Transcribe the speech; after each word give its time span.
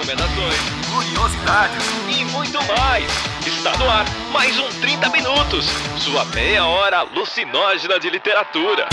recomendações, 0.00 0.56
curiosidades 0.90 1.84
e 2.08 2.24
muito 2.32 2.58
mais. 2.66 3.04
Está 3.46 3.76
no 3.76 3.88
ar 3.88 4.06
mais 4.32 4.58
um 4.58 4.68
30 4.80 5.10
Minutos, 5.10 5.66
sua 5.98 6.24
meia 6.24 6.64
hora 6.64 6.98
alucinógena 7.00 8.00
de 8.00 8.08
literatura. 8.08 8.88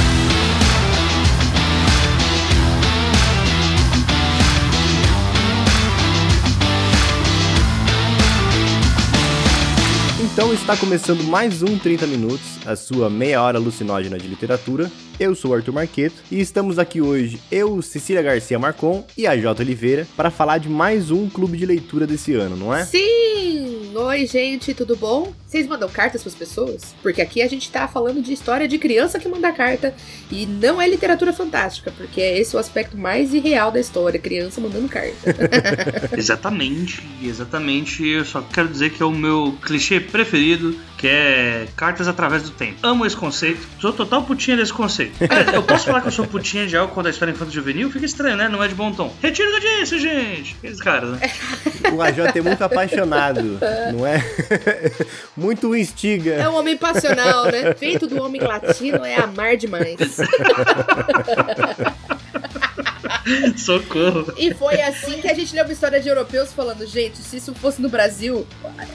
Então 10.20 10.54
está 10.54 10.76
começando 10.76 11.24
mais 11.24 11.64
um 11.64 11.80
30 11.80 12.05
Minutos, 12.05 12.60
a 12.66 12.76
sua 12.76 13.10
meia 13.10 13.42
hora 13.42 13.58
alucinógena 13.58 14.18
de 14.18 14.28
literatura. 14.28 14.92
Eu 15.20 15.34
sou 15.34 15.49
o 15.49 15.54
Arthur 15.55 15.73
Marqueto 15.73 16.21
e 16.29 16.39
estamos 16.39 16.77
aqui 16.77 17.02
hoje, 17.02 17.39
eu, 17.52 17.81
Cecília 17.81 18.21
Garcia 18.21 18.59
Marcon 18.59 19.04
e 19.17 19.25
a 19.25 19.36
Jota 19.36 19.63
Oliveira, 19.63 20.07
para 20.16 20.29
falar 20.29 20.59
de 20.59 20.70
mais 20.70 21.09
um 21.09 21.27
clube 21.27 21.58
de 21.58 21.66
leitura 21.66 22.05
desse 22.05 22.35
ano, 22.35 22.55
não 22.55 22.71
é? 22.71 22.85
Sim! 22.85 23.91
Oi, 23.95 24.27
gente, 24.27 24.75
tudo 24.75 24.95
bom? 24.95 25.34
Vocês 25.48 25.66
mandam 25.66 25.89
cartas 25.89 26.22
para 26.22 26.30
as 26.30 26.35
pessoas? 26.35 26.95
Porque 27.02 27.20
aqui 27.20 27.41
a 27.41 27.48
gente 27.48 27.72
tá 27.72 27.88
falando 27.88 28.22
de 28.22 28.31
história 28.31 28.67
de 28.67 28.77
criança 28.77 29.17
que 29.17 29.27
manda 29.27 29.52
carta 29.52 29.95
e 30.30 30.45
não 30.45 30.80
é 30.80 30.88
literatura 30.88 31.34
fantástica, 31.34 31.91
porque 31.97 32.22
é 32.22 32.38
esse 32.38 32.55
o 32.55 32.59
aspecto 32.59 32.95
mais 32.95 33.34
irreal 33.34 33.72
da 33.72 33.80
história, 33.80 34.20
criança 34.20 34.61
mandando 34.61 34.88
carta. 34.88 35.16
exatamente, 36.16 37.02
exatamente. 37.23 38.08
Eu 38.08 38.23
só 38.23 38.41
quero 38.41 38.67
dizer 38.67 38.91
que 38.91 39.02
é 39.02 39.05
o 39.05 39.11
meu 39.11 39.58
clichê 39.63 39.99
preferido, 39.99 40.75
que 40.98 41.08
é 41.08 41.68
cartas 41.76 42.08
através 42.08 42.44
do 42.44 42.50
tempo. 42.50 42.76
Amo 42.82 43.06
esse 43.06 43.16
conceito, 43.16 43.68
sou 43.80 43.94
total 43.94 44.24
putinha 44.24 44.58
desse 44.58 44.74
conceito. 44.74 45.16
eu 45.54 45.64
posso 45.64 45.86
falar 45.86 46.02
que 46.02 46.08
eu 46.08 46.12
sou 46.12 46.26
putinha 46.26 46.66
de 46.66 46.76
algo 46.76 46.94
quando 46.94 47.08
a 47.08 47.10
história 47.10 47.32
é 47.32 47.36
infanto 47.36 47.52
juvenil? 47.52 47.92
Fica 47.92 48.06
estranho, 48.06 48.36
né? 48.36 48.50
Não 48.50 48.64
é 48.64 48.68
de 48.68 48.76
bom 48.76 48.92
tom. 48.92 49.14
Retiro 49.22 49.52
do 49.52 49.60
disse, 49.60 50.00
gente! 50.00 50.56
Aqueles 50.58 50.82
caras, 50.82 51.12
né? 51.12 51.20
O 51.94 52.02
AJ 52.02 52.36
é 52.36 52.42
muito 52.42 52.64
apaixonado, 52.64 53.59
não 53.94 54.06
é? 54.06 54.23
muito 55.38 55.76
instiga. 55.76 56.34
É 56.34 56.50
um 56.50 56.56
homem 56.56 56.76
passional, 56.76 57.45
né? 57.45 57.73
Feito 57.76 58.08
do 58.08 58.22
homem 58.22 58.42
latino 58.42 59.06
é 59.06 59.16
amar 59.16 59.56
demais. 59.56 59.98
Socorro. 63.58 64.33
E 64.38 64.53
foi 64.53 64.81
assim 64.81 65.22
que 65.22 65.28
a 65.28 65.33
gente 65.33 65.53
leu 65.53 65.64
uma 65.64 65.73
história 65.73 66.00
de 66.00 66.08
europeus 66.08 66.52
falando, 66.53 66.86
gente, 66.86 67.17
se 67.17 67.38
isso 67.38 67.53
fosse 67.53 67.81
no 67.81 67.89
Brasil, 67.89 68.45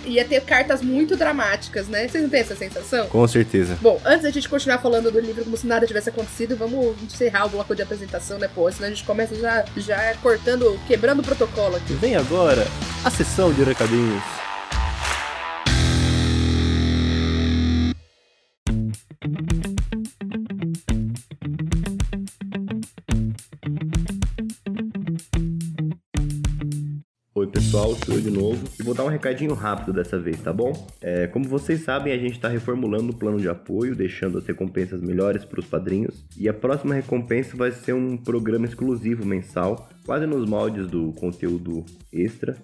ia 0.04 0.24
ter 0.24 0.40
cartas 0.42 0.82
muito 0.82 1.16
dramáticas, 1.16 1.88
né? 1.88 2.08
Vocês 2.08 2.22
não 2.22 2.30
têm 2.30 2.40
essa 2.40 2.56
sensação? 2.56 3.06
Com 3.08 3.26
certeza. 3.26 3.78
Bom, 3.80 4.00
antes 4.04 4.22
da 4.22 4.30
gente 4.30 4.48
continuar 4.48 4.78
falando 4.78 5.10
do 5.10 5.20
livro 5.20 5.44
como 5.44 5.56
se 5.56 5.66
nada 5.66 5.86
tivesse 5.86 6.08
acontecido, 6.08 6.56
vamos 6.56 6.96
encerrar 7.02 7.46
o 7.46 7.50
bloco 7.50 7.74
de 7.74 7.82
apresentação, 7.82 8.38
né, 8.38 8.48
pô? 8.52 8.70
Senão 8.70 8.88
a 8.88 8.90
gente 8.90 9.04
começa 9.04 9.34
já, 9.34 9.64
já 9.76 10.14
cortando, 10.22 10.78
quebrando 10.86 11.20
o 11.20 11.22
protocolo 11.22 11.76
aqui. 11.76 11.92
Vem 11.94 12.16
agora 12.16 12.66
a 13.04 13.10
sessão 13.10 13.52
de 13.52 13.62
recadinhos. 13.62 14.22
Pessoal, 27.72 27.96
sou 28.04 28.16
eu 28.16 28.20
de 28.20 28.30
novo. 28.30 28.62
E 28.78 28.82
vou 28.82 28.92
dar 28.92 29.02
um 29.04 29.08
recadinho 29.08 29.54
rápido 29.54 29.94
dessa 29.94 30.18
vez, 30.18 30.38
tá 30.42 30.52
bom? 30.52 30.74
É, 31.00 31.26
como 31.26 31.48
vocês 31.48 31.80
sabem, 31.80 32.12
a 32.12 32.18
gente 32.18 32.32
está 32.32 32.46
reformulando 32.46 33.12
o 33.12 33.16
plano 33.16 33.40
de 33.40 33.48
apoio, 33.48 33.96
deixando 33.96 34.36
as 34.36 34.46
recompensas 34.46 35.00
melhores 35.00 35.42
para 35.42 35.58
os 35.58 35.64
padrinhos. 35.64 36.22
E 36.36 36.50
a 36.50 36.52
próxima 36.52 36.94
recompensa 36.94 37.56
vai 37.56 37.72
ser 37.72 37.94
um 37.94 38.18
programa 38.18 38.66
exclusivo 38.66 39.24
mensal, 39.24 39.88
quase 40.04 40.26
nos 40.26 40.46
moldes 40.46 40.86
do 40.86 41.12
conteúdo 41.12 41.82
extra, 42.12 42.58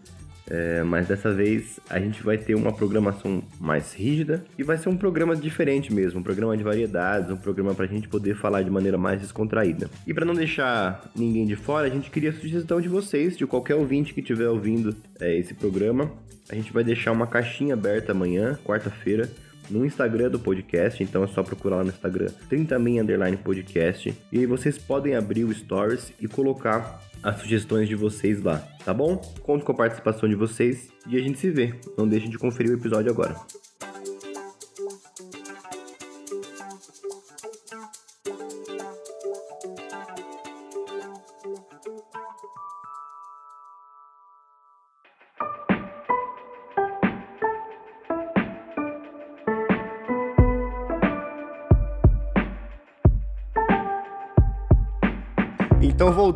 é, 0.51 0.83
mas 0.83 1.07
dessa 1.07 1.33
vez 1.33 1.79
a 1.91 1.99
gente 1.99 2.23
vai 2.23 2.39
ter 2.39 2.55
uma 2.55 2.73
programação 2.73 3.43
mais 3.61 3.93
rígida 3.93 4.45
e 4.57 4.63
vai 4.63 4.79
ser 4.79 4.89
um 4.89 4.97
programa 4.97 5.37
diferente 5.37 5.93
mesmo, 5.93 6.21
um 6.21 6.23
programa 6.23 6.57
de 6.57 6.65
variedades, 6.65 7.31
um 7.31 7.37
programa 7.37 7.75
para 7.75 7.85
a 7.85 7.89
gente 7.89 8.09
poder 8.09 8.35
falar 8.35 8.63
de 8.63 8.71
maneira 8.71 8.97
mais 8.97 9.21
descontraída. 9.21 9.91
E 10.07 10.15
para 10.15 10.25
não 10.25 10.35
deixar 10.35 11.11
ninguém 11.15 11.47
de 11.47 11.57
fora, 11.57 11.87
a 11.87 11.91
gente 11.91 12.11
queria 12.11 12.31
a 12.31 12.33
sugestão 12.33 12.81
de 12.81 12.89
vocês, 12.89 13.37
de 13.37 13.47
qualquer 13.47 13.75
ouvinte 13.75 14.15
que 14.15 14.21
estiver 14.21 14.49
ouvindo 14.49 14.97
é, 15.21 15.37
esse 15.37 15.55
programa. 15.55 16.11
A 16.51 16.55
gente 16.55 16.73
vai 16.73 16.83
deixar 16.83 17.13
uma 17.13 17.27
caixinha 17.27 17.75
aberta 17.75 18.13
amanhã, 18.13 18.59
quarta-feira, 18.65 19.29
no 19.71 19.85
Instagram 19.85 20.31
do 20.31 20.39
podcast, 20.39 21.03
então 21.03 21.23
é 21.23 21.27
só 21.27 21.43
procurar 21.43 21.77
lá 21.77 21.85
no 21.85 21.91
Instagram 21.91 22.31
30 22.49 22.77
underline 22.77 23.37
podcast 23.37 24.15
e 24.33 24.39
aí 24.39 24.47
vocês 24.47 24.79
podem 24.79 25.15
abrir 25.15 25.45
o 25.45 25.53
Stories 25.53 26.11
e 26.19 26.27
colocar 26.27 27.03
as 27.29 27.41
sugestões 27.41 27.89
de 27.89 27.95
vocês 27.95 28.43
lá, 28.43 28.59
tá 28.85 28.95
bom? 28.95 29.17
Conto 29.43 29.65
com 29.65 29.73
a 29.73 29.75
participação 29.75 30.29
de 30.29 30.35
vocês 30.35 30.89
e 31.07 31.17
a 31.17 31.21
gente 31.21 31.39
se 31.39 31.51
vê. 31.51 31.75
Não 31.97 32.09
deixem 32.09 32.31
de 32.31 32.39
conferir 32.39 32.73
o 32.73 32.75
episódio 32.75 33.11
agora. 33.11 33.37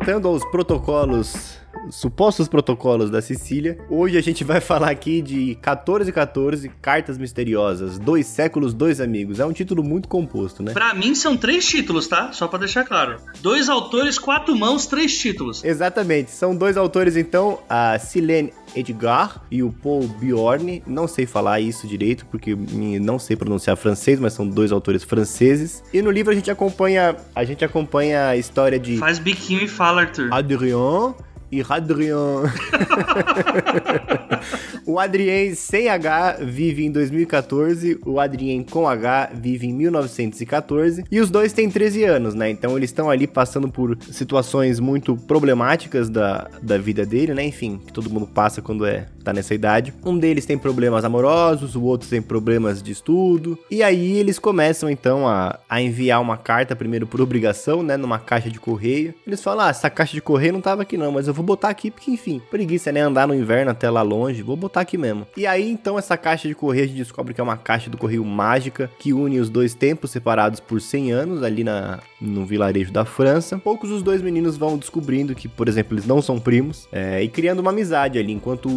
Voltando 0.03 0.27
aos 0.27 0.43
protocolos, 0.43 1.57
supostos 1.89 2.47
protocolos 2.47 3.09
da 3.09 3.21
Sicília, 3.21 3.77
hoje 3.89 4.17
a 4.17 4.21
gente 4.21 4.43
vai 4.43 4.61
falar 4.61 4.89
aqui 4.89 5.21
de 5.21 5.57
1414 5.61 6.69
Cartas 6.81 7.17
Misteriosas, 7.17 7.97
Dois 7.99 8.27
Séculos, 8.27 8.73
Dois 8.73 8.99
Amigos. 8.99 9.39
É 9.39 9.45
um 9.45 9.53
título 9.53 9.83
muito 9.83 10.07
composto, 10.07 10.63
né? 10.63 10.73
Pra 10.73 10.93
mim 10.93 11.15
são 11.15 11.35
três 11.37 11.65
títulos, 11.65 12.07
tá? 12.07 12.31
Só 12.31 12.47
pra 12.47 12.59
deixar 12.59 12.83
claro. 12.83 13.17
Dois 13.41 13.69
autores, 13.69 14.17
quatro 14.17 14.55
mãos, 14.55 14.85
três 14.85 15.17
títulos. 15.17 15.63
Exatamente. 15.63 16.31
São 16.31 16.55
dois 16.55 16.77
autores, 16.77 17.15
então, 17.15 17.59
a 17.69 17.97
Silene 17.99 18.53
Edgar 18.75 19.41
e 19.51 19.61
o 19.61 19.71
Paul 19.71 20.07
Bjorn. 20.07 20.83
Não 20.87 21.07
sei 21.07 21.25
falar 21.25 21.59
isso 21.59 21.87
direito, 21.87 22.25
porque 22.25 22.55
não 22.55 23.19
sei 23.19 23.35
pronunciar 23.35 23.77
francês, 23.77 24.19
mas 24.19 24.33
são 24.33 24.47
dois 24.47 24.71
autores 24.71 25.03
franceses. 25.03 25.83
E 25.93 26.01
no 26.01 26.11
livro 26.11 26.31
a 26.31 26.35
gente 26.35 26.49
acompanha 26.49 27.15
a 27.35 27.43
gente 27.43 27.63
acompanha 27.63 28.27
a 28.27 28.37
história 28.37 28.79
de 28.79 28.97
Faz 28.97 29.19
biquinho 29.19 29.63
e 29.63 29.67
fala, 29.67 30.01
Arthur. 30.01 30.33
Adrien 30.33 31.13
e 31.53 31.61
Hadrian. 31.61 32.49
o 34.85 34.99
Adrien 34.99 35.55
sem 35.55 35.89
H 35.89 36.37
vive 36.41 36.85
em 36.85 36.91
2014, 36.91 37.99
o 38.05 38.19
Adrien 38.19 38.63
com 38.63 38.87
H 38.87 39.31
vive 39.33 39.67
em 39.67 39.73
1914, 39.73 41.03
e 41.11 41.19
os 41.19 41.29
dois 41.29 41.53
têm 41.53 41.69
13 41.69 42.03
anos, 42.03 42.33
né? 42.33 42.49
Então 42.49 42.77
eles 42.77 42.89
estão 42.89 43.09
ali 43.09 43.27
passando 43.27 43.69
por 43.69 43.97
situações 44.11 44.79
muito 44.79 45.15
problemáticas 45.15 46.09
da, 46.09 46.49
da 46.61 46.77
vida 46.77 47.05
dele, 47.05 47.33
né? 47.33 47.43
Enfim, 47.45 47.79
que 47.85 47.93
todo 47.93 48.09
mundo 48.09 48.27
passa 48.27 48.61
quando 48.61 48.85
é 48.85 49.07
tá 49.23 49.33
nessa 49.33 49.55
idade. 49.55 49.93
Um 50.05 50.17
deles 50.17 50.45
tem 50.45 50.57
problemas 50.57 51.05
amorosos, 51.05 51.75
o 51.75 51.83
outro 51.83 52.09
tem 52.09 52.21
problemas 52.21 52.83
de 52.83 52.91
estudo, 52.91 53.57
e 53.71 53.81
aí 53.81 54.17
eles 54.17 54.37
começam 54.37 54.89
então 54.89 55.27
a, 55.27 55.57
a 55.69 55.81
enviar 55.81 56.21
uma 56.21 56.37
carta 56.37 56.75
primeiro 56.75 57.07
por 57.07 57.21
obrigação, 57.21 57.81
né? 57.81 57.95
Numa 57.97 58.19
caixa 58.19 58.49
de 58.49 58.59
correio. 58.59 59.13
Eles 59.25 59.41
falam: 59.41 59.65
ah, 59.65 59.69
essa 59.69 59.89
caixa 59.89 60.13
de 60.13 60.21
correio 60.21 60.53
não 60.53 60.61
tava 60.61 60.81
aqui 60.81 60.97
não, 60.97 61.11
mas 61.11 61.27
eu 61.27 61.33
vou 61.33 61.45
botar 61.45 61.69
aqui 61.69 61.89
porque, 61.89 62.11
enfim, 62.11 62.41
preguiça, 62.51 62.91
né? 62.91 63.01
Andar 63.01 63.27
no 63.27 63.33
inverno 63.33 63.71
até 63.71 63.89
lá 63.89 64.01
longe, 64.01 64.41
vou 64.41 64.57
botar 64.57 64.72
aqui 64.81 64.97
mesmo. 64.97 65.27
E 65.35 65.45
aí, 65.45 65.69
então, 65.69 65.97
essa 65.97 66.17
caixa 66.17 66.47
de 66.47 66.55
correio 66.55 66.85
a 66.85 66.87
gente 66.87 66.97
descobre 66.97 67.33
que 67.33 67.41
é 67.41 67.43
uma 67.43 67.57
caixa 67.57 67.89
do 67.89 67.97
correio 67.97 68.23
mágica 68.23 68.89
que 68.99 69.13
une 69.13 69.39
os 69.39 69.49
dois 69.49 69.73
tempos 69.73 70.11
separados 70.11 70.59
por 70.59 70.81
100 70.81 71.11
anos 71.11 71.43
ali 71.43 71.63
na, 71.63 71.99
no 72.19 72.45
vilarejo 72.45 72.91
da 72.91 73.05
França. 73.05 73.57
Poucos 73.57 73.91
os 73.91 74.01
dois 74.01 74.21
meninos 74.21 74.57
vão 74.57 74.77
descobrindo 74.77 75.35
que, 75.35 75.47
por 75.47 75.67
exemplo, 75.67 75.93
eles 75.93 76.05
não 76.05 76.21
são 76.21 76.39
primos 76.39 76.87
é, 76.91 77.21
e 77.21 77.27
criando 77.27 77.59
uma 77.59 77.71
amizade 77.71 78.17
ali. 78.17 78.31
Enquanto 78.33 78.69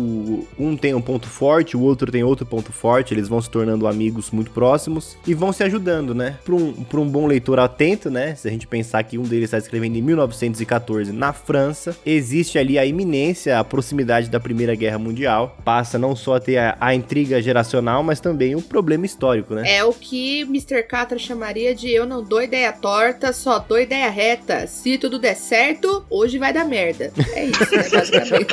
um 0.59 0.77
tem 0.77 0.95
um 0.95 1.01
ponto 1.01 1.29
forte, 1.29 1.77
o 1.77 1.81
outro 1.81 2.11
tem 2.11 2.23
outro 2.23 2.45
ponto 2.45 2.73
forte, 2.73 3.15
eles 3.15 3.29
vão 3.29 3.41
se 3.41 3.51
tornando 3.51 3.87
amigos 3.87 4.31
muito 4.31 4.51
próximos 4.51 5.17
e 5.27 5.35
vão 5.35 5.53
se 5.53 5.63
ajudando, 5.63 6.15
né? 6.15 6.39
Para 6.45 6.55
um, 6.55 6.75
um 6.95 7.09
bom 7.09 7.27
leitor 7.27 7.59
atento, 7.59 8.11
né? 8.11 8.35
Se 8.35 8.49
a 8.49 8.51
gente 8.51 8.67
pensar 8.67 9.03
que 9.05 9.19
um 9.19 9.23
deles 9.23 9.45
está 9.45 9.59
escrevendo 9.59 9.97
em 9.97 10.03
1914 10.03 11.13
na 11.13 11.33
França, 11.33 11.97
existe 12.05 12.59
ali 12.59 12.79
a 12.79 12.85
iminência, 12.85 13.59
a 13.59 13.65
proximidade 13.65 14.29
da 14.29 14.41
Primeira 14.41 14.75
Guerra 14.75 14.99
Mundial. 14.99 15.57
Passa 15.65 15.86
não 15.95 16.17
só 16.17 16.37
a 16.37 16.41
ter 16.41 16.59
a, 16.59 16.77
a 16.81 16.95
intriga 16.95 17.41
geracional, 17.41 18.03
mas 18.03 18.21
também 18.21 18.55
o 18.55 18.59
um 18.59 18.63
problema 18.63 19.07
histórico, 19.07 19.55
né? 19.55 19.63
É 19.77 19.85
o 19.85 19.93
que 19.93 20.41
Mr. 20.43 20.83
Catra 20.83 21.19
chamaria 21.19 21.75
de 21.75 21.91
eu 21.91 22.05
não 22.07 22.23
dou 22.23 22.43
ideia 22.43 22.73
torta, 22.73 23.33
só 23.33 23.59
dou 23.59 23.79
ideia 23.79 24.11
reta. 24.11 24.67
Se 24.67 24.99
tudo 24.99 25.19
der 25.19 25.37
certo, 25.37 26.05
hoje 26.11 26.39
vai 26.39 26.53
dar 26.53 26.65
merda. 26.65 27.13
É 27.35 27.45
isso, 27.45 27.77
né, 27.77 27.89
basicamente. 27.89 28.47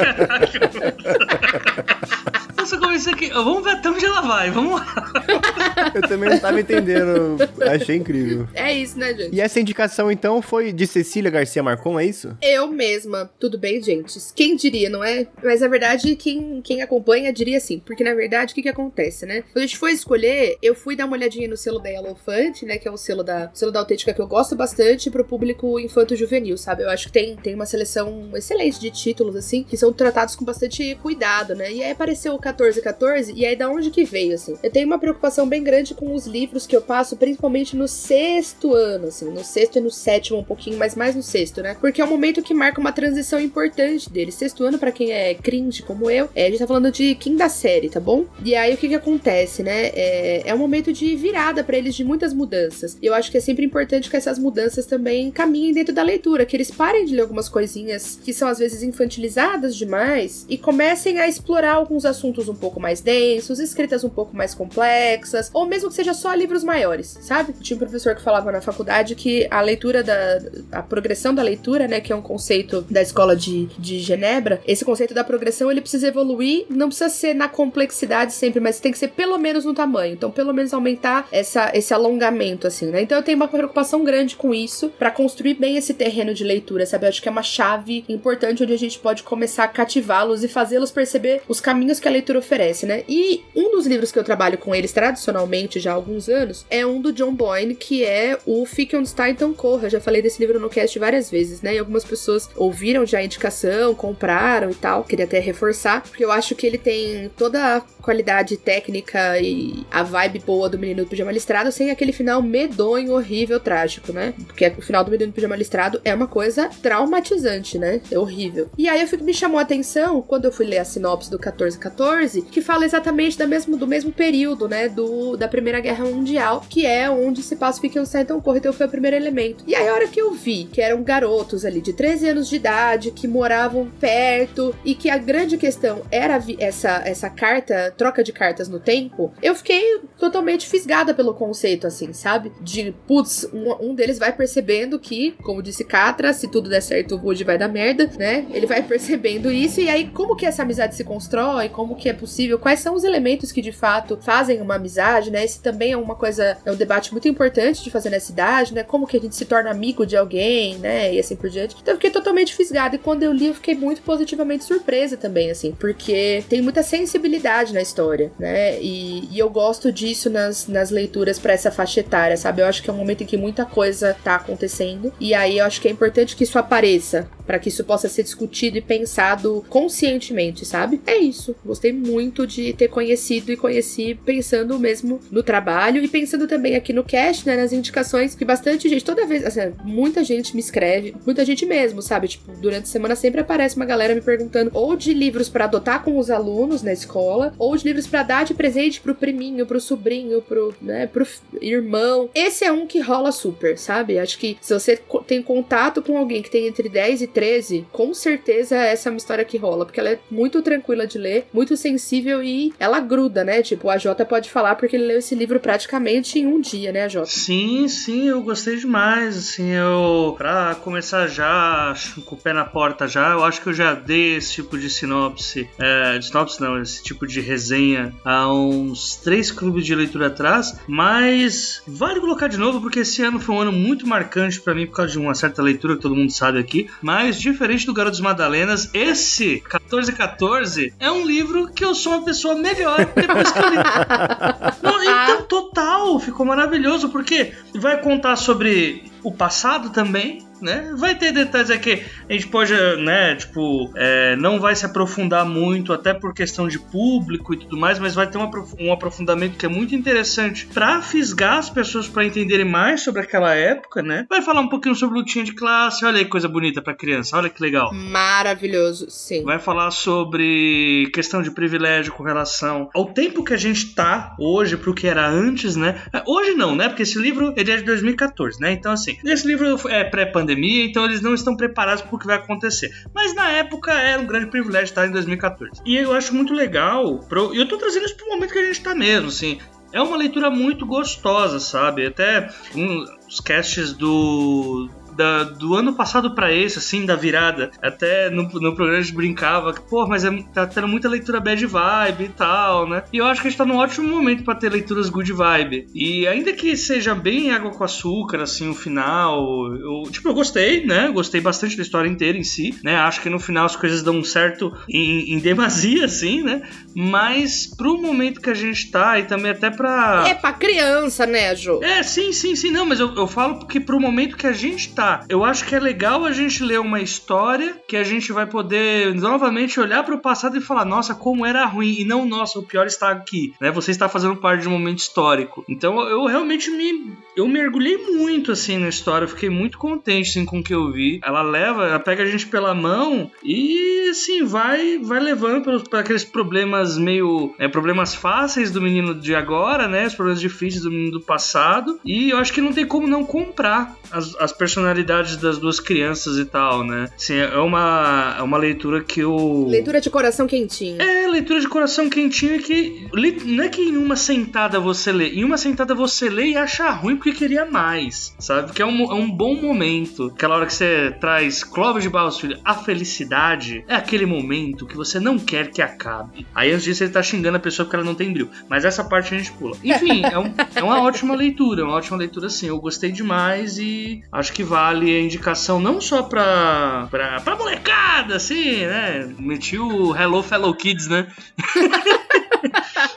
Nossa, 2.63 2.77
comecei 2.77 3.11
aqui. 3.11 3.29
Vamos 3.29 3.61
ver 3.61 3.71
até 3.71 3.89
onde 3.89 4.05
ela 4.05 4.21
vai, 4.21 4.49
vamos 4.49 4.79
lá. 4.79 5.11
Eu 5.93 6.01
também 6.01 6.29
não 6.29 6.39
tava 6.39 6.61
entendendo. 6.61 7.37
Achei 7.61 7.97
incrível. 7.97 8.47
É 8.53 8.71
isso, 8.71 8.97
né, 8.97 9.13
gente? 9.13 9.35
E 9.35 9.41
essa 9.41 9.59
indicação, 9.59 10.09
então, 10.09 10.41
foi 10.41 10.71
de 10.71 10.87
Cecília 10.87 11.29
Garcia 11.29 11.61
Marcon, 11.61 11.99
é 11.99 12.05
isso? 12.05 12.37
Eu 12.41 12.67
mesma. 12.67 13.29
Tudo 13.37 13.57
bem, 13.57 13.83
gente? 13.83 14.17
Quem 14.33 14.55
diria, 14.55 14.89
não 14.89 15.03
é? 15.03 15.27
Mas 15.43 15.59
na 15.59 15.67
verdade, 15.67 16.15
quem, 16.15 16.61
quem 16.61 16.81
acompanha 16.81 17.33
diria 17.33 17.59
sim. 17.59 17.79
Porque 17.85 18.01
na 18.01 18.13
verdade, 18.13 18.53
o 18.53 18.55
que 18.55 18.61
que 18.61 18.69
acontece, 18.69 19.25
né? 19.25 19.43
Quando 19.51 19.57
a 19.57 19.67
gente 19.67 19.77
foi 19.77 19.91
escolher, 19.91 20.57
eu 20.61 20.73
fui 20.73 20.95
dar 20.95 21.05
uma 21.05 21.17
olhadinha 21.17 21.49
no 21.49 21.57
selo 21.57 21.79
da 21.79 21.91
Elefante, 21.91 22.65
né? 22.65 22.77
Que 22.77 22.87
é 22.87 22.91
o 22.91 22.95
selo 22.95 23.23
da, 23.23 23.51
selo 23.53 23.73
da 23.73 23.79
autêntica 23.79 24.13
que 24.13 24.21
eu 24.21 24.27
gosto 24.27 24.55
bastante 24.55 25.11
pro 25.11 25.25
público 25.25 25.77
infanto-juvenil, 25.81 26.57
sabe? 26.57 26.83
Eu 26.83 26.89
acho 26.89 27.07
que 27.07 27.11
tem, 27.11 27.35
tem 27.35 27.55
uma 27.55 27.65
seleção 27.65 28.31
excelente 28.33 28.79
de 28.79 28.89
títulos, 28.89 29.35
assim, 29.35 29.63
que 29.63 29.75
são 29.75 29.91
tratados 29.91 30.33
com 30.33 30.45
bastante 30.45 30.95
cuidado, 31.01 31.55
né? 31.55 31.69
E 31.69 31.83
aí 31.83 31.91
apareceu 31.91 32.33
o 32.33 32.39
1414, 32.53 33.33
e 33.35 33.45
aí 33.45 33.55
da 33.55 33.69
onde 33.69 33.89
que 33.89 34.03
veio, 34.03 34.35
assim? 34.35 34.55
Eu 34.61 34.71
tenho 34.71 34.87
uma 34.87 34.99
preocupação 34.99 35.47
bem 35.47 35.63
grande 35.63 35.93
com 35.93 36.13
os 36.13 36.25
livros 36.25 36.65
que 36.65 36.75
eu 36.75 36.81
passo, 36.81 37.17
principalmente 37.17 37.75
no 37.75 37.87
sexto 37.87 38.73
ano, 38.73 39.07
assim, 39.07 39.29
no 39.29 39.43
sexto 39.43 39.77
e 39.77 39.81
no 39.81 39.91
sétimo 39.91 40.39
um 40.39 40.43
pouquinho, 40.43 40.77
mas 40.77 40.95
mais 40.95 41.15
no 41.15 41.23
sexto, 41.23 41.61
né? 41.61 41.75
Porque 41.79 42.01
é 42.01 42.05
um 42.05 42.09
momento 42.09 42.41
que 42.41 42.53
marca 42.53 42.79
uma 42.79 42.91
transição 42.91 43.39
importante 43.39 44.09
dele. 44.09 44.31
Sexto 44.31 44.63
ano, 44.63 44.77
para 44.77 44.91
quem 44.91 45.11
é 45.11 45.33
cringe 45.33 45.83
como 45.83 46.09
eu, 46.09 46.29
é, 46.35 46.47
a 46.47 46.49
gente 46.49 46.59
tá 46.59 46.67
falando 46.67 46.91
de 46.91 47.15
quinta 47.15 47.49
série, 47.49 47.89
tá 47.89 47.99
bom? 47.99 48.25
E 48.43 48.55
aí 48.55 48.73
o 48.73 48.77
que 48.77 48.87
que 48.87 48.95
acontece, 48.95 49.63
né? 49.63 49.87
É, 49.87 50.43
é 50.45 50.53
um 50.53 50.57
momento 50.57 50.91
de 50.91 51.15
virada 51.15 51.63
para 51.63 51.77
eles 51.77 51.95
de 51.95 52.03
muitas 52.03 52.33
mudanças. 52.33 52.97
E 53.01 53.05
eu 53.05 53.13
acho 53.13 53.31
que 53.31 53.37
é 53.37 53.41
sempre 53.41 53.65
importante 53.65 54.09
que 54.09 54.17
essas 54.17 54.37
mudanças 54.39 54.85
também 54.85 55.31
caminhem 55.31 55.73
dentro 55.73 55.93
da 55.93 56.03
leitura, 56.03 56.45
que 56.45 56.55
eles 56.55 56.71
parem 56.71 57.05
de 57.05 57.15
ler 57.15 57.21
algumas 57.21 57.49
coisinhas 57.49 58.19
que 58.23 58.33
são 58.33 58.47
às 58.47 58.59
vezes 58.59 58.83
infantilizadas 58.83 59.75
demais 59.75 60.45
e 60.49 60.57
comecem 60.57 61.19
a 61.19 61.27
explorar 61.27 61.73
alguns 61.73 62.05
assuntos 62.05 62.42
um 62.47 62.55
pouco 62.55 62.79
mais 62.79 63.01
densos, 63.01 63.59
escritas 63.59 64.03
um 64.03 64.09
pouco 64.09 64.35
mais 64.35 64.53
complexas, 64.53 65.49
ou 65.53 65.65
mesmo 65.65 65.89
que 65.89 65.95
seja 65.95 66.13
só 66.13 66.33
livros 66.33 66.63
maiores, 66.63 67.17
sabe? 67.21 67.53
Tinha 67.53 67.75
um 67.75 67.79
professor 67.79 68.15
que 68.15 68.21
falava 68.21 68.51
na 68.51 68.61
faculdade 68.61 69.15
que 69.15 69.47
a 69.49 69.61
leitura 69.61 70.03
da 70.03 70.39
a 70.71 70.81
progressão 70.81 71.33
da 71.33 71.41
leitura, 71.41 71.87
né, 71.87 71.99
que 71.99 72.11
é 72.11 72.15
um 72.15 72.21
conceito 72.21 72.81
da 72.81 73.01
escola 73.01 73.35
de, 73.35 73.65
de 73.77 73.99
Genebra, 73.99 74.61
esse 74.67 74.83
conceito 74.83 75.13
da 75.13 75.23
progressão 75.23 75.71
ele 75.71 75.81
precisa 75.81 76.07
evoluir, 76.07 76.65
não 76.69 76.87
precisa 76.87 77.09
ser 77.09 77.33
na 77.33 77.47
complexidade 77.47 78.33
sempre, 78.33 78.59
mas 78.59 78.79
tem 78.79 78.91
que 78.91 78.97
ser 78.97 79.09
pelo 79.09 79.37
menos 79.37 79.65
no 79.65 79.73
tamanho. 79.73 80.13
Então, 80.13 80.31
pelo 80.31 80.53
menos 80.53 80.73
aumentar 80.73 81.27
essa, 81.31 81.71
esse 81.73 81.93
alongamento, 81.93 82.67
assim, 82.67 82.87
né? 82.87 83.01
Então, 83.01 83.17
eu 83.17 83.23
tenho 83.23 83.35
uma 83.35 83.47
preocupação 83.47 84.03
grande 84.03 84.35
com 84.35 84.53
isso 84.53 84.89
para 84.89 85.11
construir 85.11 85.55
bem 85.55 85.77
esse 85.77 85.93
terreno 85.93 86.33
de 86.33 86.43
leitura, 86.43 86.85
sabe? 86.85 87.05
Eu 87.05 87.09
acho 87.09 87.21
que 87.21 87.27
é 87.27 87.31
uma 87.31 87.43
chave 87.43 88.03
importante 88.09 88.63
onde 88.63 88.73
a 88.73 88.77
gente 88.77 88.99
pode 88.99 89.23
começar 89.23 89.63
a 89.63 89.67
cativá-los 89.67 90.43
e 90.43 90.47
fazê-los 90.47 90.91
perceber 90.91 91.41
os 91.47 91.59
caminhos 91.59 91.99
que 91.99 92.07
a 92.07 92.11
leitura 92.11 92.32
oferece, 92.39 92.85
né? 92.85 93.03
E 93.07 93.43
um 93.55 93.71
dos 93.71 93.85
livros 93.85 94.11
que 94.11 94.19
eu 94.19 94.23
trabalho 94.23 94.57
com 94.57 94.73
eles 94.73 94.91
tradicionalmente 94.91 95.79
já 95.79 95.91
há 95.91 95.95
alguns 95.95 96.29
anos 96.29 96.65
é 96.69 96.85
um 96.85 97.01
do 97.01 97.13
John 97.13 97.33
Boyne, 97.33 97.75
que 97.75 98.03
é 98.03 98.37
o 98.45 98.65
Fique 98.65 98.95
Onde 98.95 99.07
Está 99.07 99.29
Então 99.29 99.53
Corra. 99.53 99.87
Eu 99.87 99.91
já 99.91 100.01
falei 100.01 100.21
desse 100.21 100.39
livro 100.39 100.59
no 100.59 100.69
cast 100.69 100.97
várias 100.99 101.29
vezes, 101.29 101.61
né? 101.61 101.75
E 101.75 101.79
algumas 101.79 102.03
pessoas 102.03 102.49
ouviram 102.55 103.05
já 103.05 103.19
a 103.19 103.23
indicação, 103.23 103.95
compraram 103.95 104.69
e 104.69 104.75
tal. 104.75 105.03
Queria 105.03 105.25
até 105.25 105.39
reforçar, 105.39 106.01
porque 106.01 106.23
eu 106.23 106.31
acho 106.31 106.55
que 106.55 106.65
ele 106.65 106.77
tem 106.77 107.29
toda 107.37 107.77
a 107.77 107.81
qualidade 108.01 108.57
técnica 108.57 109.39
e 109.39 109.85
a 109.89 110.03
vibe 110.03 110.39
boa 110.39 110.69
do 110.69 110.77
Menino 110.77 111.03
do 111.03 111.09
Pijama 111.09 111.31
Listrado 111.31 111.71
sem 111.71 111.89
aquele 111.89 112.11
final 112.11 112.41
medonho, 112.41 113.13
horrível, 113.13 113.59
trágico, 113.59 114.11
né? 114.11 114.33
Porque 114.45 114.67
o 114.77 114.81
final 114.81 115.03
do 115.03 115.11
Menino 115.11 115.31
do 115.31 115.35
Pijama 115.35 115.55
Listrado 115.55 116.01
é 116.03 116.13
uma 116.13 116.27
coisa 116.27 116.69
traumatizante, 116.81 117.77
né? 117.77 118.01
É 118.11 118.19
horrível. 118.19 118.69
E 118.77 118.87
aí 118.89 119.01
eu 119.01 119.07
fico, 119.07 119.23
me 119.23 119.33
chamou 119.33 119.59
a 119.59 119.63
atenção 119.63 120.21
quando 120.21 120.45
eu 120.45 120.51
fui 120.51 120.65
ler 120.65 120.79
a 120.79 120.85
sinopse 120.85 121.29
do 121.29 121.37
1414, 121.37 122.22
que 122.51 122.61
fala 122.61 122.85
exatamente 122.85 123.37
da 123.37 123.47
mesmo, 123.47 123.77
do 123.77 123.87
mesmo 123.87 124.11
período, 124.11 124.67
né? 124.67 124.89
Do, 124.89 125.35
da 125.37 125.47
Primeira 125.47 125.79
Guerra 125.79 126.05
Mundial, 126.05 126.63
que 126.69 126.85
é 126.85 127.09
onde 127.09 127.41
se 127.41 127.55
passa 127.55 127.81
o 127.83 128.01
um 128.01 128.05
Certo 128.05 128.41
Corre, 128.41 128.59
então 128.59 128.73
foi 128.73 128.85
o 128.85 128.89
primeiro 128.89 129.15
elemento. 129.15 129.63
E 129.67 129.75
aí 129.75 129.87
a 129.87 129.93
hora 129.93 130.07
que 130.07 130.21
eu 130.21 130.31
vi 130.31 130.65
que 130.65 130.81
eram 130.81 131.03
garotos 131.03 131.65
ali 131.65 131.81
de 131.81 131.93
13 131.93 132.29
anos 132.29 132.49
de 132.49 132.55
idade, 132.55 133.11
que 133.11 133.27
moravam 133.27 133.89
perto, 133.99 134.75
e 134.83 134.95
que 134.95 135.09
a 135.09 135.17
grande 135.17 135.57
questão 135.57 136.01
era 136.11 136.41
essa, 136.59 137.01
essa 137.05 137.29
carta, 137.29 137.93
troca 137.97 138.23
de 138.23 138.31
cartas 138.31 138.67
no 138.67 138.79
tempo, 138.79 139.33
eu 139.41 139.55
fiquei 139.55 140.01
totalmente 140.17 140.67
fisgada 140.67 141.13
pelo 141.13 141.33
conceito, 141.33 141.87
assim, 141.87 142.13
sabe? 142.13 142.51
De, 142.61 142.93
putz, 143.07 143.47
um, 143.53 143.89
um 143.89 143.95
deles 143.95 144.17
vai 144.17 144.31
percebendo 144.31 144.99
que, 144.99 145.35
como 145.43 145.61
disse 145.61 145.83
Catra, 145.83 146.33
se 146.33 146.47
tudo 146.47 146.69
der 146.69 146.81
certo, 146.81 147.15
o 147.15 147.19
Woody 147.19 147.43
vai 147.43 147.57
dar 147.57 147.67
merda, 147.67 148.09
né? 148.17 148.45
Ele 148.51 148.65
vai 148.65 148.81
percebendo 148.83 149.51
isso, 149.51 149.79
e 149.79 149.89
aí 149.89 150.09
como 150.09 150.35
que 150.35 150.45
essa 150.45 150.63
amizade 150.63 150.95
se 150.95 151.03
constrói, 151.03 151.69
como 151.69 151.95
que 151.95 152.02
é 152.09 152.13
possível, 152.13 152.59
quais 152.59 152.79
são 152.79 152.95
os 152.95 153.03
elementos 153.03 153.51
que 153.51 153.61
de 153.61 153.71
fato 153.71 154.17
fazem 154.21 154.61
uma 154.61 154.75
amizade, 154.75 155.31
né? 155.31 155.43
Esse 155.43 155.59
também 155.59 155.91
é 155.91 155.97
uma 155.97 156.15
coisa, 156.15 156.57
é 156.65 156.71
um 156.71 156.75
debate 156.75 157.11
muito 157.11 157.27
importante 157.27 157.83
de 157.83 157.89
fazer 157.89 158.09
nessa 158.09 158.31
idade, 158.31 158.73
né? 158.73 158.83
Como 158.83 159.07
que 159.07 159.17
a 159.17 159.19
gente 159.19 159.35
se 159.35 159.45
torna 159.45 159.71
amigo 159.71 160.05
de 160.05 160.15
alguém, 160.15 160.77
né? 160.77 161.13
E 161.13 161.19
assim 161.19 161.35
por 161.35 161.49
diante. 161.49 161.75
Então 161.81 161.93
eu 161.93 161.97
fiquei 161.97 162.11
totalmente 162.11 162.55
fisgada, 162.55 162.95
e 162.95 162.99
quando 162.99 163.23
eu 163.23 163.31
li, 163.31 163.47
eu 163.47 163.55
fiquei 163.55 163.75
muito 163.75 164.01
positivamente 164.01 164.63
surpresa 164.63 165.17
também, 165.17 165.51
assim, 165.51 165.71
porque 165.79 166.43
tem 166.49 166.61
muita 166.61 166.83
sensibilidade 166.83 167.73
na 167.73 167.81
história, 167.81 168.31
né? 168.39 168.79
E, 168.81 169.27
e 169.31 169.39
eu 169.39 169.49
gosto 169.49 169.91
disso 169.91 170.29
nas, 170.29 170.67
nas 170.67 170.89
leituras 170.89 171.39
para 171.39 171.53
essa 171.53 171.71
faixa 171.71 171.99
etária, 171.99 172.37
sabe? 172.37 172.61
Eu 172.61 172.65
acho 172.65 172.81
que 172.81 172.89
é 172.89 172.93
um 172.93 172.97
momento 172.97 173.23
em 173.23 173.25
que 173.25 173.37
muita 173.37 173.65
coisa 173.65 174.15
tá 174.23 174.35
acontecendo, 174.35 175.13
e 175.19 175.33
aí 175.33 175.57
eu 175.57 175.65
acho 175.65 175.81
que 175.81 175.87
é 175.87 175.91
importante 175.91 176.35
que 176.35 176.43
isso 176.43 176.57
apareça, 176.59 177.27
para 177.45 177.59
que 177.59 177.69
isso 177.69 177.83
possa 177.83 178.09
ser 178.09 178.23
discutido 178.23 178.77
e 178.77 178.81
pensado 178.81 179.63
conscientemente, 179.69 180.65
sabe? 180.65 181.01
É 181.05 181.17
isso. 181.17 181.55
Gostei 181.65 181.91
muito 181.91 182.45
de 182.47 182.73
ter 182.73 182.87
conhecido 182.87 183.51
e 183.51 183.57
conheci 183.57 184.17
pensando 184.25 184.77
mesmo 184.79 185.19
no 185.31 185.43
trabalho 185.43 186.03
e 186.03 186.07
pensando 186.07 186.47
também 186.47 186.75
aqui 186.75 186.93
no 186.93 187.03
cast, 187.03 187.45
né, 187.45 187.55
nas 187.55 187.73
indicações 187.73 188.35
que 188.35 188.45
bastante 188.45 188.89
gente, 188.89 189.03
toda 189.03 189.25
vez, 189.25 189.45
assim, 189.45 189.73
muita 189.83 190.23
gente 190.23 190.53
me 190.53 190.59
escreve, 190.59 191.15
muita 191.25 191.45
gente 191.45 191.65
mesmo, 191.65 192.01
sabe? 192.01 192.27
Tipo, 192.27 192.51
durante 192.53 192.83
a 192.83 192.87
semana 192.87 193.15
sempre 193.15 193.41
aparece 193.41 193.75
uma 193.75 193.85
galera 193.85 194.15
me 194.15 194.21
perguntando 194.21 194.71
ou 194.73 194.95
de 194.95 195.13
livros 195.13 195.49
para 195.49 195.65
adotar 195.65 196.03
com 196.03 196.17
os 196.17 196.29
alunos 196.29 196.81
na 196.81 196.93
escola, 196.93 197.53
ou 197.57 197.75
de 197.75 197.85
livros 197.85 198.07
para 198.07 198.23
dar 198.23 198.45
de 198.45 198.53
presente 198.53 199.01
pro 199.01 199.15
priminho, 199.15 199.65
pro 199.65 199.79
sobrinho, 199.79 200.41
pro, 200.41 200.73
né, 200.81 201.07
pro 201.07 201.27
irmão. 201.61 202.29
Esse 202.33 202.65
é 202.65 202.71
um 202.71 202.87
que 202.87 202.99
rola 202.99 203.31
super, 203.31 203.77
sabe? 203.77 204.19
Acho 204.19 204.37
que 204.37 204.57
se 204.61 204.73
você 204.73 204.99
tem 205.27 205.41
contato 205.41 206.01
com 206.01 206.17
alguém 206.17 206.41
que 206.41 206.49
tem 206.49 206.67
entre 206.67 206.89
10 206.89 207.21
e 207.21 207.27
13, 207.33 207.87
com 207.91 208.13
certeza 208.13 208.75
essa 208.77 209.09
é 209.09 209.11
uma 209.11 209.17
história 209.17 209.45
que 209.45 209.57
rola, 209.57 209.85
porque 209.85 209.99
ela 209.99 210.09
é 210.09 210.19
muito 210.29 210.61
tranquila 210.61 211.07
de 211.07 211.17
ler, 211.17 211.47
muito 211.53 211.75
sensível 211.75 212.43
e 212.43 212.73
ela 212.79 212.99
gruda, 212.99 213.43
né? 213.43 213.61
Tipo, 213.61 213.89
a 213.89 213.97
Jota 213.97 214.25
pode 214.25 214.49
falar 214.49 214.75
porque 214.75 214.95
ele 214.95 215.05
leu 215.05 215.19
esse 215.19 215.35
livro 215.35 215.59
praticamente 215.59 216.39
em 216.39 216.45
um 216.45 216.61
dia, 216.61 216.91
né, 216.91 217.09
Jota? 217.09 217.27
Sim, 217.27 217.87
sim, 217.87 218.27
eu 218.27 218.41
gostei 218.41 218.77
demais, 218.77 219.37
assim, 219.37 219.71
eu 219.71 220.35
pra 220.37 220.75
começar 220.75 221.27
já 221.27 221.93
com 222.25 222.35
o 222.35 222.37
pé 222.37 222.53
na 222.53 222.65
porta 222.65 223.07
já, 223.07 223.31
eu 223.31 223.43
acho 223.43 223.61
que 223.61 223.67
eu 223.67 223.73
já 223.73 223.93
dei 223.93 224.35
esse 224.35 224.53
tipo 224.53 224.77
de 224.77 224.89
sinopse, 224.89 225.69
é, 225.79 226.17
de 226.17 226.25
sinopse 226.25 226.61
não, 226.61 226.81
esse 226.81 227.03
tipo 227.03 227.25
de 227.25 227.41
resenha 227.41 228.13
há 228.23 228.51
uns 228.51 229.15
três 229.15 229.51
clubes 229.51 229.85
de 229.85 229.95
leitura 229.95 230.27
atrás, 230.27 230.77
mas 230.87 231.81
vale 231.87 232.19
colocar 232.19 232.47
de 232.47 232.57
novo 232.57 232.81
porque 232.81 232.99
esse 232.99 233.21
ano 233.21 233.39
foi 233.39 233.55
um 233.55 233.61
ano 233.61 233.71
muito 233.71 234.07
marcante 234.07 234.59
para 234.61 234.75
mim 234.75 234.85
por 234.85 234.97
causa 234.97 235.11
de 235.11 235.19
uma 235.19 235.33
certa 235.33 235.61
leitura 235.61 235.95
que 235.95 236.01
todo 236.01 236.15
mundo 236.15 236.31
sabe 236.31 236.59
aqui, 236.59 236.89
mas 237.01 237.22
diferente 237.31 237.85
do 237.85 237.93
Garotos 237.93 238.19
Madalenas, 238.19 238.89
esse 238.93 239.61
1414 239.61 240.93
é 240.99 241.11
um 241.11 241.25
livro 241.25 241.71
que 241.71 241.83
eu 241.83 241.95
sou 241.95 242.13
uma 242.13 242.25
pessoa 242.25 242.55
melhor 242.55 242.97
depois 243.15 243.51
que 243.51 243.59
eu 243.59 243.69
li. 243.69 243.77
Não, 244.81 245.03
então, 245.03 245.41
total, 245.43 246.19
ficou 246.19 246.45
maravilhoso 246.45 247.09
porque 247.09 247.53
vai 247.75 248.01
contar 248.01 248.35
sobre 248.35 249.03
o 249.23 249.31
passado 249.31 249.89
também, 249.89 250.45
né? 250.63 250.93
Vai 250.97 251.15
ter 251.15 251.31
detalhes 251.31 251.69
aqui, 251.69 252.03
a 252.29 252.33
gente 252.33 252.47
pode, 252.47 252.73
né, 253.01 253.35
tipo, 253.35 253.91
é, 253.95 254.35
não 254.37 254.59
vai 254.59 254.75
se 254.75 254.85
aprofundar 254.85 255.45
muito, 255.45 255.91
até 255.91 256.13
por 256.13 256.33
questão 256.33 256.67
de 256.67 256.79
público 256.79 257.53
e 257.53 257.57
tudo 257.57 257.77
mais, 257.77 257.99
mas 257.99 258.15
vai 258.15 258.27
ter 258.27 258.37
um, 258.37 258.91
aprofundamento 258.91 259.57
que 259.57 259.65
é 259.65 259.69
muito 259.69 259.93
interessante 259.93 260.65
para 260.67 261.01
fisgar 261.01 261.57
as 261.57 261.69
pessoas 261.69 262.07
para 262.07 262.25
entenderem 262.25 262.65
mais 262.65 263.03
sobre 263.03 263.21
aquela 263.21 263.53
época, 263.53 264.01
né? 264.01 264.25
Vai 264.29 264.41
falar 264.41 264.61
um 264.61 264.69
pouquinho 264.69 264.95
sobre 264.95 265.19
lutinha 265.19 265.43
de 265.43 265.53
classe, 265.53 266.05
olha 266.05 266.17
aí 266.17 266.23
que 266.23 266.31
coisa 266.31 266.47
bonita 266.47 266.81
para 266.81 266.93
criança, 266.93 267.37
olha 267.37 267.49
que 267.49 267.61
legal. 267.61 267.93
Maravilhoso, 267.93 269.07
sim. 269.09 269.43
Vai 269.43 269.59
falar 269.59 269.91
sobre 269.91 271.09
questão 271.13 271.41
de 271.41 271.51
privilégio 271.51 272.13
com 272.13 272.23
relação 272.23 272.89
ao 272.93 273.05
tempo 273.05 273.43
que 273.43 273.53
a 273.53 273.57
gente 273.57 273.93
tá 273.93 274.35
hoje 274.39 274.77
pro 274.77 274.93
que 274.93 275.07
era 275.07 275.27
antes, 275.27 275.75
né? 275.75 276.01
Hoje 276.25 276.53
não, 276.53 276.75
né? 276.75 276.87
Porque 276.87 277.03
esse 277.03 277.19
livro 277.19 277.53
ele 277.57 277.71
é 277.71 277.77
de 277.77 277.83
2014, 277.83 278.59
né? 278.61 278.71
Então 278.71 278.91
assim, 278.91 279.17
esse 279.25 279.45
livro 279.45 279.77
é 279.89 280.03
pré-pandemia 280.03 280.52
pandemia, 280.53 280.85
então 280.85 281.05
eles 281.05 281.21
não 281.21 281.33
estão 281.33 281.55
preparados 281.55 282.03
para 282.03 282.15
o 282.15 282.19
que 282.19 282.25
vai 282.25 282.37
acontecer. 282.37 282.91
Mas 283.13 283.33
na 283.33 283.49
época 283.49 283.91
era 283.91 284.21
um 284.21 284.25
grande 284.25 284.47
privilégio 284.47 284.85
estar 284.85 285.07
em 285.07 285.11
2014. 285.11 285.81
E 285.85 285.95
eu 285.95 286.13
acho 286.13 286.33
muito 286.33 286.53
legal, 286.53 287.19
pro... 287.19 287.53
e 287.53 287.57
eu 287.57 287.63
estou 287.63 287.77
trazendo 287.77 288.05
isso 288.05 288.15
para 288.15 288.25
o 288.27 288.29
momento 288.29 288.53
que 288.53 288.59
a 288.59 288.65
gente 288.65 288.77
está 288.77 288.95
mesmo, 288.95 289.27
assim. 289.27 289.59
É 289.91 290.01
uma 290.01 290.17
leitura 290.17 290.49
muito 290.49 290.85
gostosa, 290.85 291.59
sabe? 291.59 292.07
Até 292.07 292.49
um, 292.75 293.05
os 293.27 293.39
casts 293.39 293.93
do 293.93 294.89
da, 295.15 295.43
do 295.43 295.75
ano 295.75 295.93
passado 295.93 296.33
para 296.35 296.51
esse, 296.51 296.79
assim, 296.79 297.05
da 297.05 297.15
virada. 297.15 297.71
Até 297.81 298.29
no, 298.29 298.43
no 298.43 298.75
programa 298.75 298.99
a 298.99 299.01
gente 299.01 299.15
brincava 299.15 299.73
que, 299.73 299.81
pô, 299.81 300.07
mas 300.07 300.23
é, 300.25 300.31
tá 300.53 300.65
tendo 300.67 300.87
muita 300.87 301.09
leitura 301.09 301.39
bad 301.39 301.65
vibe 301.65 302.23
e 302.23 302.29
tal, 302.29 302.87
né? 302.87 303.03
E 303.11 303.17
eu 303.17 303.25
acho 303.25 303.41
que 303.41 303.47
a 303.47 303.49
gente 303.49 303.57
tá 303.57 303.65
num 303.65 303.77
ótimo 303.77 304.07
momento 304.07 304.43
para 304.43 304.55
ter 304.55 304.71
leituras 304.71 305.09
good 305.09 305.31
vibe. 305.31 305.87
E 305.93 306.27
ainda 306.27 306.53
que 306.53 306.75
seja 306.75 307.15
bem 307.15 307.51
água 307.51 307.71
com 307.71 307.83
açúcar, 307.83 308.41
assim, 308.41 308.69
o 308.69 308.75
final, 308.75 309.73
eu, 309.75 310.03
tipo, 310.11 310.29
eu 310.29 310.33
gostei, 310.33 310.85
né? 310.85 311.09
Gostei 311.11 311.41
bastante 311.41 311.75
da 311.75 311.83
história 311.83 312.09
inteira 312.09 312.37
em 312.37 312.43
si, 312.43 312.75
né? 312.83 312.95
Acho 312.95 313.21
que 313.21 313.29
no 313.29 313.39
final 313.39 313.65
as 313.65 313.75
coisas 313.75 314.03
dão 314.03 314.23
certo 314.23 314.73
em, 314.89 315.33
em 315.33 315.39
demasia, 315.39 316.05
assim, 316.05 316.41
né? 316.41 316.61
Mas 316.95 317.67
pro 317.67 318.01
momento 318.01 318.41
que 318.41 318.49
a 318.49 318.53
gente 318.53 318.91
tá 318.91 319.19
e 319.19 319.23
também 319.23 319.51
até 319.51 319.69
pra. 319.69 320.25
É 320.27 320.33
pra 320.33 320.53
criança, 320.53 321.25
né, 321.25 321.55
Jô? 321.55 321.81
É, 321.83 322.03
sim, 322.03 322.31
sim, 322.31 322.55
sim. 322.55 322.71
Não, 322.71 322.85
mas 322.85 322.99
eu, 322.99 323.13
eu 323.15 323.27
falo 323.27 323.59
porque 323.59 323.79
pro 323.79 323.99
momento 323.99 324.37
que 324.37 324.47
a 324.47 324.53
gente 324.53 324.93
tá, 324.93 325.02
eu 325.29 325.43
acho 325.43 325.65
que 325.65 325.75
é 325.75 325.79
legal 325.79 326.25
a 326.25 326.31
gente 326.31 326.63
ler 326.63 326.79
uma 326.79 327.01
história 327.01 327.75
que 327.87 327.97
a 327.97 328.03
gente 328.03 328.31
vai 328.31 328.45
poder 328.45 329.13
novamente 329.15 329.79
olhar 329.79 330.03
pro 330.03 330.19
passado 330.19 330.57
e 330.57 330.61
falar, 330.61 330.85
nossa, 330.85 331.13
como 331.13 331.45
era 331.45 331.65
ruim. 331.65 331.95
E 331.99 332.05
não, 332.05 332.25
nossa, 332.25 332.59
o 332.59 332.63
pior 332.63 332.85
está 332.85 333.09
aqui, 333.09 333.53
né? 333.59 333.71
Você 333.71 333.91
está 333.91 334.07
fazendo 334.07 334.35
parte 334.35 334.61
de 334.61 334.67
um 334.67 334.71
momento 334.71 334.99
histórico. 334.99 335.63
Então 335.67 336.01
eu 336.07 336.25
realmente 336.25 336.69
me. 336.71 337.13
Eu 337.35 337.47
mergulhei 337.47 337.97
muito, 337.97 338.51
assim, 338.51 338.77
na 338.77 338.89
história. 338.89 339.27
Fiquei 339.27 339.49
muito 339.49 339.77
contente, 339.77 340.29
assim, 340.29 340.45
com 340.45 340.59
o 340.59 340.63
que 340.63 340.73
eu 340.73 340.91
vi. 340.91 341.19
Ela 341.23 341.41
leva, 341.41 341.85
ela 341.85 341.99
pega 341.99 342.23
a 342.23 342.27
gente 342.27 342.47
pela 342.47 342.73
mão 342.73 343.31
e, 343.43 344.09
assim, 344.09 344.43
vai, 344.43 344.99
vai 344.99 345.19
levando 345.19 345.83
para 345.89 345.99
aqueles 345.99 346.23
problemas 346.23 346.97
meio. 346.97 347.53
É, 347.59 347.67
problemas 347.67 348.13
fáceis 348.13 348.71
do 348.71 348.81
menino 348.81 349.15
de 349.15 349.35
agora, 349.35 349.87
né? 349.87 350.05
Os 350.05 350.15
problemas 350.15 350.39
difíceis 350.39 350.83
do 350.83 350.91
menino 350.91 351.11
do 351.11 351.21
passado. 351.21 351.99
E 352.05 352.29
eu 352.29 352.37
acho 352.37 352.53
que 352.53 352.61
não 352.61 352.71
tem 352.71 352.85
como 352.85 353.07
não 353.07 353.23
comprar 353.23 353.95
as, 354.11 354.35
as 354.35 354.51
personalidades 354.51 354.92
das 355.01 355.57
duas 355.57 355.79
crianças 355.79 356.37
e 356.37 356.45
tal, 356.45 356.83
né? 356.83 357.09
Assim, 357.15 357.35
é 357.35 357.57
uma, 357.57 358.35
é 358.37 358.41
uma 358.41 358.57
leitura 358.57 359.03
que 359.03 359.21
eu. 359.21 359.67
Leitura 359.69 360.01
de 360.01 360.09
coração 360.09 360.45
quentinho. 360.45 361.01
É, 361.01 361.27
leitura 361.27 361.59
de 361.59 361.67
coração 361.67 362.09
quentinho 362.09 362.61
que. 362.61 363.07
Não 363.45 363.63
é 363.63 363.69
que 363.69 363.81
em 363.81 363.97
uma 363.97 364.15
sentada 364.15 364.79
você 364.79 365.11
lê. 365.11 365.29
Em 365.29 365.43
uma 365.43 365.57
sentada 365.57 365.95
você 365.95 366.29
lê 366.29 366.51
e 366.51 366.57
acha 366.57 366.89
ruim 366.91 367.15
porque 367.15 367.31
queria 367.31 367.65
mais, 367.65 368.35
sabe? 368.39 368.67
Porque 368.67 368.81
é 368.81 368.85
um, 368.85 369.03
é 369.11 369.15
um 369.15 369.29
bom 369.29 369.55
momento. 369.55 370.31
Aquela 370.35 370.57
hora 370.57 370.65
que 370.65 370.73
você 370.73 371.15
traz 371.19 371.63
Clóvis 371.63 372.03
de 372.03 372.09
Barros 372.09 372.39
Filho, 372.39 372.59
a 372.63 372.73
felicidade 372.73 373.83
é 373.87 373.95
aquele 373.95 374.25
momento 374.25 374.85
que 374.85 374.95
você 374.95 375.19
não 375.19 375.39
quer 375.39 375.71
que 375.71 375.81
acabe. 375.81 376.45
Aí 376.53 376.71
antes 376.71 376.83
disso 376.83 377.03
ele 377.03 377.11
tá 377.11 377.23
xingando 377.23 377.57
a 377.57 377.59
pessoa 377.59 377.85
porque 377.85 377.95
ela 377.95 378.05
não 378.05 378.15
tem 378.15 378.31
brilho. 378.31 378.49
Mas 378.69 378.85
essa 378.85 379.03
parte 379.03 379.33
a 379.33 379.37
gente 379.37 379.51
pula. 379.53 379.77
Enfim, 379.83 380.23
é, 380.23 380.37
um, 380.37 380.53
é 380.75 380.83
uma 380.83 381.01
ótima 381.01 381.35
leitura, 381.35 381.83
uma 381.83 381.95
ótima 381.95 382.17
leitura 382.17 382.49
sim. 382.49 382.67
Eu 382.67 382.79
gostei 382.79 383.11
demais 383.11 383.77
e 383.77 384.21
acho 384.31 384.53
que 384.53 384.63
vale 384.63 384.82
a 384.89 385.21
indicação 385.21 385.79
não 385.79 385.99
só 386.01 386.23
pra, 386.23 387.07
pra, 387.09 387.39
pra 387.41 387.55
molecada, 387.55 388.35
assim, 388.35 388.85
né? 388.85 389.33
Meti 389.39 389.77
o 389.77 390.15
Hello 390.15 390.41
Fellow 390.43 390.73
Kids, 390.73 391.07
né? 391.07 391.27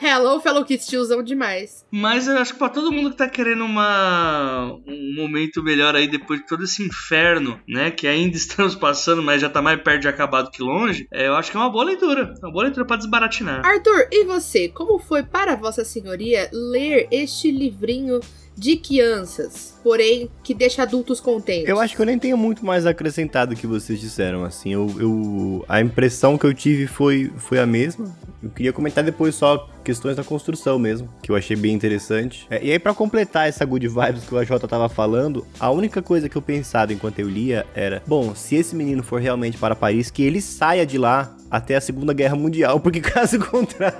Hello, 0.07 0.39
fellow 0.39 0.63
kids, 0.63 0.87
tiozão 0.87 1.21
demais. 1.21 1.85
Mas 1.91 2.29
eu 2.29 2.37
acho 2.37 2.53
que 2.53 2.59
pra 2.59 2.69
todo 2.69 2.93
mundo 2.93 3.11
que 3.11 3.17
tá 3.17 3.27
querendo 3.27 3.65
uma, 3.65 4.73
um 4.87 5.13
momento 5.15 5.61
melhor 5.61 5.97
aí 5.97 6.07
depois 6.07 6.39
de 6.39 6.47
todo 6.47 6.63
esse 6.63 6.81
inferno, 6.81 7.59
né? 7.67 7.91
Que 7.91 8.07
ainda 8.07 8.37
estamos 8.37 8.73
passando, 8.73 9.21
mas 9.21 9.41
já 9.41 9.49
tá 9.49 9.61
mais 9.61 9.81
perto 9.81 10.03
de 10.03 10.07
acabar 10.07 10.43
do 10.43 10.49
que 10.49 10.63
longe, 10.63 11.09
é, 11.11 11.27
eu 11.27 11.35
acho 11.35 11.51
que 11.51 11.57
é 11.57 11.59
uma 11.59 11.69
boa 11.69 11.83
leitura. 11.83 12.33
Uma 12.41 12.51
boa 12.51 12.63
leitura 12.63 12.85
pra 12.85 12.95
desbaratinar. 12.95 13.65
Arthur, 13.65 14.07
e 14.09 14.23
você? 14.23 14.69
Como 14.69 14.97
foi 14.97 15.23
para 15.23 15.55
Vossa 15.55 15.83
Senhoria 15.83 16.49
ler 16.53 17.09
este 17.11 17.51
livrinho 17.51 18.21
de 18.57 18.75
crianças, 18.75 19.79
porém 19.83 20.31
que 20.43 20.53
deixa 20.53 20.81
adultos 20.81 21.19
contentes. 21.19 21.69
Eu 21.69 21.79
acho 21.79 21.95
que 21.95 22.01
eu 22.01 22.05
nem 22.05 22.17
tenho 22.17 22.35
muito 22.35 22.65
mais 22.65 22.87
acrescentado 22.87 23.55
que 23.55 23.67
vocês 23.67 23.99
disseram, 23.99 24.43
assim, 24.43 24.73
eu, 24.73 24.87
eu, 24.99 25.65
a 25.69 25.79
impressão 25.79 26.37
que 26.37 26.45
eu 26.45 26.53
tive 26.53 26.87
foi, 26.87 27.31
foi 27.37 27.59
a 27.59 27.67
mesma. 27.67 28.15
Eu 28.41 28.49
queria 28.49 28.71
comentar 28.71 29.03
depois 29.03 29.35
só 29.35 29.69
questões 29.83 30.15
da 30.15 30.23
construção 30.23 30.77
mesmo, 30.77 31.09
que 31.23 31.31
eu 31.31 31.35
achei 31.35 31.55
bem 31.55 31.73
interessante. 31.73 32.45
É, 32.49 32.63
e 32.63 32.71
aí 32.71 32.79
para 32.79 32.93
completar 32.93 33.47
essa 33.47 33.65
good 33.65 33.87
vibes 33.87 34.25
que 34.25 34.35
o 34.35 34.37
AJ 34.37 34.59
tava 34.67 34.87
falando, 34.89 35.45
a 35.59 35.71
única 35.71 36.01
coisa 36.01 36.29
que 36.29 36.35
eu 36.35 36.41
pensava 36.41 36.93
enquanto 36.93 37.19
eu 37.19 37.29
lia 37.29 37.65
era, 37.73 38.01
bom, 38.05 38.35
se 38.35 38.55
esse 38.55 38.75
menino 38.75 39.01
for 39.01 39.19
realmente 39.19 39.57
para 39.57 39.75
Paris, 39.75 40.11
que 40.11 40.21
ele 40.21 40.41
saia 40.41 40.85
de 40.85 40.97
lá 40.97 41.35
até 41.49 41.75
a 41.75 41.81
Segunda 41.81 42.13
Guerra 42.13 42.35
Mundial, 42.35 42.79
porque 42.79 42.99
caso 43.01 43.39
contrário. 43.39 43.97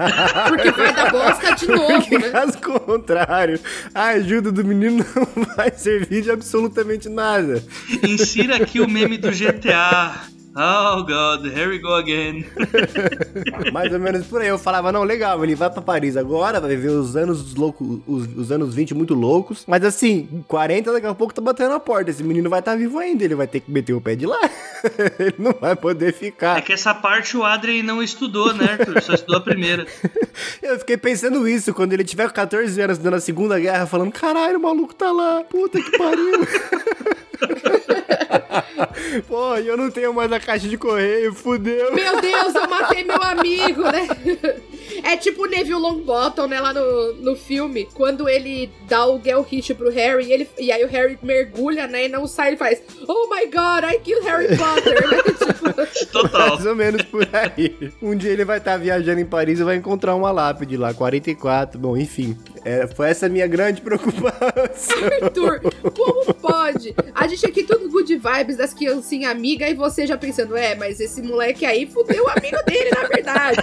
Porque 0.49 0.71
vai 0.71 0.93
dar 0.93 1.11
bosta 1.11 1.55
de 1.55 1.67
novo, 1.67 1.93
porque 1.93 2.17
né? 2.19 2.29
caso 2.29 2.57
contrário, 2.59 3.59
a 3.95 4.07
ajuda 4.09 4.51
do 4.51 4.63
menino 4.63 5.03
não 5.15 5.45
vai 5.55 5.71
servir 5.71 6.21
de 6.21 6.31
absolutamente 6.31 7.09
nada. 7.09 7.63
Insira 8.03 8.57
aqui 8.57 8.79
o 8.79 8.87
meme 8.87 9.17
do 9.17 9.31
GTA. 9.31 10.36
Oh 10.59 11.03
God, 11.03 11.45
here 11.45 11.69
we 11.69 11.77
go 11.77 11.93
again. 11.93 12.43
Mais 13.71 13.93
ou 13.93 13.99
menos 13.99 14.25
por 14.25 14.41
aí. 14.41 14.47
Eu 14.47 14.57
falava, 14.57 14.91
não, 14.91 15.03
legal, 15.03 15.43
ele 15.43 15.53
vai 15.53 15.69
pra 15.69 15.83
Paris 15.83 16.17
agora, 16.17 16.59
vai 16.59 16.75
ver 16.75 16.89
os 16.89 17.15
anos 17.15 17.53
loucos, 17.53 17.99
os, 18.07 18.25
os, 18.35 18.51
anos 18.51 18.73
20 18.73 18.95
muito 18.95 19.13
loucos. 19.13 19.65
Mas 19.67 19.83
assim, 19.83 20.43
40 20.47 20.93
daqui 20.93 21.05
a 21.05 21.13
pouco 21.13 21.31
tá 21.31 21.43
batendo 21.43 21.75
a 21.75 21.79
porta. 21.79 22.09
Esse 22.09 22.23
menino 22.23 22.49
vai 22.49 22.57
estar 22.57 22.71
tá 22.71 22.77
vivo 22.77 22.97
ainda, 22.97 23.23
ele 23.23 23.35
vai 23.35 23.45
ter 23.45 23.59
que 23.59 23.69
meter 23.69 23.93
o 23.93 24.01
pé 24.01 24.15
de 24.15 24.25
lá. 24.25 24.39
ele 25.19 25.35
não 25.37 25.53
vai 25.53 25.75
poder 25.75 26.11
ficar. 26.11 26.57
É 26.57 26.61
que 26.61 26.73
essa 26.73 26.95
parte 26.95 27.37
o 27.37 27.43
Adrien 27.43 27.83
não 27.83 28.01
estudou, 28.01 28.51
né, 28.51 28.77
Arthur? 28.79 28.99
Só 29.03 29.13
estudou 29.13 29.37
a 29.37 29.41
primeira. 29.41 29.85
Eu 30.63 30.79
fiquei 30.79 30.97
pensando 30.97 31.47
isso 31.47 31.71
quando 31.71 31.93
ele 31.93 32.03
tiver 32.03 32.31
14 32.31 32.81
anos 32.81 32.97
dando 32.97 33.13
a 33.13 33.21
Segunda 33.21 33.59
Guerra, 33.59 33.85
falando: 33.85 34.11
caralho, 34.11 34.57
o 34.57 34.61
maluco 34.63 34.95
tá 34.95 35.11
lá, 35.11 35.43
puta 35.43 35.79
que 35.79 35.95
pariu. 35.99 36.47
Pô, 39.27 39.55
eu 39.55 39.77
não 39.77 39.89
tenho 39.91 40.13
mais 40.13 40.31
a 40.31 40.39
caixa 40.39 40.67
de 40.67 40.77
correio, 40.77 41.33
fudeu. 41.33 41.93
Meu 41.93 42.21
Deus, 42.21 42.55
eu 42.55 42.69
matei 42.69 43.03
meu 43.03 43.21
amigo, 43.21 43.83
né? 43.83 44.07
É 45.03 45.17
tipo 45.17 45.43
o 45.43 45.47
Neville 45.47 45.79
Longbottom, 45.79 46.47
né, 46.47 46.59
lá 46.59 46.73
no, 46.73 47.13
no 47.13 47.35
filme, 47.35 47.87
quando 47.93 48.27
ele 48.27 48.71
dá 48.87 49.05
o 49.05 49.21
Gel 49.21 49.41
Hit 49.41 49.73
pro 49.73 49.89
Harry 49.89 50.25
e, 50.25 50.33
ele, 50.33 50.49
e 50.57 50.71
aí 50.71 50.83
o 50.83 50.87
Harry 50.87 51.17
mergulha, 51.21 51.87
né, 51.87 52.05
e 52.05 52.09
não 52.09 52.27
sai, 52.27 52.49
ele 52.49 52.57
faz 52.57 52.81
Oh 53.07 53.27
my 53.33 53.45
God, 53.45 53.83
I 53.83 53.99
killed 53.99 54.25
Harry 54.25 54.47
Potter, 54.57 55.09
né? 55.09 55.17
tipo... 55.37 56.11
Total. 56.11 56.49
Mais 56.49 56.65
ou 56.65 56.75
menos 56.75 57.03
por 57.03 57.27
aí. 57.33 57.91
Um 58.01 58.15
dia 58.15 58.31
ele 58.31 58.45
vai 58.45 58.57
estar 58.57 58.73
tá 58.73 58.77
viajando 58.77 59.19
em 59.19 59.25
Paris 59.25 59.59
e 59.59 59.63
vai 59.63 59.75
encontrar 59.75 60.15
uma 60.15 60.31
lápide 60.31 60.77
lá, 60.77 60.93
44, 60.93 61.79
bom, 61.79 61.97
enfim. 61.97 62.37
É, 62.63 62.85
foi 62.85 63.09
essa 63.09 63.27
a 63.27 63.29
minha 63.29 63.47
grande 63.47 63.79
preocupação. 63.81 64.97
Arthur, 65.21 65.61
como 65.95 66.33
pode? 66.33 66.93
A 67.15 67.27
gente 67.27 67.45
aqui 67.45 67.63
tudo 67.63 67.89
good 67.89 68.13
vibes 68.15 68.57
das 68.57 68.73
criancinhas 68.73 69.31
amigas 69.31 69.69
e 69.69 69.73
você 69.73 70.05
já 70.05 70.17
pensando, 70.17 70.55
é, 70.57 70.75
mas 70.75 70.99
esse 70.99 71.21
moleque 71.21 71.65
aí 71.65 71.85
fudeu 71.85 72.25
o 72.25 72.29
amigo 72.29 72.57
dele, 72.65 72.89
na 72.91 73.07
verdade. 73.07 73.57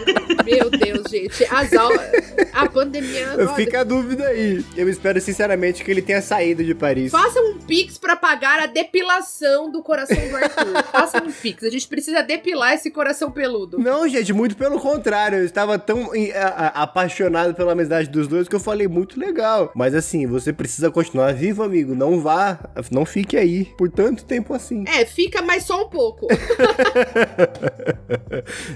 Meu 0.44 0.70
Deus, 0.70 1.10
gente. 1.10 1.23
As 1.50 1.72
aulas. 1.72 2.00
A 2.52 2.68
pandemia. 2.68 3.48
Fica 3.56 3.80
a 3.80 3.84
dúvida 3.84 4.26
aí. 4.26 4.64
Eu 4.76 4.88
espero 4.88 5.20
sinceramente 5.20 5.84
que 5.84 5.90
ele 5.90 6.02
tenha 6.02 6.22
saído 6.22 6.64
de 6.64 6.74
Paris. 6.74 7.10
Faça 7.10 7.40
um 7.40 7.58
pix 7.58 7.98
para 7.98 8.16
pagar 8.16 8.60
a 8.60 8.66
depilação 8.66 9.70
do 9.70 9.82
coração 9.82 10.16
do 10.28 10.36
Arthur. 10.36 10.82
Faça 10.90 11.22
um 11.22 11.32
pix. 11.32 11.64
A 11.64 11.70
gente 11.70 11.88
precisa 11.88 12.22
depilar 12.22 12.74
esse 12.74 12.90
coração 12.90 13.30
peludo. 13.30 13.78
Não, 13.78 14.08
gente, 14.08 14.32
muito 14.32 14.56
pelo 14.56 14.80
contrário. 14.80 15.38
Eu 15.38 15.44
estava 15.44 15.78
tão 15.78 16.10
apaixonado 16.74 17.54
pela 17.54 17.72
amizade 17.72 18.08
dos 18.08 18.28
dois 18.28 18.48
que 18.48 18.54
eu 18.54 18.60
falei 18.60 18.88
muito 18.88 19.18
legal. 19.18 19.72
Mas 19.74 19.94
assim, 19.94 20.26
você 20.26 20.52
precisa 20.52 20.90
continuar 20.90 21.34
vivo, 21.34 21.62
amigo. 21.62 21.94
Não 21.94 22.20
vá, 22.20 22.58
não 22.90 23.04
fique 23.04 23.36
aí 23.36 23.66
por 23.76 23.90
tanto 23.90 24.24
tempo 24.24 24.54
assim. 24.54 24.84
É, 24.86 25.04
fica 25.04 25.42
mais 25.42 25.64
só 25.64 25.84
um 25.84 25.88
pouco. 25.88 26.28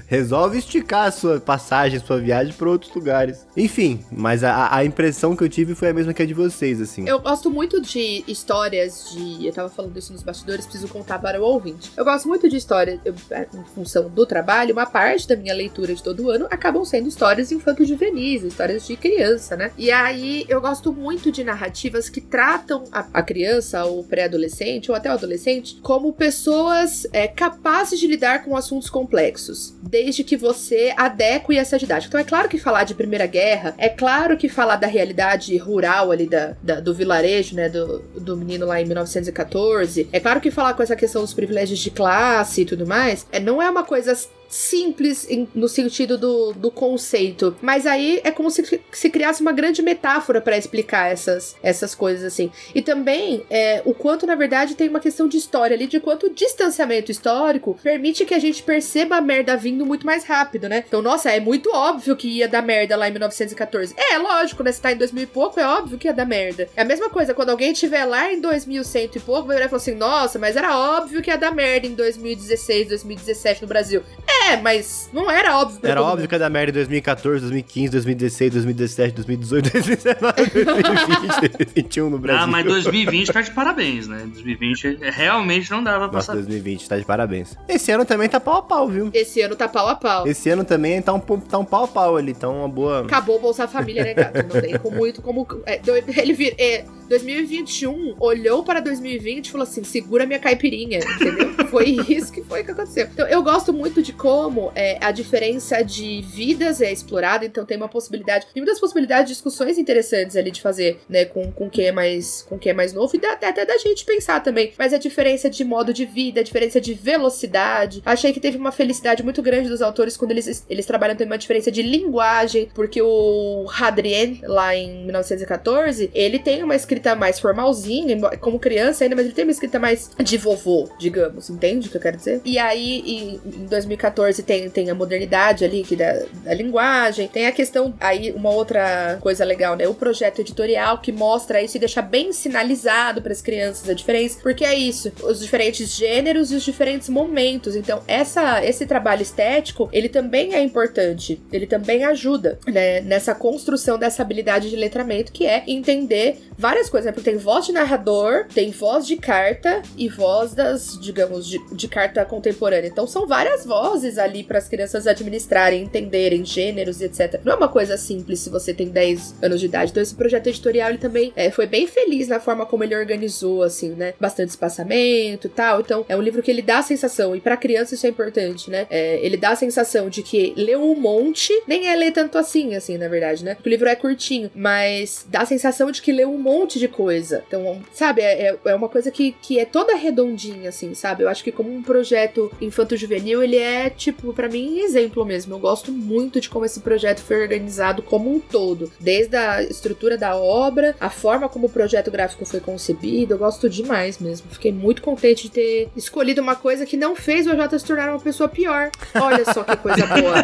Resolve 0.07 0.57
esticar 0.57 1.07
a 1.07 1.11
sua 1.11 1.39
passagem, 1.39 1.99
sua 1.99 2.19
viagem 2.19 2.38
para 2.53 2.69
outros 2.69 2.93
lugares. 2.93 3.45
Enfim, 3.55 4.03
mas 4.11 4.43
a, 4.43 4.75
a, 4.75 4.85
impressão 4.85 5.35
que 5.35 5.43
eu 5.43 5.49
tive 5.49 5.75
foi 5.75 5.89
a 5.89 5.93
mesma 5.93 6.13
que 6.13 6.23
a 6.23 6.25
de 6.25 6.33
vocês, 6.33 6.81
assim. 6.81 7.07
Eu 7.07 7.19
gosto 7.19 7.49
muito 7.49 7.81
de 7.81 8.23
histórias 8.27 9.09
de. 9.11 9.45
Eu 9.45 9.53
tava 9.53 9.69
falando 9.69 9.97
isso 9.97 10.13
nos 10.13 10.23
bastidores, 10.23 10.65
preciso 10.65 10.87
contar 10.87 11.19
para 11.19 11.41
o 11.41 11.43
ouvinte. 11.43 11.91
Eu 11.95 12.05
gosto 12.05 12.27
muito 12.27 12.49
de 12.49 12.57
histórias, 12.57 12.99
em 13.05 13.63
função 13.75 14.09
do 14.09 14.25
trabalho, 14.25 14.73
uma 14.73 14.85
parte 14.85 15.27
da 15.27 15.35
minha 15.35 15.53
leitura 15.53 15.93
de 15.93 16.01
todo 16.01 16.29
ano 16.29 16.47
acabam 16.49 16.83
sendo 16.85 17.07
histórias 17.07 17.51
infanto-juvenis, 17.51 18.43
histórias 18.43 18.85
de 18.87 18.95
criança, 18.95 19.55
né? 19.55 19.71
E 19.77 19.91
aí 19.91 20.45
eu 20.47 20.61
gosto 20.61 20.91
muito 20.91 21.31
de 21.31 21.43
narrativas 21.43 22.09
que 22.09 22.21
tratam 22.21 22.83
a, 22.91 23.05
a 23.13 23.21
criança, 23.21 23.83
ou 23.85 24.03
pré-adolescente, 24.03 24.89
ou 24.89 24.95
até 24.95 25.09
o 25.09 25.13
adolescente, 25.13 25.79
como 25.81 26.13
pessoas 26.13 27.07
é, 27.11 27.27
capazes 27.27 27.99
de 27.99 28.07
lidar 28.07 28.43
com 28.43 28.55
assuntos 28.55 28.89
complexos, 28.89 29.75
desde 29.81 30.23
que 30.23 30.37
você 30.37 30.93
adeque 30.97 31.57
essa 31.57 31.77
didática. 31.77 32.09
Então 32.09 32.19
é 32.19 32.23
claro 32.29 32.47
que 32.47 32.59
falar 32.59 32.83
de 32.83 32.93
Primeira 32.93 33.25
Guerra, 33.25 33.73
é 33.77 33.89
claro 33.89 34.37
que 34.37 34.47
falar 34.47 34.75
da 34.75 34.87
realidade 34.87 35.57
rural 35.57 36.11
ali 36.11 36.27
da, 36.27 36.55
da, 36.61 36.79
do 36.79 36.93
vilarejo, 36.93 37.55
né, 37.55 37.67
do, 37.67 37.99
do 38.15 38.37
menino 38.37 38.65
lá 38.65 38.79
em 38.79 38.85
1914, 38.85 40.07
é 40.11 40.19
claro 40.19 40.39
que 40.39 40.51
falar 40.51 40.75
com 40.75 40.83
essa 40.83 40.95
questão 40.95 41.21
dos 41.21 41.33
privilégios 41.33 41.79
de 41.79 41.89
classe 41.89 42.61
e 42.61 42.65
tudo 42.65 42.85
mais, 42.85 43.25
é, 43.31 43.39
não 43.39 43.61
é 43.61 43.69
uma 43.69 43.83
coisa 43.83 44.13
simples 44.49 45.27
no 45.53 45.69
sentido 45.69 46.17
do, 46.17 46.51
do 46.53 46.71
conceito. 46.71 47.55
Mas 47.61 47.85
aí 47.85 48.19
é 48.23 48.31
como 48.31 48.49
se 48.49 48.81
se 48.91 49.09
criasse 49.09 49.41
uma 49.41 49.51
grande 49.51 49.81
metáfora 49.81 50.41
pra 50.41 50.57
explicar 50.57 51.11
essas, 51.11 51.55
essas 51.61 51.93
coisas 51.93 52.25
assim. 52.25 52.51
E 52.73 52.81
também 52.81 53.43
é, 53.49 53.81
o 53.85 53.93
quanto, 53.93 54.25
na 54.25 54.35
verdade, 54.35 54.75
tem 54.75 54.89
uma 54.89 54.99
questão 54.99 55.27
de 55.27 55.37
história 55.37 55.75
ali, 55.75 55.87
de 55.87 55.99
quanto 55.99 56.27
o 56.27 56.33
distanciamento 56.33 57.11
histórico 57.11 57.77
permite 57.81 58.25
que 58.25 58.33
a 58.33 58.39
gente 58.39 58.63
perceba 58.63 59.17
a 59.17 59.21
merda 59.21 59.55
vindo 59.55 59.85
muito 59.85 60.05
mais 60.05 60.23
rápido, 60.23 60.67
né? 60.67 60.83
Então, 60.87 61.01
nossa, 61.01 61.31
é 61.31 61.39
muito 61.39 61.69
óbvio 61.73 62.15
que 62.15 62.27
ia 62.27 62.47
dar 62.47 62.61
merda 62.61 62.95
lá 62.95 63.07
em 63.07 63.11
1914. 63.11 63.93
É, 63.95 64.17
lógico, 64.17 64.63
né? 64.63 64.71
Se 64.71 64.81
tá 64.81 64.91
em 64.91 64.97
2000 64.97 65.23
e 65.23 65.27
pouco, 65.27 65.59
é 65.59 65.67
óbvio 65.67 65.97
que 65.97 66.07
ia 66.07 66.13
dar 66.13 66.25
merda. 66.25 66.67
É 66.75 66.81
a 66.81 66.85
mesma 66.85 67.09
coisa, 67.09 67.33
quando 67.33 67.49
alguém 67.49 67.71
estiver 67.71 68.05
lá 68.05 68.31
em 68.31 68.41
2100 68.41 69.11
e 69.15 69.19
pouco, 69.19 69.47
vai 69.47 69.55
virar 69.55 69.67
e 69.67 69.69
falar 69.69 69.81
assim, 69.81 69.95
nossa, 69.95 70.39
mas 70.39 70.55
era 70.55 70.77
óbvio 70.77 71.21
que 71.21 71.29
ia 71.29 71.37
dar 71.37 71.53
merda 71.53 71.87
em 71.87 71.93
2016, 71.93 72.87
2017 72.89 73.61
no 73.61 73.67
Brasil. 73.67 74.03
É, 74.27 74.38
mas 74.57 75.09
não 75.13 75.29
era 75.29 75.57
óbvio. 75.57 75.79
Era 75.83 76.01
óbvio 76.01 76.19
mundo. 76.19 76.27
que 76.29 76.35
ia 76.35 76.39
dar 76.39 76.49
merda 76.49 76.71
em 76.71 76.73
2014, 76.73 77.41
2015, 77.41 77.91
2016, 77.91 78.53
2017, 78.53 79.15
2018, 79.15 79.71
2019, 79.71 80.33
2020, 80.49 81.57
2021 81.57 82.09
no 82.09 82.19
Brasil. 82.19 82.43
Ah, 82.43 82.47
mas 82.47 82.65
2020 82.65 83.31
tá 83.31 83.41
de 83.41 83.51
parabéns, 83.51 84.07
né? 84.07 84.17
2020 84.25 84.99
é- 85.01 85.09
realmente 85.09 85.69
não 85.71 85.83
dava 85.83 86.07
pra 86.07 86.17
Nossa, 86.17 86.27
saber. 86.27 86.41
2020, 86.41 86.87
tá 86.87 86.97
de 86.97 87.05
parabéns. 87.05 87.57
Esse 87.67 87.91
ano 87.91 88.05
também 88.05 88.29
tá 88.29 88.39
pau 88.39 88.57
a 88.57 88.61
pau, 88.61 88.87
viu? 88.87 89.09
Esse 89.13 89.41
ano 89.41 89.55
tá 89.55 89.67
pau 89.67 89.87
a 89.87 89.95
pau. 89.95 90.27
Esse 90.27 90.49
ano 90.49 90.63
também 90.63 91.01
tá 91.01 91.13
um, 91.13 91.19
tá 91.19 91.57
um 91.57 91.65
pau 91.65 91.83
a 91.85 91.87
pau 91.87 92.17
ali, 92.17 92.33
tá 92.33 92.49
uma 92.49 92.67
boa... 92.67 93.01
Acabou 93.01 93.37
o 93.37 93.39
Bolsa 93.39 93.67
Família, 93.67 94.03
né, 94.03 94.13
gato? 94.13 94.35
Não 94.53 94.61
tem 94.61 94.77
com 94.77 94.91
muito 94.91 95.21
como. 95.21 95.47
é, 95.65 95.81
ele 96.17 96.33
vir, 96.33 96.55
é, 96.57 96.85
2021 97.09 98.15
olhou 98.19 98.63
para 98.63 98.79
2020 98.79 99.47
e 99.47 99.51
falou 99.51 99.63
assim: 99.63 99.83
segura 99.83 100.25
minha 100.25 100.39
caipirinha, 100.39 100.99
entendeu? 100.99 101.53
foi 101.69 101.97
isso 102.07 102.31
que 102.31 102.43
foi 102.43 102.63
que 102.63 102.71
aconteceu. 102.71 103.07
Então, 103.11 103.27
eu 103.27 103.41
gosto 103.41 103.73
muito 103.73 104.01
de 104.01 104.13
como 104.39 104.71
é, 104.73 104.97
a 105.01 105.11
diferença 105.11 105.81
de 105.81 106.21
vidas 106.21 106.81
é 106.81 106.89
explorada, 106.89 107.45
então 107.45 107.65
tem 107.65 107.75
uma 107.75 107.89
possibilidade, 107.89 108.47
tem 108.53 108.63
muitas 108.63 108.79
possibilidades 108.79 109.27
de 109.27 109.33
discussões 109.33 109.77
interessantes 109.77 110.37
ali 110.37 110.49
de 110.49 110.61
fazer, 110.61 111.01
né, 111.09 111.25
com, 111.25 111.51
com 111.51 111.69
quem 111.69 111.87
é 111.87 111.91
mais 111.91 112.45
com 112.47 112.57
quem 112.57 112.69
é 112.69 112.73
mais 112.73 112.93
novo 112.93 113.13
e 113.15 113.19
dá, 113.19 113.33
até 113.33 113.65
da 113.65 113.77
gente 113.77 114.05
pensar 114.05 114.41
também. 114.41 114.71
Mas 114.77 114.93
a 114.93 114.97
diferença 114.97 115.49
de 115.49 115.65
modo 115.65 115.93
de 115.93 116.05
vida, 116.05 116.39
a 116.39 116.43
diferença 116.43 116.79
de 116.79 116.93
velocidade. 116.93 118.01
Achei 118.05 118.31
que 118.31 118.39
teve 118.39 118.57
uma 118.57 118.71
felicidade 118.71 119.23
muito 119.23 119.41
grande 119.41 119.67
dos 119.67 119.81
autores 119.81 120.15
quando 120.15 120.31
eles, 120.31 120.65
eles 120.69 120.85
trabalham 120.85 121.15
também 121.15 121.33
uma 121.33 121.37
diferença 121.37 121.69
de 121.69 121.81
linguagem, 121.81 122.69
porque 122.73 123.01
o 123.01 123.65
Hadrien, 123.77 124.39
lá 124.43 124.73
em 124.73 125.03
1914, 125.03 126.09
ele 126.13 126.39
tem 126.39 126.63
uma 126.63 126.75
escrita 126.75 127.13
mais 127.13 127.39
formalzinha, 127.39 128.17
como 128.39 128.57
criança 128.57 129.03
ainda, 129.03 129.17
mas 129.17 129.25
ele 129.25 129.35
tem 129.35 129.43
uma 129.43 129.51
escrita 129.51 129.79
mais 129.79 130.11
de 130.17 130.37
vovô, 130.37 130.89
digamos, 130.97 131.49
entende 131.49 131.89
o 131.89 131.91
que 131.91 131.97
eu 131.97 132.01
quero 132.01 132.15
dizer? 132.15 132.41
E 132.45 132.57
aí, 132.57 133.37
em 133.45 133.65
2014, 133.65 134.18
tem, 134.45 134.69
tem 134.69 134.89
a 134.89 134.95
modernidade 134.95 135.65
ali 135.65 135.83
que 135.83 135.95
da, 135.95 136.23
da 136.43 136.53
linguagem, 136.53 137.27
tem 137.27 137.47
a 137.47 137.51
questão, 137.51 137.93
aí 137.99 138.31
uma 138.31 138.49
outra 138.51 139.17
coisa 139.21 139.43
legal, 139.43 139.75
né? 139.75 139.87
O 139.87 139.93
projeto 139.93 140.39
editorial 140.39 140.99
que 140.99 141.11
mostra 141.11 141.61
isso 141.61 141.77
e 141.77 141.79
deixa 141.79 142.01
bem 142.01 142.31
sinalizado 142.31 143.21
para 143.21 143.31
as 143.31 143.41
crianças 143.41 143.89
a 143.89 143.93
diferença, 143.93 144.39
porque 144.41 144.65
é 144.65 144.75
isso, 144.75 145.11
os 145.23 145.39
diferentes 145.39 145.95
gêneros 145.95 146.51
e 146.51 146.55
os 146.55 146.63
diferentes 146.63 147.09
momentos. 147.09 147.75
Então, 147.75 148.01
essa, 148.07 148.63
esse 148.63 148.85
trabalho 148.85 149.21
estético, 149.21 149.89
ele 149.91 150.09
também 150.09 150.53
é 150.53 150.61
importante, 150.61 151.41
ele 151.51 151.67
também 151.67 152.03
ajuda, 152.03 152.59
né, 152.67 153.01
nessa 153.01 153.33
construção 153.35 153.97
dessa 153.97 154.21
habilidade 154.21 154.69
de 154.69 154.75
letramento, 154.75 155.31
que 155.31 155.45
é 155.45 155.63
entender 155.67 156.37
várias 156.57 156.89
coisas, 156.89 157.05
né? 157.05 157.11
Porque 157.11 157.29
tem 157.29 157.39
voz 157.39 157.65
de 157.65 157.71
narrador, 157.71 158.45
tem 158.53 158.71
voz 158.71 159.05
de 159.05 159.15
carta 159.15 159.81
e 159.97 160.09
voz 160.09 160.53
das, 160.53 160.99
digamos, 160.99 161.47
de, 161.47 161.57
de 161.73 161.87
carta 161.87 162.25
contemporânea. 162.25 162.87
Então, 162.87 163.07
são 163.07 163.25
várias 163.25 163.65
vozes 163.65 164.08
ali 164.17 164.43
para 164.43 164.57
as 164.57 164.67
crianças 164.67 165.07
administrarem, 165.07 165.83
entenderem 165.83 166.43
gêneros 166.45 167.01
e 167.01 167.05
etc. 167.05 167.39
Não 167.43 167.53
é 167.53 167.55
uma 167.55 167.67
coisa 167.67 167.97
simples 167.97 168.39
se 168.39 168.49
você 168.49 168.73
tem 168.73 168.87
10 168.89 169.35
anos 169.41 169.59
de 169.59 169.65
idade. 169.67 169.91
Então, 169.91 170.01
esse 170.03 170.15
projeto 170.15 170.47
editorial, 170.47 170.89
ele 170.89 170.97
também 170.97 171.31
é, 171.35 171.51
foi 171.51 171.65
bem 171.67 171.87
feliz 171.87 172.27
na 172.27 172.39
forma 172.39 172.65
como 172.65 172.83
ele 172.83 172.95
organizou, 172.95 173.63
assim, 173.63 173.89
né? 173.89 174.13
Bastante 174.19 174.49
espaçamento 174.49 175.47
e 175.47 175.49
tal. 175.49 175.81
Então, 175.81 176.05
é 176.07 176.15
um 176.15 176.21
livro 176.21 176.41
que 176.41 176.49
ele 176.51 176.61
dá 176.61 176.79
a 176.79 176.83
sensação, 176.83 177.35
e 177.35 177.41
para 177.41 177.57
criança 177.57 177.95
isso 177.95 178.05
é 178.05 178.09
importante, 178.09 178.69
né? 178.69 178.87
É, 178.89 179.19
ele 179.23 179.37
dá 179.37 179.49
a 179.51 179.55
sensação 179.55 180.09
de 180.09 180.23
que 180.23 180.53
leu 180.55 180.81
um 180.81 180.95
monte, 180.95 181.53
nem 181.67 181.87
é 181.89 181.95
ler 181.95 182.11
tanto 182.11 182.37
assim, 182.37 182.75
assim, 182.75 182.97
na 182.97 183.07
verdade, 183.07 183.43
né? 183.43 183.55
Porque 183.55 183.69
o 183.69 183.71
livro 183.71 183.87
é 183.89 183.95
curtinho, 183.95 184.49
mas 184.55 185.25
dá 185.29 185.41
a 185.41 185.45
sensação 185.45 185.91
de 185.91 186.01
que 186.01 186.11
leu 186.11 186.31
um 186.31 186.37
monte 186.37 186.79
de 186.79 186.87
coisa. 186.87 187.43
Então, 187.47 187.81
sabe, 187.93 188.21
é, 188.21 188.49
é- 188.49 188.57
é 188.65 188.75
uma 188.75 188.89
coisa 188.89 189.11
que, 189.11 189.31
que 189.41 189.59
é 189.59 189.65
toda 189.65 189.95
redondinha, 189.95 190.69
assim, 190.69 190.93
sabe? 190.93 191.23
Eu 191.23 191.29
acho 191.29 191.43
que 191.43 191.51
como 191.51 191.71
um 191.73 191.81
projeto 191.83 192.51
infanto-juvenil, 192.61 193.43
ele 193.43 193.57
é, 193.57 193.89
tipo, 193.99 194.33
pra 194.33 194.47
mim, 194.47 194.79
exemplo 194.79 195.25
mesmo. 195.25 195.53
Eu 195.53 195.59
gosto 195.59 195.91
muito 195.91 196.39
de 196.39 196.49
como 196.49 196.65
esse 196.65 196.79
projeto 196.79 197.19
foi 197.19 197.41
organizado 197.41 198.01
como 198.01 198.33
um 198.33 198.39
todo. 198.39 198.91
Desde 198.99 199.35
a 199.35 199.61
estrutura 199.61 200.17
da 200.17 200.35
obra, 200.35 200.95
a 200.99 201.09
forma 201.09 201.49
como 201.49 201.67
o 201.67 201.69
projeto 201.69 202.09
gráfico 202.09 202.45
foi 202.45 202.61
concebido, 202.61 203.33
eu 203.33 203.37
gosto 203.37 203.69
demais 203.69 204.17
mesmo. 204.17 204.49
Fiquei 204.49 204.71
muito 204.71 205.01
contente 205.01 205.43
de 205.43 205.51
ter 205.51 205.89
escolhido 205.95 206.41
uma 206.41 206.55
coisa 206.55 206.85
que 206.85 206.95
não 206.95 207.15
fez 207.15 207.45
o 207.45 207.51
AJ 207.51 207.79
se 207.79 207.85
tornar 207.85 208.09
uma 208.09 208.19
pessoa 208.19 208.47
pior. 208.47 208.89
Olha 209.13 209.43
só 209.53 209.63
que 209.63 209.75
coisa 209.75 210.07
boa. 210.07 210.43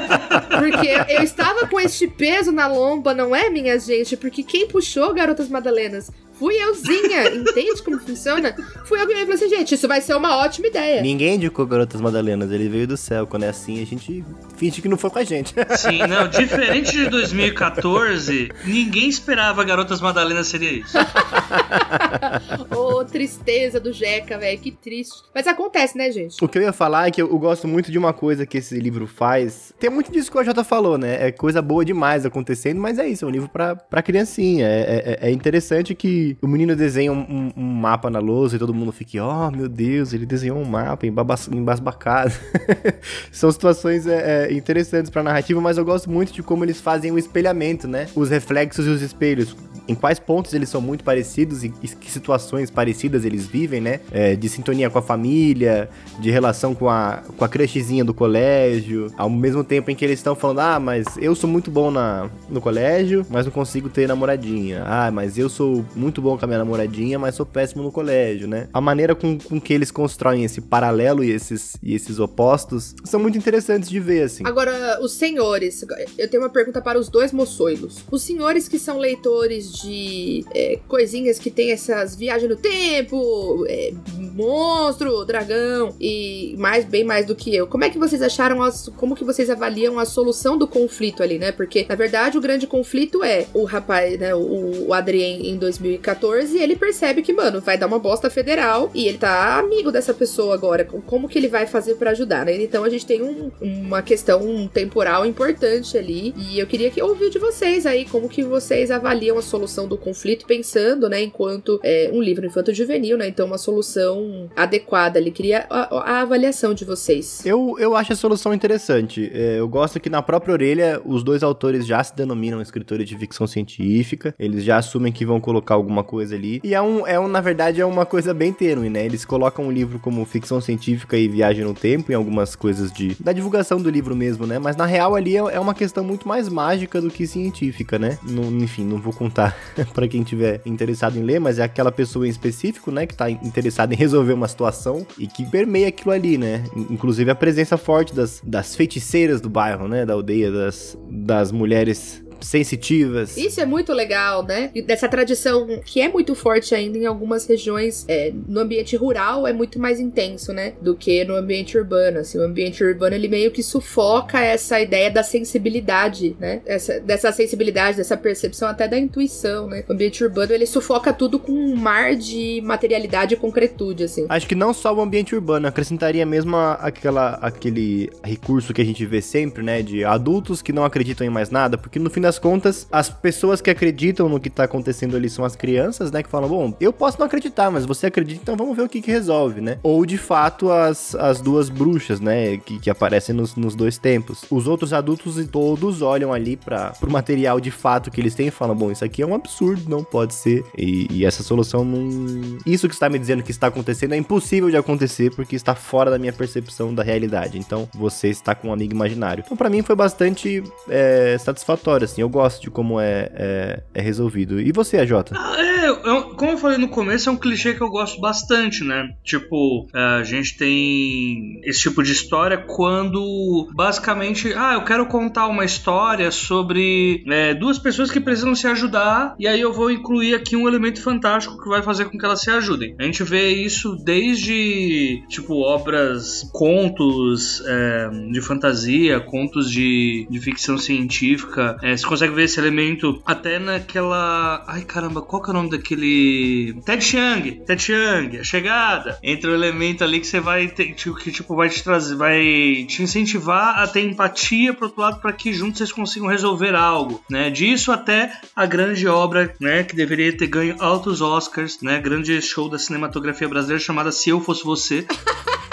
Porque 0.59 1.13
eu 1.13 1.23
estava 1.23 1.67
com 1.67 1.79
este 1.79 2.07
peso 2.07 2.51
na 2.51 2.67
lomba, 2.67 3.13
não 3.13 3.33
é, 3.33 3.49
minha 3.49 3.79
gente? 3.79 4.17
Porque 4.17 4.43
quem 4.43 4.67
puxou 4.67 5.13
Garotas 5.13 5.47
Madalenas 5.47 6.11
fui 6.37 6.55
euzinha. 6.55 7.29
Entende 7.35 7.81
como 7.83 7.99
funciona? 7.99 8.55
Fui 8.85 9.01
eu 9.01 9.07
que 9.07 9.13
falei 9.13 9.33
assim, 9.33 9.49
gente, 9.49 9.75
isso 9.75 9.87
vai 9.87 10.01
ser 10.01 10.15
uma 10.15 10.37
ótima 10.37 10.67
ideia. 10.67 11.01
Ninguém 11.01 11.35
indicou 11.35 11.65
Garotas 11.65 11.99
Madalenas, 12.01 12.51
ele 12.51 12.69
veio 12.69 12.87
do 12.87 12.97
céu. 12.97 13.25
Quando 13.27 13.43
é 13.43 13.49
assim, 13.49 13.81
a 13.81 13.85
gente 13.85 14.23
finge 14.57 14.81
que 14.81 14.87
não 14.89 14.97
foi 14.97 15.09
com 15.09 15.19
a 15.19 15.23
gente. 15.23 15.53
Sim, 15.77 15.99
não, 16.07 16.27
diferente 16.27 16.91
de 16.91 17.09
2014, 17.09 18.49
ninguém 18.65 19.07
esperava 19.09 19.63
Garotas 19.63 20.01
Madalenas 20.01 20.47
seria 20.47 20.71
isso. 20.71 20.97
Ô, 22.75 23.03
tristeza 23.03 23.79
do 23.79 23.91
Jeca, 23.91 24.37
velho, 24.37 24.59
que 24.59 24.71
triste. 24.71 25.15
Mas 25.33 25.47
acontece, 25.47 25.97
né, 25.97 26.11
gente? 26.11 26.43
O 26.43 26.47
que 26.47 26.57
eu 26.57 26.61
ia 26.63 26.73
falar 26.73 27.07
é 27.07 27.11
que 27.11 27.21
eu, 27.21 27.29
eu 27.29 27.37
gosto 27.39 27.67
muito 27.67 27.91
de 27.91 27.97
uma 27.97 28.13
coisa 28.13 28.45
que 28.45 28.57
esse 28.57 28.77
livro 28.79 29.07
faz. 29.07 29.73
Tem 29.79 29.89
muito 29.89 30.11
disso 30.11 30.31
que 30.31 30.37
o 30.37 30.43
Jota 30.43 30.63
falou, 30.63 30.97
né? 30.97 31.27
É 31.27 31.31
coisa 31.31 31.61
boa 31.61 31.83
demais 31.85 32.25
acontecendo, 32.25 32.79
mas 32.79 32.97
é 32.99 33.07
isso, 33.07 33.25
é 33.25 33.27
um 33.27 33.31
livro 33.31 33.49
pra, 33.49 33.75
pra 33.75 34.01
criancinha. 34.01 34.65
É, 34.67 35.19
é- 35.21 35.29
é 35.29 35.31
interessante 35.31 35.93
que 35.95 36.24
o 36.41 36.47
menino 36.47 36.75
desenha 36.75 37.11
um, 37.11 37.19
um- 37.19 37.51
um 37.57 37.63
mapa 37.73 38.09
na 38.09 38.19
lousa 38.19 38.55
e 38.55 38.59
todo 38.59 38.73
mundo 38.73 38.91
fique, 38.91 39.19
oh 39.19 39.51
meu 39.51 39.67
Deus, 39.69 40.13
ele 40.13 40.25
desenhou 40.25 40.57
um 40.57 40.65
mapa 40.65 41.05
embasbacado. 41.51 42.33
São 43.31 43.51
situações 43.51 44.07
é, 44.07 44.47
é, 44.47 44.53
interessantes 44.53 45.09
pra 45.09 45.21
narrativa, 45.23 45.59
mas 45.61 45.77
eu 45.77 45.85
gosto 45.85 46.09
muito 46.09 46.31
de 46.33 46.41
como 46.43 46.63
eles 46.63 46.79
fazem 46.81 47.11
o 47.11 47.17
espelhamento, 47.17 47.87
né? 47.87 48.07
Os 48.15 48.29
reflexos 48.29 48.85
e 48.85 48.89
os 48.89 49.01
espelhos. 49.01 49.55
Em 49.87 49.95
quais 49.95 50.19
pontos 50.19 50.53
eles 50.53 50.69
são 50.69 50.81
muito 50.81 51.03
parecidos 51.03 51.63
e 51.63 51.69
que 51.69 52.11
situações 52.11 52.69
parecidas 52.69 53.25
eles 53.25 53.45
vivem, 53.45 53.81
né? 53.81 53.99
É, 54.11 54.35
de 54.35 54.49
sintonia 54.49 54.89
com 54.89 54.99
a 54.99 55.01
família, 55.01 55.89
de 56.19 56.31
relação 56.31 56.73
com 56.73 56.89
a, 56.89 57.23
com 57.37 57.45
a 57.45 57.49
crushzinha 57.49 58.03
do 58.03 58.13
colégio, 58.13 59.11
ao 59.17 59.29
mesmo 59.29 59.63
tempo 59.63 59.91
em 59.91 59.95
que 59.95 60.03
eles 60.03 60.19
estão 60.19 60.35
falando, 60.35 60.59
ah, 60.59 60.79
mas 60.79 61.05
eu 61.17 61.35
sou 61.35 61.49
muito 61.49 61.69
bom 61.69 61.91
na, 61.91 62.29
no 62.49 62.59
colégio, 62.59 63.25
mas 63.29 63.45
não 63.45 63.51
consigo 63.51 63.89
ter 63.89 64.07
namoradinha. 64.07 64.83
Ah, 64.85 65.11
mas 65.11 65.37
eu 65.37 65.49
sou 65.49 65.85
muito 65.95 66.21
bom 66.21 66.37
com 66.37 66.45
a 66.45 66.47
minha 66.47 66.59
namoradinha, 66.59 67.19
mas 67.19 67.35
sou 67.35 67.45
péssimo 67.45 67.83
no 67.83 67.91
colégio, 67.91 68.47
né? 68.47 68.67
A 68.73 68.81
maneira 68.81 69.15
com, 69.15 69.37
com 69.37 69.59
que 69.59 69.73
eles 69.73 69.91
constroem 69.91 70.43
esse 70.43 70.61
paralelo 70.61 71.23
e 71.23 71.31
esses, 71.31 71.77
e 71.81 71.93
esses 71.93 72.19
opostos 72.19 72.95
são 73.03 73.19
muito 73.19 73.37
interessantes 73.37 73.89
de 73.89 73.99
ver, 73.99 74.23
assim. 74.23 74.43
Agora, 74.45 74.99
os 75.01 75.13
senhores, 75.13 75.85
eu 76.17 76.29
tenho 76.29 76.43
uma 76.43 76.49
pergunta 76.49 76.81
para 76.81 76.99
os 76.99 77.09
dois 77.09 77.31
moçoilos. 77.31 78.03
Os 78.11 78.21
senhores 78.21 78.67
que 78.67 78.79
são 78.79 78.97
leitores 78.97 79.74
de 79.81 80.45
é, 80.53 80.79
coisinhas 80.87 81.37
que 81.39 81.49
tem 81.51 81.71
essas 81.71 82.15
viagens 82.15 82.49
no 82.49 82.55
tempo, 82.55 83.65
é, 83.67 83.91
monstro, 84.35 85.25
dragão 85.25 85.95
e 85.99 86.55
mais, 86.57 86.85
bem 86.85 87.03
mais 87.03 87.25
do 87.25 87.35
que 87.35 87.53
eu. 87.55 87.67
Como 87.67 87.83
é 87.83 87.89
que 87.89 87.97
vocês 87.97 88.21
acharam, 88.21 88.61
as, 88.61 88.89
como 88.97 89.15
que 89.15 89.23
vocês 89.23 89.49
avaliam 89.49 89.97
a 89.99 90.05
solução 90.05 90.57
do 90.57 90.67
conflito 90.67 91.23
ali, 91.23 91.37
né? 91.39 91.51
Porque, 91.51 91.85
na 91.87 91.95
verdade, 91.95 92.37
o 92.37 92.41
grande 92.41 92.67
conflito 92.67 93.23
é 93.23 93.47
o 93.53 93.63
rapaz, 93.63 94.19
né, 94.19 94.33
o, 94.35 94.87
o 94.87 94.93
Adrien 94.93 95.47
em 95.49 95.57
2014, 95.57 96.57
ele 96.57 96.75
percebe 96.75 97.21
que, 97.21 97.33
mano, 97.33 97.61
vai 97.61 97.77
dar 97.77 97.87
uma 97.87 97.99
bosta 97.99 98.29
federal 98.29 98.89
e 98.93 99.07
ele 99.07 99.17
tá 99.17 99.57
amigo 99.59 99.91
dessa 99.91 100.13
pessoa 100.13 100.53
agora. 100.53 100.85
Como 100.85 101.27
que 101.27 101.37
ele 101.37 101.47
vai 101.47 101.65
fazer 101.65 101.95
para 101.95 102.11
ajudar, 102.11 102.45
né? 102.45 102.61
Então 102.61 102.83
a 102.83 102.89
gente 102.89 103.05
tem 103.05 103.21
um- 103.21 103.51
uma 103.61 104.01
questão 104.01 104.67
temporal 104.67 105.25
importante 105.25 105.97
ali 105.97 106.33
e 106.37 106.59
eu 106.59 106.67
queria 106.67 106.89
que 106.91 107.01
ouvir 107.01 107.29
de 107.29 107.39
vocês 107.39 107.85
aí 107.85 108.05
como 108.05 108.29
que 108.29 108.43
vocês 108.43 108.91
avaliam 108.91 109.37
a 109.37 109.41
solução 109.41 109.64
do 109.87 109.97
conflito 109.97 110.45
pensando, 110.45 111.09
né, 111.09 111.21
enquanto 111.23 111.79
é, 111.83 112.09
um 112.13 112.21
livro 112.21 112.45
infanto-juvenil, 112.45 113.17
né? 113.17 113.27
Então 113.27 113.45
uma 113.45 113.57
solução 113.57 114.49
adequada 114.55 115.19
ali. 115.19 115.31
Queria 115.31 115.65
a, 115.69 116.17
a 116.17 116.21
avaliação 116.21 116.73
de 116.73 116.85
vocês. 116.85 117.45
Eu, 117.45 117.75
eu 117.79 117.95
acho 117.95 118.13
a 118.13 118.15
solução 118.15 118.53
interessante. 118.53 119.29
É, 119.33 119.59
eu 119.59 119.67
gosto 119.67 119.99
que 119.99 120.09
na 120.09 120.21
própria 120.21 120.53
orelha 120.53 121.01
os 121.05 121.23
dois 121.23 121.43
autores 121.43 121.85
já 121.85 122.03
se 122.03 122.15
denominam 122.15 122.61
escritores 122.61 123.07
de 123.07 123.17
ficção 123.17 123.47
científica. 123.47 124.33
Eles 124.39 124.63
já 124.63 124.77
assumem 124.77 125.11
que 125.11 125.25
vão 125.25 125.39
colocar 125.39 125.75
alguma 125.75 126.03
coisa 126.03 126.35
ali. 126.35 126.61
E 126.63 126.73
é 126.73 126.81
um, 126.81 127.05
é 127.05 127.19
um 127.19 127.27
na 127.27 127.41
verdade, 127.41 127.81
é 127.81 127.85
uma 127.85 128.05
coisa 128.05 128.33
bem 128.33 128.53
tênue, 128.53 128.89
né? 128.89 129.05
Eles 129.05 129.25
colocam 129.25 129.67
o 129.67 129.71
livro 129.71 129.99
como 129.99 130.25
ficção 130.25 130.61
científica 130.61 131.17
e 131.17 131.27
viagem 131.27 131.63
no 131.63 131.73
tempo 131.73 132.11
em 132.11 132.15
algumas 132.15 132.55
coisas 132.55 132.91
de 132.91 133.15
da 133.19 133.33
divulgação 133.33 133.81
do 133.81 133.89
livro 133.89 134.15
mesmo, 134.15 134.45
né? 134.45 134.59
Mas 134.59 134.75
na 134.75 134.85
real 134.85 135.15
ali 135.15 135.35
é, 135.35 135.39
é 135.39 135.59
uma 135.59 135.73
questão 135.73 136.03
muito 136.03 136.27
mais 136.27 136.47
mágica 136.47 137.01
do 137.01 137.09
que 137.09 137.25
científica, 137.25 137.97
né? 137.97 138.17
Enfim, 138.61 138.85
não 138.85 138.99
vou 138.99 139.13
contar 139.13 139.54
para 139.93 140.07
quem 140.07 140.23
tiver 140.23 140.61
interessado 140.65 141.17
em 141.17 141.23
ler, 141.23 141.39
mas 141.39 141.59
é 141.59 141.63
aquela 141.63 141.91
pessoa 141.91 142.25
em 142.25 142.29
específico, 142.29 142.91
né, 142.91 143.05
que 143.05 143.15
tá 143.15 143.29
interessada 143.29 143.93
em 143.93 143.97
resolver 143.97 144.33
uma 144.33 144.47
situação 144.47 145.05
e 145.17 145.27
que 145.27 145.45
permeia 145.45 145.87
aquilo 145.87 146.11
ali, 146.11 146.37
né? 146.37 146.63
Inclusive 146.89 147.29
a 147.31 147.35
presença 147.35 147.77
forte 147.77 148.13
das, 148.13 148.41
das 148.43 148.75
feiticeiras 148.75 149.41
do 149.41 149.49
bairro, 149.49 149.87
né? 149.87 150.05
Da 150.05 150.13
aldeia, 150.13 150.51
das, 150.51 150.97
das 151.09 151.51
mulheres 151.51 152.24
sensitivas. 152.45 153.37
Isso 153.37 153.59
é 153.59 153.65
muito 153.65 153.91
legal, 153.93 154.43
né? 154.43 154.69
E 154.73 154.81
dessa 154.81 155.07
tradição 155.07 155.67
que 155.83 156.01
é 156.01 156.07
muito 156.07 156.35
forte 156.35 156.73
ainda 156.75 156.97
em 156.97 157.05
algumas 157.05 157.45
regiões. 157.45 158.05
É, 158.07 158.31
no 158.47 158.59
ambiente 158.59 158.95
rural 158.95 159.47
é 159.47 159.53
muito 159.53 159.79
mais 159.79 159.99
intenso, 159.99 160.53
né? 160.53 160.73
Do 160.81 160.95
que 160.95 161.23
no 161.25 161.35
ambiente 161.35 161.77
urbano. 161.77 162.19
Assim, 162.19 162.37
o 162.37 162.43
ambiente 162.43 162.83
urbano 162.83 163.15
ele 163.15 163.27
meio 163.27 163.51
que 163.51 163.63
sufoca 163.63 164.39
essa 164.39 164.79
ideia 164.79 165.09
da 165.09 165.23
sensibilidade, 165.23 166.35
né? 166.39 166.61
Essa, 166.65 166.99
dessa 166.99 167.31
sensibilidade, 167.31 167.97
dessa 167.97 168.15
percepção 168.15 168.67
até 168.67 168.87
da 168.87 168.97
intuição, 168.97 169.67
né? 169.67 169.83
O 169.87 169.93
ambiente 169.93 170.23
urbano 170.23 170.53
ele 170.53 170.65
sufoca 170.65 171.11
tudo 171.11 171.39
com 171.39 171.51
um 171.51 171.75
mar 171.75 172.15
de 172.15 172.61
materialidade 172.63 173.33
e 173.33 173.37
concretude, 173.37 174.03
assim. 174.03 174.25
Acho 174.29 174.47
que 174.47 174.55
não 174.55 174.73
só 174.73 174.93
o 174.93 175.01
ambiente 175.01 175.33
urbano, 175.35 175.67
acrescentaria 175.67 176.25
mesmo 176.25 176.55
aquela, 176.55 177.31
aquele 177.41 178.09
recurso 178.23 178.73
que 178.73 178.81
a 178.81 178.85
gente 178.85 179.05
vê 179.05 179.21
sempre, 179.21 179.63
né? 179.63 179.81
De 179.81 180.03
adultos 180.03 180.61
que 180.61 180.71
não 180.71 180.85
acreditam 180.85 181.25
em 181.25 181.29
mais 181.29 181.49
nada, 181.49 181.77
porque 181.77 181.99
no 181.99 182.09
fim 182.09 182.21
das 182.21 182.34
contas, 182.39 182.87
as 182.91 183.09
pessoas 183.09 183.61
que 183.61 183.69
acreditam 183.69 184.29
no 184.29 184.39
que 184.39 184.49
tá 184.49 184.63
acontecendo 184.63 185.15
ali 185.15 185.29
são 185.29 185.45
as 185.45 185.55
crianças, 185.55 186.11
né? 186.11 186.23
Que 186.23 186.29
falam, 186.29 186.49
bom, 186.49 186.73
eu 186.79 186.93
posso 186.93 187.19
não 187.19 187.25
acreditar, 187.25 187.69
mas 187.71 187.85
você 187.85 188.07
acredita, 188.07 188.41
então 188.41 188.55
vamos 188.55 188.75
ver 188.75 188.83
o 188.83 188.89
que 188.89 189.01
que 189.01 189.11
resolve, 189.11 189.61
né? 189.61 189.77
Ou, 189.83 190.05
de 190.05 190.17
fato, 190.17 190.71
as, 190.71 191.15
as 191.15 191.41
duas 191.41 191.69
bruxas, 191.69 192.19
né? 192.19 192.57
Que, 192.57 192.79
que 192.79 192.89
aparecem 192.89 193.35
nos, 193.35 193.55
nos 193.55 193.75
dois 193.75 193.97
tempos. 193.97 194.45
Os 194.49 194.67
outros 194.67 194.93
adultos 194.93 195.35
todos 195.47 196.01
olham 196.01 196.33
ali 196.33 196.55
para 196.55 196.91
pro 196.91 197.09
material 197.11 197.59
de 197.59 197.71
fato 197.71 198.11
que 198.11 198.19
eles 198.21 198.35
têm 198.35 198.47
e 198.47 198.51
falam, 198.51 198.75
bom, 198.75 198.91
isso 198.91 199.03
aqui 199.03 199.21
é 199.21 199.25
um 199.25 199.35
absurdo, 199.35 199.89
não 199.89 200.03
pode 200.03 200.33
ser. 200.33 200.63
E, 200.77 201.07
e 201.09 201.25
essa 201.25 201.43
solução 201.43 201.83
não... 201.83 202.57
Isso 202.65 202.87
que 202.87 202.93
está 202.93 203.09
me 203.09 203.19
dizendo 203.19 203.43
que 203.43 203.51
está 203.51 203.67
acontecendo 203.67 204.13
é 204.13 204.17
impossível 204.17 204.69
de 204.69 204.77
acontecer 204.77 205.33
porque 205.35 205.55
está 205.55 205.75
fora 205.75 206.09
da 206.11 206.17
minha 206.17 206.33
percepção 206.33 206.93
da 206.93 207.03
realidade. 207.03 207.57
Então, 207.57 207.87
você 207.93 208.29
está 208.29 208.55
com 208.55 208.69
um 208.69 208.73
amigo 208.73 208.93
imaginário. 208.93 209.43
Então, 209.45 209.57
para 209.57 209.69
mim, 209.69 209.81
foi 209.81 209.95
bastante 209.95 210.63
é, 210.89 211.37
satisfatório, 211.37 212.05
assim. 212.05 212.21
Eu 212.25 212.29
gosto 212.29 212.59
de 212.59 212.71
como 212.71 212.99
é, 212.99 213.29
é, 213.35 213.83
é 213.93 214.01
resolvido. 214.01 214.59
E 214.59 214.71
você, 214.71 214.97
AJ? 214.97 215.11
Ah, 215.33 215.55
é, 215.61 215.93
como 216.35 216.51
eu 216.53 216.57
falei 216.57 216.79
no 216.79 216.87
começo, 216.87 217.29
é 217.29 217.31
um 217.31 217.37
clichê 217.37 217.75
que 217.75 217.81
eu 217.81 217.89
gosto 217.89 218.19
bastante, 218.19 218.83
né? 218.83 219.11
Tipo, 219.23 219.87
a 219.93 220.23
gente 220.23 220.57
tem 220.57 221.61
esse 221.63 221.81
tipo 221.81 222.01
de 222.01 222.11
história 222.11 222.57
quando 222.57 223.69
basicamente, 223.75 224.51
ah, 224.55 224.73
eu 224.73 224.83
quero 224.83 225.05
contar 225.05 225.45
uma 225.45 225.63
história 225.63 226.31
sobre 226.31 227.23
é, 227.27 227.53
duas 227.53 227.77
pessoas 227.77 228.09
que 228.09 228.19
precisam 228.19 228.55
se 228.55 228.65
ajudar 228.65 229.35
e 229.37 229.47
aí 229.47 229.61
eu 229.61 229.71
vou 229.71 229.91
incluir 229.91 230.33
aqui 230.33 230.55
um 230.55 230.67
elemento 230.67 231.03
fantástico 231.03 231.61
que 231.61 231.69
vai 231.69 231.83
fazer 231.83 232.05
com 232.05 232.17
que 232.17 232.25
elas 232.25 232.41
se 232.41 232.49
ajudem. 232.49 232.95
A 232.99 233.03
gente 233.03 233.21
vê 233.21 233.49
isso 233.49 233.95
desde, 234.03 235.23
tipo, 235.29 235.61
obras, 235.61 236.49
contos 236.51 237.61
é, 237.67 238.09
de 238.31 238.41
fantasia, 238.41 239.19
contos 239.19 239.69
de, 239.69 240.27
de 240.27 240.39
ficção 240.39 240.75
científica. 240.75 241.77
É, 241.83 241.95
você 242.05 242.09
consegue 242.09 242.33
ver 242.33 242.43
esse 242.43 242.59
elemento 242.59 243.21
até 243.25 243.59
naquela. 243.59 244.63
Ai 244.67 244.83
caramba, 244.83 245.21
qual 245.21 245.41
que 245.41 245.49
é 245.49 245.51
o 245.51 245.55
nome 245.55 245.71
daquele. 245.71 246.79
Ted 246.85 247.03
Chiang. 247.03 247.63
Ted 247.65 247.81
Chiang, 247.81 248.39
a 248.39 248.43
chegada. 248.43 249.17
Entre 249.23 249.49
o 249.49 249.53
elemento 249.53 250.03
ali 250.03 250.19
que 250.19 250.27
você 250.27 250.39
vai 250.39 250.67
ter, 250.67 250.93
que 250.93 251.31
tipo 251.31 251.55
vai 251.55 251.69
te 251.69 251.83
trazer, 251.83 252.15
vai 252.15 252.85
te 252.87 253.01
incentivar 253.01 253.79
a 253.79 253.87
ter 253.87 254.01
empatia 254.01 254.73
pro 254.73 254.85
outro 254.85 255.01
lado 255.01 255.19
para 255.19 255.33
que 255.33 255.53
juntos 255.53 255.79
vocês 255.79 255.91
consigam 255.91 256.27
resolver 256.27 256.75
algo, 256.75 257.23
né? 257.29 257.49
Disso 257.49 257.91
até 257.91 258.31
a 258.55 258.65
grande 258.65 259.07
obra, 259.07 259.53
né, 259.59 259.83
que 259.83 259.95
deveria 259.95 260.35
ter 260.35 260.47
ganho 260.47 260.75
altos 260.79 261.21
Oscars, 261.21 261.81
né? 261.81 261.99
Grande 261.99 262.41
show 262.41 262.69
da 262.69 262.77
cinematografia 262.77 263.47
brasileira 263.47 263.83
chamada 263.83 264.11
Se 264.11 264.29
Eu 264.29 264.39
Fosse 264.39 264.63
Você. 264.63 265.05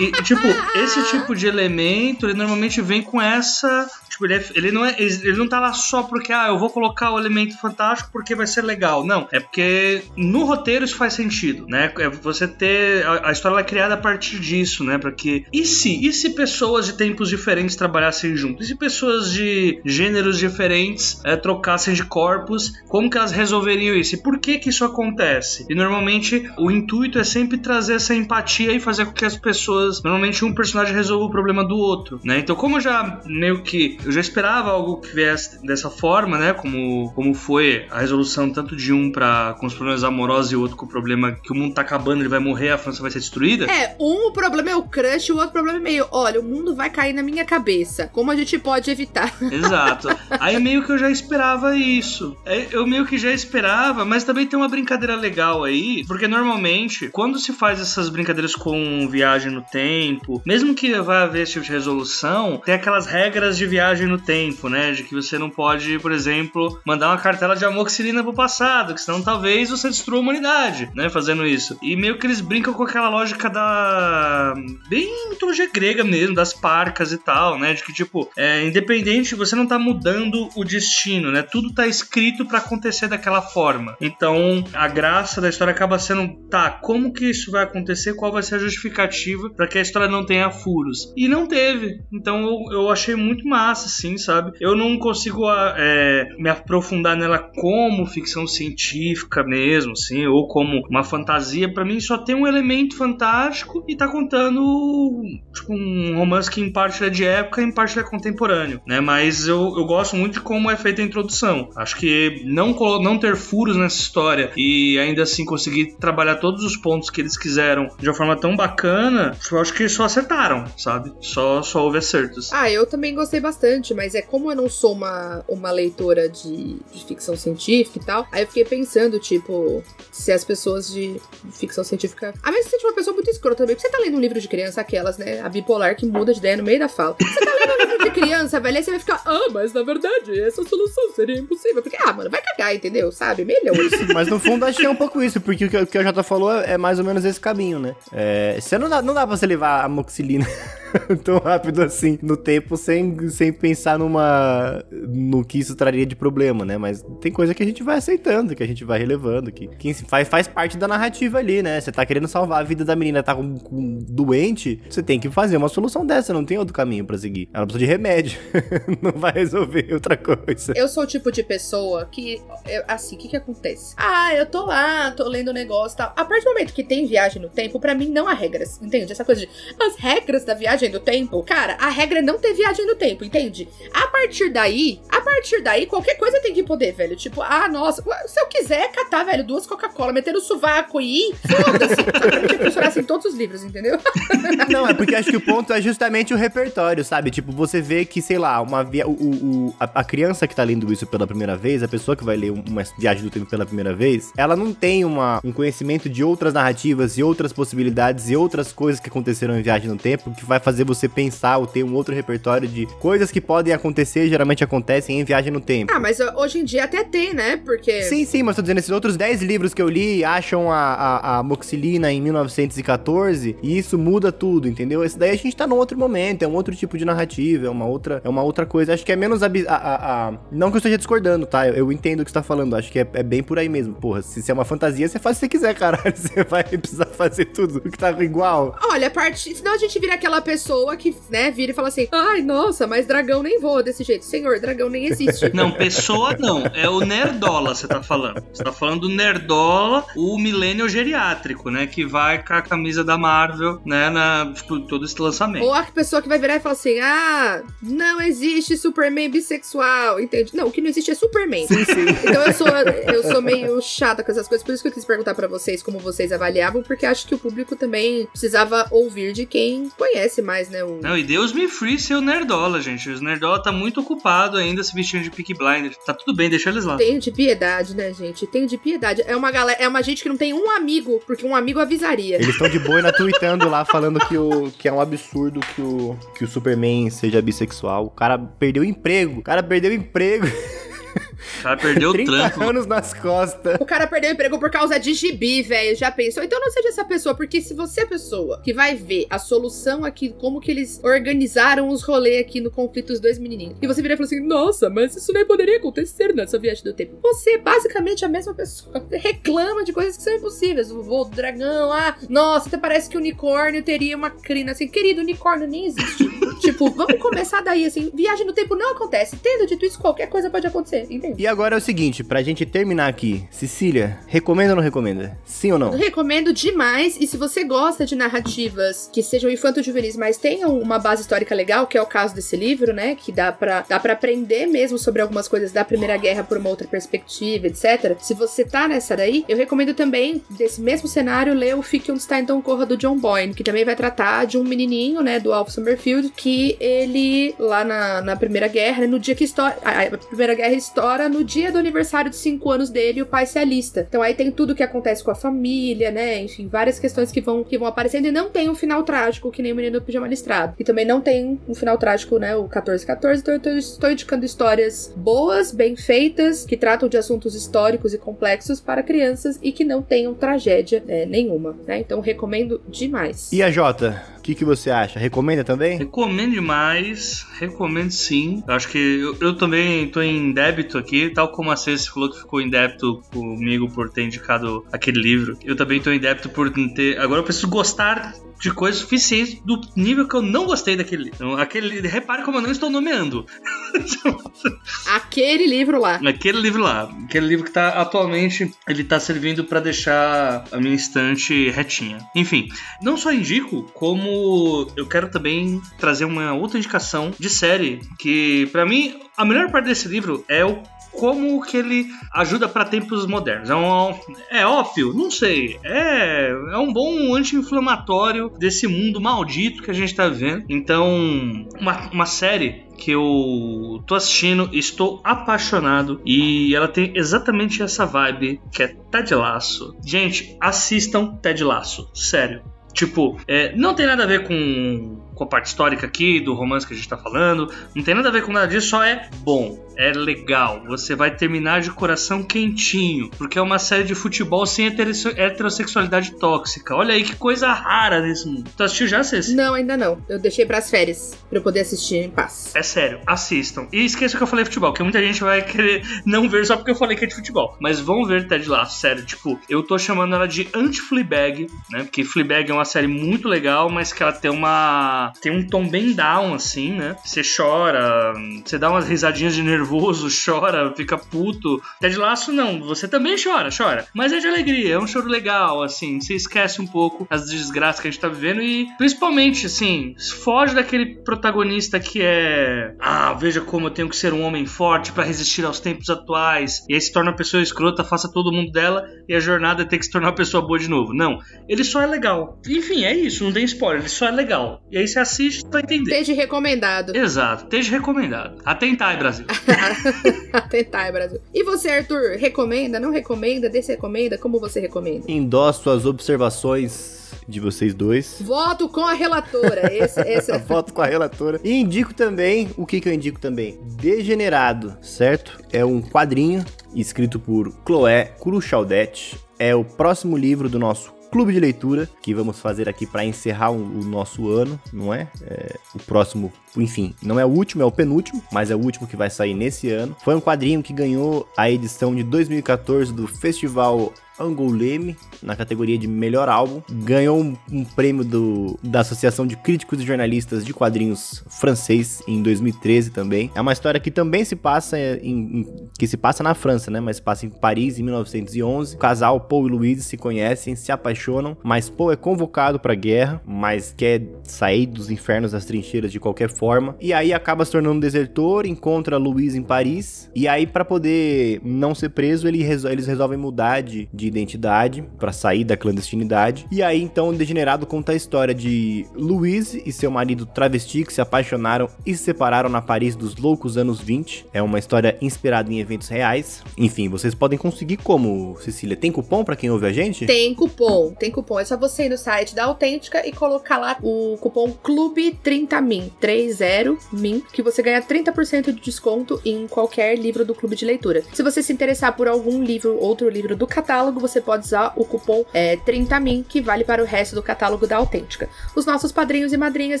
E, 0.00 0.12
tipo, 0.22 0.46
esse 0.76 1.10
tipo 1.10 1.34
de 1.34 1.48
elemento, 1.48 2.26
ele 2.26 2.34
normalmente 2.34 2.80
vem 2.80 3.02
com 3.02 3.20
essa 3.20 3.88
Tipo, 4.18 4.26
ele, 4.26 4.34
é, 4.34 4.44
ele, 4.54 4.72
não 4.72 4.84
é, 4.84 4.96
ele 4.98 5.36
não 5.36 5.48
tá 5.48 5.60
lá 5.60 5.72
só 5.72 6.02
porque, 6.18 6.32
ah, 6.32 6.48
eu 6.48 6.58
vou 6.58 6.68
colocar 6.68 7.12
o 7.12 7.18
elemento 7.18 7.56
fantástico 7.60 8.10
porque 8.12 8.34
vai 8.34 8.46
ser 8.46 8.62
legal. 8.62 9.06
Não, 9.06 9.28
é 9.30 9.38
porque 9.38 10.02
no 10.16 10.44
roteiro 10.44 10.84
isso 10.84 10.96
faz 10.96 11.12
sentido, 11.12 11.64
né? 11.68 11.92
É 11.96 12.08
você 12.08 12.48
ter. 12.48 13.06
A, 13.06 13.28
a 13.28 13.32
história 13.32 13.60
é 13.60 13.62
criada 13.62 13.94
a 13.94 13.96
partir 13.96 14.40
disso, 14.40 14.82
né? 14.82 14.98
Pra 14.98 15.12
que. 15.12 15.44
E 15.52 15.64
se? 15.64 16.04
E 16.04 16.12
se 16.12 16.30
pessoas 16.30 16.86
de 16.86 16.94
tempos 16.94 17.28
diferentes 17.28 17.76
trabalhassem 17.76 18.36
juntos? 18.36 18.66
E 18.66 18.68
se 18.70 18.74
pessoas 18.74 19.32
de 19.32 19.80
gêneros 19.84 20.38
diferentes 20.38 21.20
é, 21.24 21.36
trocassem 21.36 21.94
de 21.94 22.02
corpos? 22.02 22.72
Como 22.88 23.08
que 23.08 23.16
elas 23.16 23.30
resolveriam 23.30 23.94
isso? 23.94 24.16
E 24.16 24.22
por 24.22 24.40
que 24.40 24.58
que 24.58 24.70
isso 24.70 24.84
acontece? 24.84 25.66
E 25.70 25.74
normalmente 25.74 26.50
o 26.58 26.68
intuito 26.68 27.18
é 27.20 27.24
sempre 27.24 27.58
trazer 27.58 27.94
essa 27.94 28.12
empatia 28.12 28.72
e 28.72 28.80
fazer 28.80 29.06
com 29.06 29.12
que 29.12 29.24
as 29.24 29.36
pessoas. 29.36 30.02
Normalmente 30.02 30.44
um 30.44 30.52
personagem 30.52 30.94
resolva 30.94 31.26
o 31.26 31.30
problema 31.30 31.64
do 31.64 31.76
outro, 31.76 32.20
né? 32.24 32.40
Então, 32.40 32.56
como 32.56 32.78
eu 32.78 32.80
já 32.80 33.20
meio 33.24 33.62
que 33.62 33.98
eu 34.04 34.10
já 34.10 34.20
esperava 34.20 34.70
algo 34.70 35.00
que 35.00 35.14
viesse 35.14 35.64
dessa 35.64 35.88
forma, 35.88 36.07
né? 36.38 36.52
Como, 36.52 37.12
como 37.14 37.34
foi 37.34 37.86
a 37.90 38.00
resolução 38.00 38.50
tanto 38.50 38.76
de 38.76 38.92
um 38.92 39.10
para 39.10 39.54
com 39.58 39.66
os 39.66 39.74
problemas 39.74 40.04
amorosos 40.04 40.52
e 40.52 40.56
o 40.56 40.60
outro 40.60 40.76
com 40.76 40.86
o 40.86 40.88
problema 40.88 41.32
que 41.32 41.52
o 41.52 41.54
mundo 41.54 41.74
tá 41.74 41.82
acabando, 41.82 42.20
ele 42.20 42.28
vai 42.28 42.38
morrer, 42.38 42.70
a 42.70 42.78
França 42.78 43.02
vai 43.02 43.10
ser 43.10 43.18
destruída. 43.18 43.66
É, 43.66 43.96
um 44.00 44.28
o 44.28 44.32
problema 44.32 44.70
é 44.70 44.76
o 44.76 44.82
crush, 44.82 45.30
o 45.30 45.36
outro 45.36 45.52
problema 45.52 45.78
é 45.78 45.82
meio, 45.82 46.06
olha, 46.10 46.40
o 46.40 46.42
mundo 46.44 46.74
vai 46.74 46.90
cair 46.90 47.12
na 47.12 47.22
minha 47.22 47.44
cabeça. 47.44 48.08
Como 48.12 48.30
a 48.30 48.36
gente 48.36 48.58
pode 48.58 48.90
evitar? 48.90 49.34
Exato. 49.50 50.08
Aí 50.30 50.58
meio 50.58 50.84
que 50.84 50.92
eu 50.92 50.98
já 50.98 51.10
esperava 51.10 51.76
isso. 51.76 52.36
Eu 52.70 52.86
meio 52.86 53.06
que 53.06 53.18
já 53.18 53.32
esperava, 53.32 54.04
mas 54.04 54.24
também 54.24 54.46
tem 54.46 54.58
uma 54.58 54.68
brincadeira 54.68 55.16
legal 55.16 55.64
aí, 55.64 56.04
porque 56.06 56.28
normalmente, 56.28 57.08
quando 57.08 57.38
se 57.38 57.52
faz 57.52 57.80
essas 57.80 58.08
brincadeiras 58.08 58.54
com 58.54 59.08
viagem 59.08 59.52
no 59.52 59.62
tempo, 59.62 60.42
mesmo 60.44 60.74
que 60.74 60.92
vá 61.00 61.22
haver 61.22 61.42
esse 61.42 61.52
tipo 61.52 61.64
de 61.64 61.72
resolução, 61.72 62.60
tem 62.64 62.74
aquelas 62.74 63.06
regras 63.06 63.56
de 63.56 63.66
viagem 63.66 64.06
no 64.06 64.18
tempo, 64.18 64.68
né? 64.68 64.92
De 64.92 65.02
que 65.02 65.14
você 65.14 65.38
não 65.38 65.50
pode, 65.50 65.97
por 65.98 66.12
exemplo, 66.12 66.80
mandar 66.84 67.08
uma 67.08 67.18
cartela 67.18 67.56
de 67.56 67.64
amoxicilina 67.64 68.22
pro 68.22 68.32
passado, 68.32 68.94
que 68.94 69.00
senão 69.00 69.22
talvez 69.22 69.70
você 69.70 69.88
destrua 69.88 70.18
a 70.18 70.22
humanidade, 70.22 70.90
né? 70.94 71.08
Fazendo 71.08 71.46
isso. 71.46 71.78
E 71.82 71.96
meio 71.96 72.18
que 72.18 72.26
eles 72.26 72.40
brincam 72.40 72.74
com 72.74 72.82
aquela 72.82 73.08
lógica 73.08 73.48
da. 73.48 74.54
bem 74.88 75.28
mitologia 75.30 75.68
grega 75.72 76.04
mesmo, 76.04 76.34
das 76.34 76.52
parcas 76.52 77.12
e 77.12 77.18
tal, 77.18 77.58
né? 77.58 77.74
De 77.74 77.82
que, 77.82 77.92
tipo, 77.92 78.30
é 78.36 78.64
independente, 78.64 79.34
você 79.34 79.54
não 79.54 79.66
tá 79.66 79.78
mudando 79.78 80.48
o 80.54 80.64
destino, 80.64 81.30
né? 81.30 81.42
Tudo 81.42 81.72
tá 81.72 81.86
escrito 81.86 82.44
para 82.44 82.58
acontecer 82.58 83.08
daquela 83.08 83.42
forma. 83.42 83.96
Então, 84.00 84.64
a 84.72 84.88
graça 84.88 85.40
da 85.40 85.48
história 85.48 85.72
acaba 85.72 85.98
sendo, 85.98 86.34
tá, 86.48 86.70
como 86.70 87.12
que 87.12 87.30
isso 87.30 87.50
vai 87.50 87.64
acontecer? 87.64 88.14
Qual 88.14 88.32
vai 88.32 88.42
ser 88.42 88.56
a 88.56 88.58
justificativa 88.58 89.50
para 89.50 89.66
que 89.66 89.78
a 89.78 89.82
história 89.82 90.08
não 90.08 90.24
tenha 90.24 90.50
furos? 90.50 91.12
E 91.16 91.28
não 91.28 91.46
teve. 91.46 92.00
Então, 92.12 92.42
eu, 92.42 92.72
eu 92.72 92.90
achei 92.90 93.14
muito 93.14 93.46
massa 93.46 93.86
assim, 93.86 94.16
sabe? 94.18 94.52
Eu 94.60 94.76
não 94.76 94.98
consigo 94.98 95.46
ah, 95.46 95.74
é, 95.88 96.28
me 96.38 96.48
aprofundar 96.48 97.16
nela 97.16 97.38
como 97.38 98.06
ficção 98.06 98.46
científica 98.46 99.42
mesmo, 99.42 99.92
assim, 99.92 100.26
ou 100.26 100.46
como 100.48 100.86
uma 100.88 101.04
fantasia. 101.04 101.72
Para 101.72 101.84
mim, 101.84 102.00
só 102.00 102.18
tem 102.18 102.34
um 102.34 102.46
elemento 102.46 102.96
fantástico 102.96 103.84
e 103.88 103.96
tá 103.96 104.08
contando 104.08 105.22
tipo, 105.52 105.72
um 105.72 106.16
romance 106.16 106.50
que 106.50 106.60
em 106.60 106.70
parte 106.70 107.04
é 107.04 107.10
de 107.10 107.24
época 107.24 107.60
e 107.60 107.64
em 107.64 107.72
parte 107.72 107.98
é 107.98 108.02
contemporâneo, 108.02 108.80
né? 108.86 109.00
Mas 109.00 109.46
eu, 109.46 109.74
eu 109.76 109.84
gosto 109.84 110.16
muito 110.16 110.34
de 110.34 110.40
como 110.40 110.70
é 110.70 110.76
feita 110.76 111.02
a 111.02 111.04
introdução. 111.04 111.70
Acho 111.76 111.96
que 111.96 112.42
não, 112.44 112.74
não 113.00 113.18
ter 113.18 113.36
furos 113.36 113.76
nessa 113.76 114.00
história 114.00 114.50
e 114.56 114.98
ainda 114.98 115.22
assim 115.22 115.44
conseguir 115.44 115.96
trabalhar 115.98 116.36
todos 116.36 116.64
os 116.64 116.76
pontos 116.76 117.10
que 117.10 117.20
eles 117.20 117.36
quiseram 117.36 117.88
de 117.98 118.08
uma 118.08 118.14
forma 118.14 118.36
tão 118.36 118.56
bacana, 118.56 119.36
eu 119.50 119.60
acho 119.60 119.72
que 119.74 119.88
só 119.88 120.04
acertaram, 120.04 120.64
sabe? 120.76 121.12
Só, 121.20 121.62
só 121.62 121.84
houve 121.84 121.98
acertos. 121.98 122.52
Ah, 122.52 122.70
eu 122.70 122.86
também 122.86 123.14
gostei 123.14 123.40
bastante 123.40 123.58
bastante, 123.58 123.94
mas 123.94 124.14
é 124.14 124.22
como 124.22 124.50
eu 124.50 124.56
não 124.56 124.68
sou 124.68 124.92
uma, 124.92 125.44
uma 125.48 125.68
leitora 125.78 126.28
de, 126.28 126.76
de 126.92 127.04
ficção 127.06 127.36
científica 127.36 127.98
e 127.98 128.04
tal, 128.04 128.26
aí 128.32 128.42
eu 128.42 128.46
fiquei 128.46 128.64
pensando, 128.64 129.18
tipo, 129.18 129.82
se 130.10 130.32
as 130.32 130.44
pessoas 130.44 130.90
de 130.90 131.20
ficção 131.52 131.84
científica. 131.84 132.34
Ah, 132.42 132.50
mas 132.50 132.66
você 132.66 132.76
é 132.76 132.86
uma 132.86 132.94
pessoa 132.94 133.14
muito 133.14 133.30
escrota 133.30 133.56
também. 133.56 133.76
Porque 133.76 133.88
você 133.88 133.92
tá 133.92 134.02
lendo 134.02 134.16
um 134.16 134.20
livro 134.20 134.40
de 134.40 134.48
criança, 134.48 134.80
aquelas, 134.80 135.16
né? 135.18 135.40
A 135.40 135.48
bipolar 135.48 135.96
que 135.96 136.04
muda 136.06 136.32
de 136.32 136.38
ideia 136.38 136.56
no 136.56 136.64
meio 136.64 136.78
da 136.78 136.88
fala. 136.88 137.16
Você 137.20 137.44
tá 137.44 137.52
lendo 137.54 137.74
um 137.74 137.90
livro 137.92 138.04
de 138.04 138.10
criança, 138.10 138.60
velho, 138.60 138.76
aí 138.76 138.82
você 138.82 138.90
vai 138.90 139.00
ficar, 139.00 139.22
ah, 139.24 139.48
mas 139.52 139.72
na 139.72 139.82
verdade, 139.82 140.40
essa 140.40 140.62
solução 140.64 141.12
seria 141.14 141.38
impossível. 141.38 141.82
Porque, 141.82 141.96
ah, 142.00 142.12
mano, 142.12 142.30
vai 142.30 142.42
cagar, 142.42 142.74
entendeu? 142.74 143.12
Sabe? 143.12 143.44
Melhor 143.44 143.76
isso. 143.76 144.12
Mas 144.12 144.28
no 144.28 144.38
fundo 144.38 144.64
acho 144.64 144.78
que 144.78 144.86
é 144.86 144.90
um 144.90 144.96
pouco 144.96 145.22
isso, 145.22 145.40
porque 145.40 145.66
o 145.66 145.70
que, 145.70 145.76
o 145.76 145.86
que 145.86 145.98
a 145.98 146.02
Jota 146.02 146.22
falou 146.22 146.52
é 146.52 146.76
mais 146.76 146.98
ou 146.98 147.04
menos 147.04 147.24
esse 147.24 147.40
caminho, 147.40 147.78
né? 147.78 147.94
É, 148.12 148.58
você 148.60 148.78
não 148.78 148.88
dá, 148.88 149.00
não 149.00 149.14
dá 149.14 149.26
pra 149.26 149.36
você 149.36 149.46
levar 149.46 149.84
a 149.84 149.88
moxilina. 149.88 150.46
tão 151.22 151.38
rápido 151.38 151.82
assim 151.82 152.18
no 152.22 152.36
tempo 152.36 152.76
sem, 152.76 153.28
sem 153.28 153.52
pensar 153.52 153.98
numa 153.98 154.82
no 154.90 155.44
que 155.44 155.58
isso 155.68 155.76
traria 155.76 156.06
de 156.06 156.16
problema, 156.16 156.64
né? 156.64 156.76
Mas 156.78 157.04
tem 157.20 157.30
coisa 157.30 157.54
que 157.54 157.62
a 157.62 157.66
gente 157.66 157.82
vai 157.82 157.98
aceitando, 157.98 158.54
que 158.54 158.62
a 158.62 158.66
gente 158.66 158.84
vai 158.84 158.98
relevando, 158.98 159.52
que, 159.52 159.68
que 159.68 159.94
faz, 159.94 160.28
faz 160.28 160.48
parte 160.48 160.76
da 160.76 160.88
narrativa 160.88 161.38
ali, 161.38 161.62
né? 161.62 161.80
Você 161.80 161.92
tá 161.92 162.04
querendo 162.04 162.26
salvar 162.26 162.60
a 162.60 162.64
vida 162.64 162.84
da 162.84 162.96
menina, 162.96 163.22
tá 163.22 163.34
com, 163.34 163.58
com 163.58 163.98
doente, 164.08 164.80
você 164.88 165.02
tem 165.02 165.20
que 165.20 165.30
fazer 165.30 165.56
uma 165.56 165.68
solução 165.68 166.04
dessa, 166.04 166.32
não 166.32 166.44
tem 166.44 166.58
outro 166.58 166.74
caminho 166.74 167.04
para 167.04 167.18
seguir. 167.18 167.48
Ela 167.52 167.66
precisa 167.66 167.84
de 167.84 167.90
remédio, 167.90 168.40
não 169.00 169.12
vai 169.12 169.32
resolver 169.32 169.92
outra 169.92 170.16
coisa. 170.16 170.72
Eu 170.74 170.88
sou 170.88 171.04
o 171.04 171.06
tipo 171.06 171.30
de 171.30 171.42
pessoa 171.42 172.06
que, 172.06 172.40
assim, 172.86 173.16
o 173.16 173.18
que 173.18 173.28
que 173.28 173.36
acontece? 173.36 173.94
Ah, 173.96 174.34
eu 174.34 174.46
tô 174.46 174.64
lá, 174.64 175.10
tô 175.12 175.28
lendo 175.28 175.48
o 175.48 175.52
negócio 175.52 175.96
e 175.96 175.98
tal. 175.98 176.12
A 176.16 176.24
partir 176.24 176.44
do 176.44 176.50
momento 176.50 176.72
que 176.72 176.82
tem 176.82 177.06
viagem 177.06 177.40
no 177.40 177.48
tempo, 177.48 177.78
para 177.78 177.94
mim 177.94 178.08
não 178.08 178.26
há 178.28 178.32
regras, 178.32 178.80
entende? 178.82 179.12
Essa 179.12 179.24
coisa 179.24 179.42
de 179.42 179.48
as 179.78 179.96
regras 179.96 180.44
da 180.44 180.54
viagem 180.54 180.90
do 180.90 181.00
tempo. 181.00 181.42
Cara, 181.42 181.76
a 181.80 181.88
regra 181.88 182.20
é 182.20 182.22
não 182.22 182.38
ter 182.38 182.54
viagem 182.54 182.86
no 182.86 182.94
tempo, 182.94 183.24
entende? 183.24 183.68
A 183.92 184.06
partir 184.08 184.50
daí, 184.50 185.00
a 185.08 185.20
partir 185.20 185.57
daí, 185.62 185.86
qualquer 185.86 186.16
coisa 186.16 186.40
tem 186.40 186.52
que 186.52 186.62
poder, 186.62 186.92
velho. 186.92 187.16
Tipo, 187.16 187.42
ah, 187.42 187.68
nossa, 187.68 188.02
se 188.26 188.40
eu 188.40 188.46
quiser 188.46 188.90
catar, 188.92 189.24
velho, 189.24 189.44
duas 189.44 189.66
Coca-Cola, 189.66 190.12
meter 190.12 190.32
no 190.32 190.40
sovaco 190.40 191.00
e 191.00 191.30
ir, 191.30 191.36
foda-se. 191.36 191.96
Que 192.48 192.58
funcionasse 192.58 193.00
em 193.00 193.04
todos 193.04 193.26
os 193.26 193.34
livros, 193.34 193.62
entendeu? 193.62 193.98
Não, 194.70 194.86
é 194.88 194.94
porque 194.94 195.14
acho 195.14 195.30
que 195.30 195.36
o 195.36 195.40
ponto 195.40 195.72
é 195.72 195.80
justamente 195.80 196.32
o 196.32 196.36
repertório, 196.36 197.04
sabe? 197.04 197.30
Tipo, 197.30 197.52
você 197.52 197.80
vê 197.80 198.04
que, 198.04 198.22
sei 198.22 198.38
lá, 198.38 198.60
uma 198.60 198.84
via... 198.84 199.06
o, 199.06 199.12
o 199.12 199.74
a, 199.78 200.00
a, 200.00 200.04
criança 200.04 200.46
que 200.46 200.54
tá 200.54 200.62
lendo 200.62 200.92
isso 200.92 201.06
pela 201.06 201.26
primeira 201.26 201.56
vez, 201.56 201.82
a 201.82 201.88
pessoa 201.88 202.16
que 202.16 202.24
vai 202.24 202.36
ler 202.36 202.50
uma 202.50 202.82
viagem 202.98 203.22
do 203.22 203.30
tempo 203.30 203.46
pela 203.46 203.66
primeira 203.66 203.94
vez, 203.94 204.32
ela 204.36 204.56
não 204.56 204.72
tem 204.72 205.04
uma, 205.04 205.40
um 205.44 205.52
conhecimento 205.52 206.08
de 206.08 206.22
outras 206.22 206.54
narrativas 206.54 207.18
e 207.18 207.22
outras 207.22 207.52
possibilidades 207.52 208.30
e 208.30 208.36
outras 208.36 208.72
coisas 208.72 209.00
que 209.00 209.08
aconteceram 209.08 209.58
em 209.58 209.62
viagem 209.62 209.88
no 209.88 209.96
tempo 209.96 210.34
que 210.34 210.44
vai 210.44 210.60
fazer 210.60 210.84
você 210.84 211.08
pensar 211.08 211.58
ou 211.58 211.66
ter 211.66 211.82
um 211.82 211.94
outro 211.94 212.14
repertório 212.14 212.68
de 212.68 212.86
coisas 212.98 213.30
que 213.30 213.40
podem 213.40 213.72
acontecer, 213.72 214.28
geralmente 214.28 214.64
acontecem 214.64 215.20
em 215.20 215.24
viagem 215.24 215.37
no 215.46 215.60
tempo. 215.60 215.92
Ah, 215.94 216.00
mas 216.00 216.18
hoje 216.20 216.58
em 216.58 216.64
dia 216.64 216.84
até 216.84 217.04
tem, 217.04 217.32
né? 217.32 217.56
Porque. 217.56 218.02
Sim, 218.02 218.24
sim, 218.24 218.42
mas 218.42 218.56
tô 218.56 218.62
dizendo, 218.62 218.78
esses 218.78 218.90
outros 218.90 219.16
10 219.16 219.42
livros 219.42 219.72
que 219.72 219.80
eu 219.80 219.88
li 219.88 220.24
acham 220.24 220.70
a, 220.70 220.76
a, 220.76 221.38
a 221.38 221.42
moxilina 221.42 222.12
em 222.12 222.20
1914 222.20 223.56
e 223.62 223.78
isso 223.78 223.98
muda 223.98 224.30
tudo, 224.32 224.68
entendeu? 224.68 225.04
Esse 225.04 225.18
daí 225.18 225.30
a 225.30 225.36
gente 225.36 225.56
tá 225.56 225.66
num 225.66 225.76
outro 225.76 225.98
momento, 225.98 226.42
é 226.42 226.48
um 226.48 226.54
outro 226.54 226.74
tipo 226.74 226.96
de 226.96 227.04
narrativa, 227.04 227.66
é 227.66 227.70
uma 227.70 227.86
outra, 227.86 228.20
é 228.24 228.28
uma 228.28 228.42
outra 228.42 228.66
coisa. 228.66 228.94
Acho 228.94 229.04
que 229.04 229.12
é 229.12 229.16
menos. 229.16 229.42
A, 229.42 229.46
a, 229.68 230.28
a 230.28 230.38
não 230.50 230.70
que 230.70 230.76
eu 230.76 230.78
esteja 230.78 230.98
discordando, 230.98 231.46
tá? 231.46 231.66
Eu, 231.68 231.74
eu, 231.74 231.92
entendo 231.92 232.20
o 232.20 232.24
que 232.24 232.30
você 232.30 232.34
tá 232.34 232.42
falando, 232.42 232.76
acho 232.76 232.90
que 232.90 232.98
é, 232.98 233.06
é, 233.14 233.22
bem 233.22 233.42
por 233.42 233.58
aí 233.58 233.68
mesmo. 233.68 233.94
Porra, 233.94 234.22
se, 234.22 234.42
se 234.42 234.50
é 234.50 234.54
uma 234.54 234.64
fantasia, 234.64 235.08
você 235.08 235.18
faz 235.18 235.36
o 235.36 235.40
que 235.40 235.46
você 235.46 235.48
quiser, 235.48 235.74
caralho. 235.74 235.98
Você 236.18 236.42
vai 236.44 236.64
precisar 236.64 237.06
fazer 237.06 237.46
tudo 237.46 237.80
que 237.80 237.96
tá 237.96 238.10
igual. 238.22 238.76
Olha, 238.90 239.08
a 239.08 239.10
parte. 239.10 239.54
Senão 239.54 239.74
a 239.74 239.78
gente 239.78 239.98
vira 239.98 240.14
aquela 240.14 240.40
pessoa 240.40 240.96
que, 240.96 241.14
né, 241.30 241.50
vira 241.50 241.72
e 241.72 241.74
fala 241.74 241.88
assim: 241.88 242.08
ai, 242.10 242.42
nossa, 242.42 242.86
mas 242.86 243.06
dragão 243.06 243.42
nem 243.42 243.60
voa 243.60 243.82
desse 243.82 244.04
jeito. 244.04 244.24
Senhor, 244.24 244.58
dragão 244.58 244.88
nem 244.88 245.06
existe. 245.06 245.27
Não, 245.54 245.70
pessoa 245.70 246.36
não. 246.38 246.64
É 246.74 246.88
o 246.88 247.00
nerdola 247.00 247.74
você 247.74 247.86
tá 247.86 248.02
falando. 248.02 248.42
Você 248.52 248.62
tá 248.62 248.72
falando 248.72 249.02
do 249.02 249.08
nerdola, 249.08 250.04
o 250.16 250.38
milênio 250.38 250.88
geriátrico, 250.88 251.70
né? 251.70 251.86
Que 251.86 252.04
vai 252.04 252.42
com 252.42 252.54
a 252.54 252.62
camisa 252.62 253.04
da 253.04 253.16
Marvel, 253.16 253.80
né? 253.84 254.10
Na, 254.10 254.52
tipo, 254.54 254.80
todo 254.80 255.04
esse 255.04 255.20
lançamento. 255.20 255.64
Ou 255.64 255.74
a 255.74 255.82
pessoa 255.82 256.22
que 256.22 256.28
vai 256.28 256.38
virar 256.38 256.56
e 256.56 256.60
falar 256.60 256.74
assim: 256.74 256.98
ah, 257.00 257.62
não 257.82 258.20
existe 258.20 258.76
Superman 258.76 259.30
bissexual, 259.30 260.20
entende? 260.20 260.54
Não, 260.54 260.68
o 260.68 260.72
que 260.72 260.80
não 260.80 260.88
existe 260.88 261.10
é 261.10 261.14
Superman. 261.14 261.66
Sim, 261.66 261.84
sim. 261.84 262.06
Então 262.28 262.42
eu 262.42 262.52
sou, 262.52 262.68
eu 262.68 263.22
sou 263.22 263.42
meio 263.42 263.80
chata 263.80 264.22
com 264.22 264.30
essas 264.30 264.48
coisas, 264.48 264.64
por 264.64 264.72
isso 264.72 264.82
que 264.82 264.88
eu 264.88 264.92
quis 264.92 265.04
perguntar 265.04 265.34
para 265.34 265.48
vocês 265.48 265.82
como 265.82 265.98
vocês 265.98 266.32
avaliavam, 266.32 266.82
porque 266.82 267.06
acho 267.06 267.26
que 267.26 267.34
o 267.34 267.38
público 267.38 267.76
também 267.76 268.26
precisava 268.26 268.86
ouvir 268.90 269.32
de 269.32 269.46
quem 269.46 269.90
conhece 269.96 270.42
mais, 270.42 270.68
né? 270.68 270.84
O... 270.84 271.00
Não, 271.02 271.16
e 271.16 271.22
Deus 271.22 271.52
me 271.52 271.68
free 271.68 271.98
ser 271.98 272.14
o 272.14 272.20
Nerdola, 272.20 272.80
gente. 272.80 273.08
Os 273.10 273.20
Nerdola 273.20 273.62
tá 273.62 273.72
muito 273.72 274.00
ocupado 274.00 274.56
ainda 274.56 274.82
se 274.82 274.94
vestindo 274.94 275.17
de 275.22 275.30
Peak 275.30 275.54
Blinder. 275.54 275.94
Tá 276.04 276.14
tudo 276.14 276.34
bem, 276.34 276.48
deixa 276.48 276.70
eles 276.70 276.84
lá. 276.84 276.96
Tenho 276.96 277.20
de 277.20 277.30
piedade, 277.30 277.94
né, 277.96 278.12
gente? 278.12 278.46
Tenho 278.46 278.66
de 278.66 278.76
piedade. 278.76 279.22
É 279.26 279.36
uma 279.36 279.50
galera, 279.50 279.80
é 279.80 279.88
uma 279.88 280.02
gente 280.02 280.22
que 280.22 280.28
não 280.28 280.36
tem 280.36 280.52
um 280.52 280.70
amigo, 280.70 281.20
porque 281.26 281.46
um 281.46 281.54
amigo 281.54 281.78
avisaria. 281.78 282.36
Eles 282.36 282.48
estão 282.48 282.68
de 282.68 282.78
boina 282.78 283.12
tweetando 283.12 283.68
lá, 283.68 283.84
falando 283.84 284.18
que, 284.26 284.36
o, 284.36 284.70
que 284.70 284.88
é 284.88 284.92
um 284.92 285.00
absurdo 285.00 285.60
que 285.74 285.80
o, 285.80 286.16
que 286.36 286.44
o 286.44 286.48
Superman 286.48 287.10
seja 287.10 287.42
bissexual. 287.42 288.06
O 288.06 288.10
cara 288.10 288.38
perdeu 288.38 288.82
o 288.82 288.86
emprego. 288.86 289.40
O 289.40 289.42
cara 289.42 289.62
perdeu 289.62 289.90
o 289.90 289.94
emprego. 289.94 290.46
O 291.58 291.62
cara 291.62 291.76
perdeu 291.76 292.10
o 292.10 292.12
30 292.12 292.30
trampo. 292.30 292.62
anos 292.62 292.86
nas 292.86 293.14
costas. 293.14 293.76
O 293.80 293.84
cara 293.84 294.06
perdeu 294.06 294.30
o 294.30 294.34
emprego 294.34 294.58
por 294.58 294.70
causa 294.70 294.98
de 294.98 295.14
gibi, 295.14 295.62
velho. 295.62 295.96
Já 295.96 296.10
pensou? 296.10 296.42
Então 296.42 296.60
não 296.60 296.70
seja 296.70 296.88
essa 296.88 297.04
pessoa, 297.04 297.34
porque 297.34 297.60
se 297.60 297.74
você 297.74 298.00
é 298.00 298.04
a 298.04 298.08
pessoa 298.08 298.60
que 298.62 298.72
vai 298.72 298.94
ver 298.94 299.26
a 299.30 299.38
solução 299.38 300.04
aqui, 300.04 300.34
como 300.38 300.60
que 300.60 300.70
eles 300.70 301.00
organizaram 301.02 301.88
os 301.88 302.02
rolês 302.02 302.40
aqui 302.40 302.60
no 302.60 302.70
conflito 302.70 303.08
dos 303.08 303.20
dois 303.20 303.38
menininhos, 303.38 303.76
e 303.80 303.86
você 303.86 304.02
vira 304.02 304.14
e 304.14 304.16
fala 304.16 304.26
assim: 304.26 304.40
nossa, 304.40 304.90
mas 304.90 305.16
isso 305.16 305.32
nem 305.32 305.44
poderia 305.44 305.76
acontecer 305.76 306.34
nessa 306.34 306.58
viagem 306.58 306.84
do 306.84 306.92
tempo. 306.92 307.18
Você 307.22 307.52
é 307.52 307.58
basicamente 307.58 308.24
a 308.24 308.28
mesma 308.28 308.54
pessoa. 308.54 309.04
Reclama 309.10 309.84
de 309.84 309.92
coisas 309.92 310.16
que 310.16 310.22
são 310.22 310.34
impossíveis. 310.34 310.90
O 310.90 311.02
voo 311.02 311.24
do 311.24 311.34
dragão, 311.34 311.92
ah, 311.92 312.16
nossa, 312.28 312.68
até 312.68 312.76
parece 312.76 313.08
que 313.08 313.16
o 313.16 313.20
unicórnio 313.20 313.82
teria 313.82 314.16
uma 314.16 314.30
crina 314.30 314.72
assim. 314.72 314.88
Querido, 314.88 315.20
unicórnio 315.20 315.66
nem 315.66 315.86
existe. 315.86 316.28
tipo, 316.60 316.90
vamos 316.90 317.18
começar 317.20 317.60
daí, 317.60 317.84
assim. 317.84 318.10
Viagem 318.14 318.46
no 318.46 318.52
tempo 318.52 318.74
não 318.74 318.92
acontece. 318.92 319.36
Tendo 319.36 319.66
dito 319.66 319.84
isso, 319.84 319.98
qualquer 319.98 320.28
coisa 320.28 320.50
pode 320.50 320.66
acontecer, 320.66 321.06
entende? 321.10 321.27
E 321.36 321.46
agora 321.46 321.74
é 321.74 321.78
o 321.78 321.80
seguinte, 321.80 322.24
pra 322.24 322.42
gente 322.42 322.64
terminar 322.64 323.08
aqui, 323.08 323.44
Cecília, 323.50 324.18
recomenda 324.26 324.72
ou 324.72 324.76
não 324.76 324.82
recomenda? 324.82 325.36
Sim 325.44 325.72
ou 325.72 325.78
não? 325.78 325.90
recomendo 325.90 326.52
demais, 326.52 327.16
e 327.20 327.26
se 327.26 327.36
você 327.36 327.64
gosta 327.64 328.06
de 328.06 328.14
narrativas 328.14 329.10
que 329.12 329.22
sejam 329.22 329.50
infanto-juvenis, 329.50 330.16
mas 330.16 330.38
tenham 330.38 330.78
uma 330.78 330.98
base 330.98 331.22
histórica 331.22 331.54
legal, 331.54 331.86
que 331.86 331.98
é 331.98 332.02
o 332.02 332.06
caso 332.06 332.34
desse 332.34 332.56
livro, 332.56 332.92
né, 332.92 333.14
que 333.14 333.30
dá 333.30 333.52
pra, 333.52 333.84
dá 333.88 333.98
pra 333.98 334.12
aprender 334.12 334.66
mesmo 334.66 334.98
sobre 334.98 335.22
algumas 335.22 335.48
coisas 335.48 335.72
da 335.72 335.84
Primeira 335.84 336.16
Guerra 336.16 336.44
por 336.44 336.58
uma 336.58 336.70
outra 336.70 336.86
perspectiva, 336.86 337.66
etc. 337.66 338.16
Se 338.20 338.34
você 338.34 338.64
tá 338.64 338.88
nessa 338.88 339.16
daí, 339.16 339.44
eu 339.48 339.56
recomendo 339.56 339.94
também, 339.94 340.42
desse 340.50 340.80
mesmo 340.80 341.08
cenário, 341.08 341.54
ler 341.54 341.76
o 341.76 341.82
Fique 341.82 342.10
Onde 342.10 342.20
Está 342.20 342.38
Então 342.38 342.60
Corra, 342.62 342.86
do 342.86 342.96
John 342.96 343.18
Boyne, 343.18 343.54
que 343.54 343.64
também 343.64 343.84
vai 343.84 343.96
tratar 343.96 344.46
de 344.46 344.56
um 344.56 344.64
menininho, 344.64 345.20
né, 345.20 345.40
do 345.40 345.52
Alf 345.52 345.70
Summerfield, 345.70 346.32
que 346.36 346.76
ele, 346.80 347.54
lá 347.58 347.84
na, 347.84 348.22
na 348.22 348.36
Primeira 348.36 348.68
Guerra, 348.68 349.02
né, 349.02 349.06
no 349.06 349.18
dia 349.18 349.34
que 349.34 349.44
a, 349.58 350.14
a 350.14 350.18
Primeira 350.18 350.54
Guerra 350.54 350.74
estoura 350.74 351.17
no 351.26 351.42
dia 351.42 351.72
do 351.72 351.78
aniversário 351.78 352.30
de 352.30 352.36
5 352.36 352.70
anos 352.70 352.90
dele, 352.90 353.22
o 353.22 353.26
pai 353.26 353.46
se 353.46 353.58
alista. 353.58 354.04
Então 354.06 354.20
aí 354.20 354.34
tem 354.34 354.50
tudo 354.50 354.74
que 354.74 354.82
acontece 354.82 355.24
com 355.24 355.30
a 355.30 355.34
família, 355.34 356.10
né? 356.10 356.42
Enfim, 356.42 356.68
várias 356.68 356.98
questões 356.98 357.32
que 357.32 357.40
vão, 357.40 357.64
que 357.64 357.78
vão 357.78 357.88
aparecendo 357.88 358.26
e 358.26 358.30
não 358.30 358.50
tem 358.50 358.68
um 358.68 358.74
final 358.74 359.02
trágico 359.02 359.50
que 359.50 359.62
nem 359.62 359.72
o 359.72 359.76
menino 359.76 359.98
do 359.98 360.04
pijama 360.04 360.28
listrado. 360.28 360.74
E 360.78 360.84
também 360.84 361.06
não 361.06 361.22
tem 361.22 361.58
um 361.66 361.74
final 361.74 361.96
trágico, 361.96 362.38
né? 362.38 362.54
O 362.54 362.64
1414. 362.64 363.40
Então 363.40 363.72
eu 363.72 363.78
estou 363.78 364.10
indicando 364.10 364.44
histórias 364.44 365.10
boas, 365.16 365.72
bem 365.72 365.96
feitas, 365.96 366.66
que 366.66 366.76
tratam 366.76 367.08
de 367.08 367.16
assuntos 367.16 367.54
históricos 367.54 368.12
e 368.12 368.18
complexos 368.18 368.80
para 368.80 369.02
crianças 369.02 369.58
e 369.62 369.72
que 369.72 369.84
não 369.84 370.02
tenham 370.02 370.34
tragédia 370.34 371.02
né, 371.06 371.24
nenhuma, 371.24 371.74
né? 371.86 372.00
Então 372.00 372.20
recomendo 372.20 372.82
demais. 372.86 373.50
E 373.52 373.62
a 373.62 373.70
Jota? 373.70 374.37
O 374.48 374.50
que, 374.50 374.54
que 374.54 374.64
você 374.64 374.90
acha? 374.90 375.18
Recomenda 375.18 375.62
também? 375.62 375.98
Recomendo 375.98 376.52
demais, 376.52 377.46
recomendo 377.60 378.10
sim. 378.10 378.64
Acho 378.66 378.88
que 378.88 378.96
eu, 378.96 379.36
eu 379.42 379.54
também 379.54 380.08
tô 380.08 380.22
em 380.22 380.52
débito 380.52 380.96
aqui, 380.96 381.28
tal 381.28 381.52
como 381.52 381.70
a 381.70 381.76
Ceci 381.76 382.08
falou 382.08 382.30
que 382.30 382.38
ficou 382.38 382.58
em 382.58 382.70
débito 382.70 383.22
comigo 383.30 383.90
por 383.90 384.08
ter 384.08 384.22
indicado 384.22 384.86
aquele 384.90 385.20
livro. 385.20 385.58
Eu 385.62 385.76
também 385.76 386.00
tô 386.00 386.10
em 386.10 386.18
débito 386.18 386.48
por 386.48 386.72
ter. 386.94 387.20
Agora 387.20 387.40
eu 387.40 387.44
preciso 387.44 387.68
gostar 387.68 388.32
de 388.60 388.72
coisas 388.72 389.00
suficientes 389.00 389.60
do 389.64 389.80
nível 389.96 390.26
que 390.26 390.34
eu 390.34 390.42
não 390.42 390.66
gostei 390.66 390.96
daquele 390.96 391.24
livro. 391.24 391.36
Então, 391.36 391.56
aquele, 391.56 392.00
repare 392.06 392.42
como 392.42 392.58
eu 392.58 392.62
não 392.62 392.70
estou 392.70 392.90
nomeando. 392.90 393.46
aquele 395.14 395.66
livro 395.66 396.00
lá. 396.00 396.20
Aquele 396.26 396.60
livro 396.60 396.82
lá. 396.82 397.10
Aquele 397.24 397.46
livro 397.46 397.64
que 397.64 397.72
tá 397.72 397.88
atualmente, 397.88 398.72
ele 398.88 399.04
tá 399.04 399.20
servindo 399.20 399.64
para 399.64 399.80
deixar 399.80 400.64
a 400.72 400.76
minha 400.78 400.94
estante 400.94 401.70
retinha. 401.70 402.18
Enfim, 402.34 402.68
não 403.02 403.16
só 403.16 403.32
indico, 403.32 403.84
como 403.94 404.90
eu 404.96 405.06
quero 405.06 405.30
também 405.30 405.80
trazer 405.98 406.24
uma 406.24 406.52
outra 406.52 406.78
indicação 406.78 407.32
de 407.38 407.48
série 407.48 408.00
que 408.18 408.66
para 408.72 408.84
mim 408.84 409.20
a 409.36 409.44
melhor 409.44 409.70
parte 409.70 409.86
desse 409.86 410.08
livro 410.08 410.44
é 410.48 410.64
o 410.64 410.82
como 411.12 411.60
que 411.62 411.76
ele 411.76 412.06
ajuda 412.32 412.68
para 412.68 412.84
tempos 412.84 413.26
modernos. 413.26 413.70
É, 413.70 413.74
um, 413.74 414.14
é 414.50 414.66
óbvio? 414.66 415.12
Não 415.12 415.30
sei. 415.30 415.78
É, 415.84 416.50
é 416.50 416.76
um 416.78 416.92
bom 416.92 417.34
anti-inflamatório 417.34 418.50
desse 418.58 418.86
mundo 418.86 419.20
maldito 419.20 419.82
que 419.82 419.90
a 419.90 419.94
gente 419.94 420.14
tá 420.14 420.28
vendo. 420.28 420.64
Então, 420.68 421.66
uma, 421.80 422.10
uma 422.12 422.26
série 422.26 422.86
que 422.96 423.12
eu 423.12 424.02
tô 424.06 424.14
assistindo, 424.16 424.68
estou 424.72 425.20
apaixonado 425.22 426.20
e 426.26 426.74
ela 426.74 426.88
tem 426.88 427.12
exatamente 427.14 427.82
essa 427.82 428.04
vibe 428.04 428.60
que 428.72 428.82
é 428.82 428.88
Ted 428.88 429.34
Laço. 429.34 429.96
Gente, 430.04 430.56
assistam 430.60 431.36
Ted 431.36 431.62
Laço, 431.62 432.10
sério. 432.12 432.62
Tipo, 432.92 433.38
é, 433.46 433.76
não 433.76 433.94
tem 433.94 434.06
nada 434.06 434.24
a 434.24 434.26
ver 434.26 434.44
com, 434.44 435.20
com 435.32 435.44
a 435.44 435.46
parte 435.46 435.66
histórica 435.66 436.06
aqui, 436.06 436.40
do 436.40 436.54
romance 436.54 436.84
que 436.84 436.94
a 436.94 436.96
gente 436.96 437.08
tá 437.08 437.16
falando, 437.16 437.72
não 437.94 438.02
tem 438.02 438.12
nada 438.12 438.28
a 438.28 438.32
ver 438.32 438.42
com 438.42 438.52
nada 438.52 438.66
disso, 438.66 438.88
só 438.88 439.04
é 439.04 439.28
bom 439.44 439.78
é 439.98 440.12
legal. 440.12 440.84
Você 440.86 441.16
vai 441.16 441.34
terminar 441.34 441.80
de 441.80 441.90
coração 441.90 442.42
quentinho, 442.42 443.30
porque 443.36 443.58
é 443.58 443.62
uma 443.62 443.78
série 443.78 444.04
de 444.04 444.14
futebol 444.14 444.64
sem 444.64 444.86
heterossexualidade 444.86 446.36
tóxica. 446.38 446.94
Olha 446.94 447.14
aí 447.14 447.24
que 447.24 447.34
coisa 447.34 447.72
rara 447.72 448.20
nesse 448.20 448.46
mundo. 448.46 448.70
Tu 448.76 448.82
assistiu 448.82 449.08
já, 449.08 449.24
Ceci? 449.24 449.54
Não, 449.54 449.74
ainda 449.74 449.96
não. 449.96 450.22
Eu 450.28 450.38
deixei 450.38 450.64
pras 450.64 450.88
férias 450.88 451.36
pra 451.48 451.58
eu 451.58 451.62
poder 451.62 451.80
assistir 451.80 452.16
em 452.16 452.30
paz. 452.30 452.72
É 452.74 452.82
sério, 452.82 453.20
assistam. 453.26 453.88
E 453.92 454.04
esqueça 454.04 454.36
que 454.36 454.42
eu 454.42 454.46
falei 454.46 454.64
futebol, 454.64 454.92
que 454.92 455.02
muita 455.02 455.20
gente 455.20 455.42
vai 455.42 455.62
querer 455.62 456.02
não 456.24 456.48
ver 456.48 456.64
só 456.64 456.76
porque 456.76 456.92
eu 456.92 456.96
falei 456.96 457.16
que 457.16 457.24
é 457.24 457.28
de 457.28 457.34
futebol. 457.34 457.76
Mas 457.80 457.98
vão 457.98 458.24
ver 458.24 458.46
Ted 458.46 458.68
Lasso, 458.68 459.00
sério. 459.00 459.24
Tipo, 459.24 459.58
eu 459.68 459.82
tô 459.82 459.98
chamando 459.98 460.34
ela 460.34 460.46
de 460.46 460.68
anti-Fleabag, 460.72 461.66
né? 461.90 462.04
Porque 462.04 462.22
Fleabag 462.22 462.70
é 462.70 462.74
uma 462.74 462.84
série 462.84 463.08
muito 463.08 463.48
legal, 463.48 463.90
mas 463.90 464.12
que 464.12 464.22
ela 464.22 464.32
tem 464.32 464.50
uma... 464.50 465.32
tem 465.40 465.50
um 465.50 465.66
tom 465.66 465.88
bem 465.88 466.12
down, 466.12 466.54
assim, 466.54 466.92
né? 466.92 467.16
Você 467.24 467.42
chora, 467.42 468.32
você 468.64 468.78
dá 468.78 468.90
umas 468.90 469.08
risadinhas 469.08 469.54
de 469.54 469.62
nervoso, 469.62 469.87
chora, 470.44 470.92
fica 470.94 471.16
puto. 471.16 471.80
Ted 472.00 472.16
Lasso, 472.16 472.52
não. 472.52 472.80
Você 472.80 473.08
também 473.08 473.36
chora, 473.42 473.70
chora. 473.76 474.06
Mas 474.14 474.32
é 474.32 474.38
de 474.38 474.46
alegria, 474.46 474.94
é 474.94 474.98
um 474.98 475.06
choro 475.06 475.28
legal, 475.28 475.82
assim. 475.82 476.20
Você 476.20 476.34
esquece 476.34 476.80
um 476.80 476.86
pouco 476.86 477.26
as 477.30 477.46
desgraças 477.46 478.00
que 478.00 478.08
a 478.08 478.10
gente 478.10 478.20
tá 478.20 478.28
vivendo 478.28 478.62
e, 478.62 478.86
principalmente, 478.96 479.66
assim, 479.66 480.14
foge 480.42 480.74
daquele 480.74 481.16
protagonista 481.22 482.00
que 482.00 482.20
é... 482.22 482.94
Ah, 482.98 483.32
veja 483.34 483.60
como 483.60 483.86
eu 483.86 483.90
tenho 483.90 484.08
que 484.08 484.16
ser 484.16 484.32
um 484.32 484.42
homem 484.42 484.66
forte 484.66 485.12
para 485.12 485.24
resistir 485.24 485.64
aos 485.64 485.80
tempos 485.80 486.08
atuais. 486.10 486.84
E 486.88 486.94
aí 486.94 487.00
se 487.00 487.12
torna 487.12 487.30
uma 487.30 487.36
pessoa 487.36 487.62
escrota, 487.62 488.04
faça 488.04 488.30
todo 488.32 488.52
mundo 488.52 488.70
dela 488.72 489.04
e 489.28 489.34
a 489.34 489.40
jornada 489.40 489.82
é 489.82 489.84
ter 489.84 489.98
que 489.98 490.04
se 490.04 490.10
tornar 490.10 490.28
uma 490.28 490.34
pessoa 490.34 490.66
boa 490.66 490.78
de 490.78 490.88
novo. 490.88 491.12
Não. 491.14 491.38
Ele 491.68 491.84
só 491.84 492.02
é 492.02 492.06
legal. 492.06 492.58
Enfim, 492.66 493.04
é 493.04 493.14
isso, 493.14 493.44
não 493.44 493.52
tem 493.52 493.64
spoiler. 493.64 494.00
Ele 494.00 494.08
só 494.08 494.26
é 494.26 494.30
legal. 494.30 494.82
E 494.90 494.98
aí 494.98 495.06
você 495.06 495.18
assiste 495.18 495.68
pra 495.68 495.80
entender. 495.80 496.12
Esteja 496.12 496.34
recomendado. 496.34 497.16
Exato, 497.16 497.64
esteja 497.64 497.92
recomendado. 497.92 498.60
Atentai, 498.64 499.16
Brasil. 499.16 499.46
Atentai, 500.52 501.12
Brasil. 501.12 501.40
E 501.52 501.62
você, 501.62 501.88
Arthur, 501.90 502.36
recomenda, 502.36 502.98
não 503.00 503.10
recomenda, 503.10 503.68
desrecomenda? 503.68 504.38
Como 504.38 504.58
você 504.58 504.80
recomenda? 504.80 505.24
Endosso 505.28 505.90
as 505.90 506.04
observações 506.04 507.18
de 507.48 507.60
vocês 507.60 507.94
dois. 507.94 508.36
Voto 508.40 508.88
com 508.88 509.00
a 509.00 509.14
relatora. 509.14 509.92
Esse, 509.92 510.20
esse... 510.20 510.56
Voto 510.66 510.92
com 510.92 511.00
a 511.00 511.06
relatora. 511.06 511.60
E 511.64 511.72
indico 511.72 512.12
também, 512.12 512.70
o 512.76 512.84
que, 512.84 513.00
que 513.00 513.08
eu 513.08 513.12
indico 513.12 513.40
também? 513.40 513.78
Degenerado, 513.96 514.96
certo? 515.00 515.58
É 515.72 515.84
um 515.84 516.02
quadrinho 516.02 516.64
escrito 516.94 517.38
por 517.38 517.72
Chloé 517.86 518.24
Cruchaldete. 518.40 519.38
É 519.58 519.74
o 519.74 519.84
próximo 519.84 520.36
livro 520.36 520.68
do 520.68 520.78
nosso 520.78 521.17
clube 521.30 521.52
de 521.52 521.60
leitura 521.60 522.08
que 522.22 522.34
vamos 522.34 522.58
fazer 522.58 522.88
aqui 522.88 523.06
para 523.06 523.24
encerrar 523.24 523.70
o, 523.70 523.76
o, 523.76 524.04
nosso 524.04 524.48
ano, 524.48 524.80
não 524.92 525.12
é? 525.12 525.28
é? 525.42 525.76
O 525.94 525.98
próximo, 525.98 526.52
enfim, 526.76 527.14
não 527.22 527.38
é 527.38 527.44
o 527.44 527.48
último, 527.48 527.82
é 527.82 527.86
o 527.86 527.92
penúltimo, 527.92 528.42
mas 528.52 528.70
é 528.70 528.74
o 528.74 528.78
último 528.78 529.06
que 529.06 529.16
vai 529.16 529.30
sair 529.30 529.54
nesse 529.54 529.90
ano. 529.90 530.16
Foi 530.24 530.34
um 530.34 530.40
quadrinho 530.40 530.82
que 530.82 530.92
ganhou 530.92 531.48
a 531.56 531.70
edição 531.70 532.14
de 532.14 532.22
2014 532.22 533.12
do 533.12 533.26
Festival 533.26 534.12
Angoulême 534.40 535.16
na 535.42 535.56
categoria 535.56 535.98
de 535.98 536.06
melhor 536.06 536.48
álbum. 536.48 536.80
Ganhou 536.90 537.40
um, 537.40 537.56
um, 537.70 537.84
prêmio 537.84 538.24
do, 538.24 538.78
da 538.82 539.00
Associação 539.00 539.46
de 539.46 539.56
Críticos 539.56 540.00
e 540.00 540.04
Jornalistas 540.04 540.64
de 540.64 540.74
Quadrinhos 540.74 541.44
francês 541.48 542.22
em 542.26 542.42
2013 542.42 543.10
também. 543.10 543.50
É 543.54 543.60
uma 543.60 543.72
história 543.72 544.00
que 544.00 544.10
também 544.10 544.44
se 544.44 544.56
passa 544.56 544.98
em, 544.98 545.16
em, 545.22 545.88
que 545.98 546.06
se 546.06 546.16
passa 546.16 546.42
na 546.42 546.54
França, 546.54 546.90
né? 546.90 547.00
Mas 547.00 547.20
passa 547.20 547.46
em 547.46 547.50
Paris 547.50 547.98
em 547.98 548.02
1911. 548.02 548.96
O 548.96 548.98
casal 548.98 549.40
Paul 549.40 549.68
e 549.68 549.70
Louise 549.70 550.02
se 550.02 550.16
conhecem, 550.16 550.74
se 550.74 550.90
apaixonam, 550.90 551.56
mas 551.62 551.88
Paul 551.88 552.12
é 552.12 552.16
convocado 552.16 552.78
para 552.78 552.94
guerra, 552.94 553.40
mas 553.46 553.94
quer 553.96 554.22
sair 554.42 554.86
dos 554.86 555.10
infernos 555.10 555.52
das 555.52 555.64
trincheiras 555.64 556.12
de 556.12 556.20
qualquer 556.20 556.50
forma. 556.50 556.96
E 557.00 557.12
aí 557.12 557.32
acaba 557.32 557.64
se 557.64 557.72
tornando 557.72 558.00
desertor, 558.00 558.66
encontra 558.66 559.16
Louise 559.16 559.58
em 559.58 559.62
Paris. 559.62 560.30
E 560.34 560.48
aí 560.48 560.66
para 560.66 560.84
poder 560.84 561.60
não 561.64 561.94
ser 561.94 562.10
preso, 562.10 562.48
ele 562.48 562.62
resol 562.62 562.90
eles 562.90 563.06
resolvem 563.06 563.38
mudar 563.38 563.80
de, 563.80 564.08
de 564.12 564.27
identidade 564.28 565.02
para 565.18 565.32
sair 565.32 565.64
da 565.64 565.76
clandestinidade. 565.76 566.66
E 566.70 566.82
aí 566.82 567.02
então 567.02 567.28
o 567.28 567.34
Degenerado 567.34 567.86
conta 567.86 568.12
a 568.12 568.14
história 568.14 568.54
de 568.54 569.06
Louise 569.14 569.82
e 569.84 569.92
seu 569.92 570.10
marido 570.10 570.46
travesti 570.46 571.04
que 571.04 571.12
se 571.12 571.20
apaixonaram 571.20 571.88
e 572.04 572.14
se 572.14 572.24
separaram 572.24 572.68
na 572.68 572.80
Paris 572.82 573.16
dos 573.16 573.36
loucos 573.36 573.76
anos 573.76 574.00
20. 574.00 574.46
É 574.52 574.62
uma 574.62 574.78
história 574.78 575.16
inspirada 575.20 575.72
em 575.72 575.80
eventos 575.80 576.08
reais. 576.08 576.62
Enfim, 576.76 577.08
vocês 577.08 577.34
podem 577.34 577.58
conseguir 577.58 577.96
como, 577.96 578.56
Cecília? 578.60 578.96
Tem 578.96 579.10
cupom 579.10 579.44
para 579.44 579.56
quem 579.56 579.70
ouve 579.70 579.86
a 579.86 579.92
gente? 579.92 580.26
Tem 580.26 580.54
cupom, 580.54 581.12
tem 581.12 581.30
cupom. 581.30 581.58
É 581.58 581.64
só 581.64 581.76
você 581.76 582.06
ir 582.06 582.08
no 582.08 582.18
site 582.18 582.54
da 582.54 582.64
Autêntica 582.64 583.26
e 583.26 583.32
colocar 583.32 583.78
lá 583.78 583.96
o 584.02 584.36
cupom 584.40 584.72
CLUBE30MIN, 584.84 586.10
30MIN, 586.20 587.42
que 587.52 587.62
você 587.62 587.82
ganha 587.82 588.02
30% 588.02 588.72
de 588.72 588.80
desconto 588.80 589.40
em 589.44 589.66
qualquer 589.66 590.16
livro 590.18 590.44
do 590.44 590.54
Clube 590.54 590.76
de 590.76 590.84
Leitura. 590.84 591.22
Se 591.32 591.42
você 591.42 591.62
se 591.62 591.72
interessar 591.72 592.16
por 592.16 592.28
algum 592.28 592.62
livro, 592.62 592.98
outro 592.98 593.28
livro 593.28 593.56
do 593.56 593.66
catálogo, 593.66 594.17
você 594.18 594.40
pode 594.40 594.64
usar 594.64 594.92
o 594.96 595.04
cupom 595.04 595.44
é, 595.52 595.76
30min, 595.76 596.44
que 596.48 596.60
vale 596.60 596.84
para 596.84 597.02
o 597.02 597.06
resto 597.06 597.34
do 597.34 597.42
catálogo 597.42 597.86
da 597.86 597.96
Autêntica. 597.96 598.48
Os 598.74 598.86
nossos 598.86 599.12
padrinhos 599.12 599.52
e 599.52 599.56
madrinhas 599.56 600.00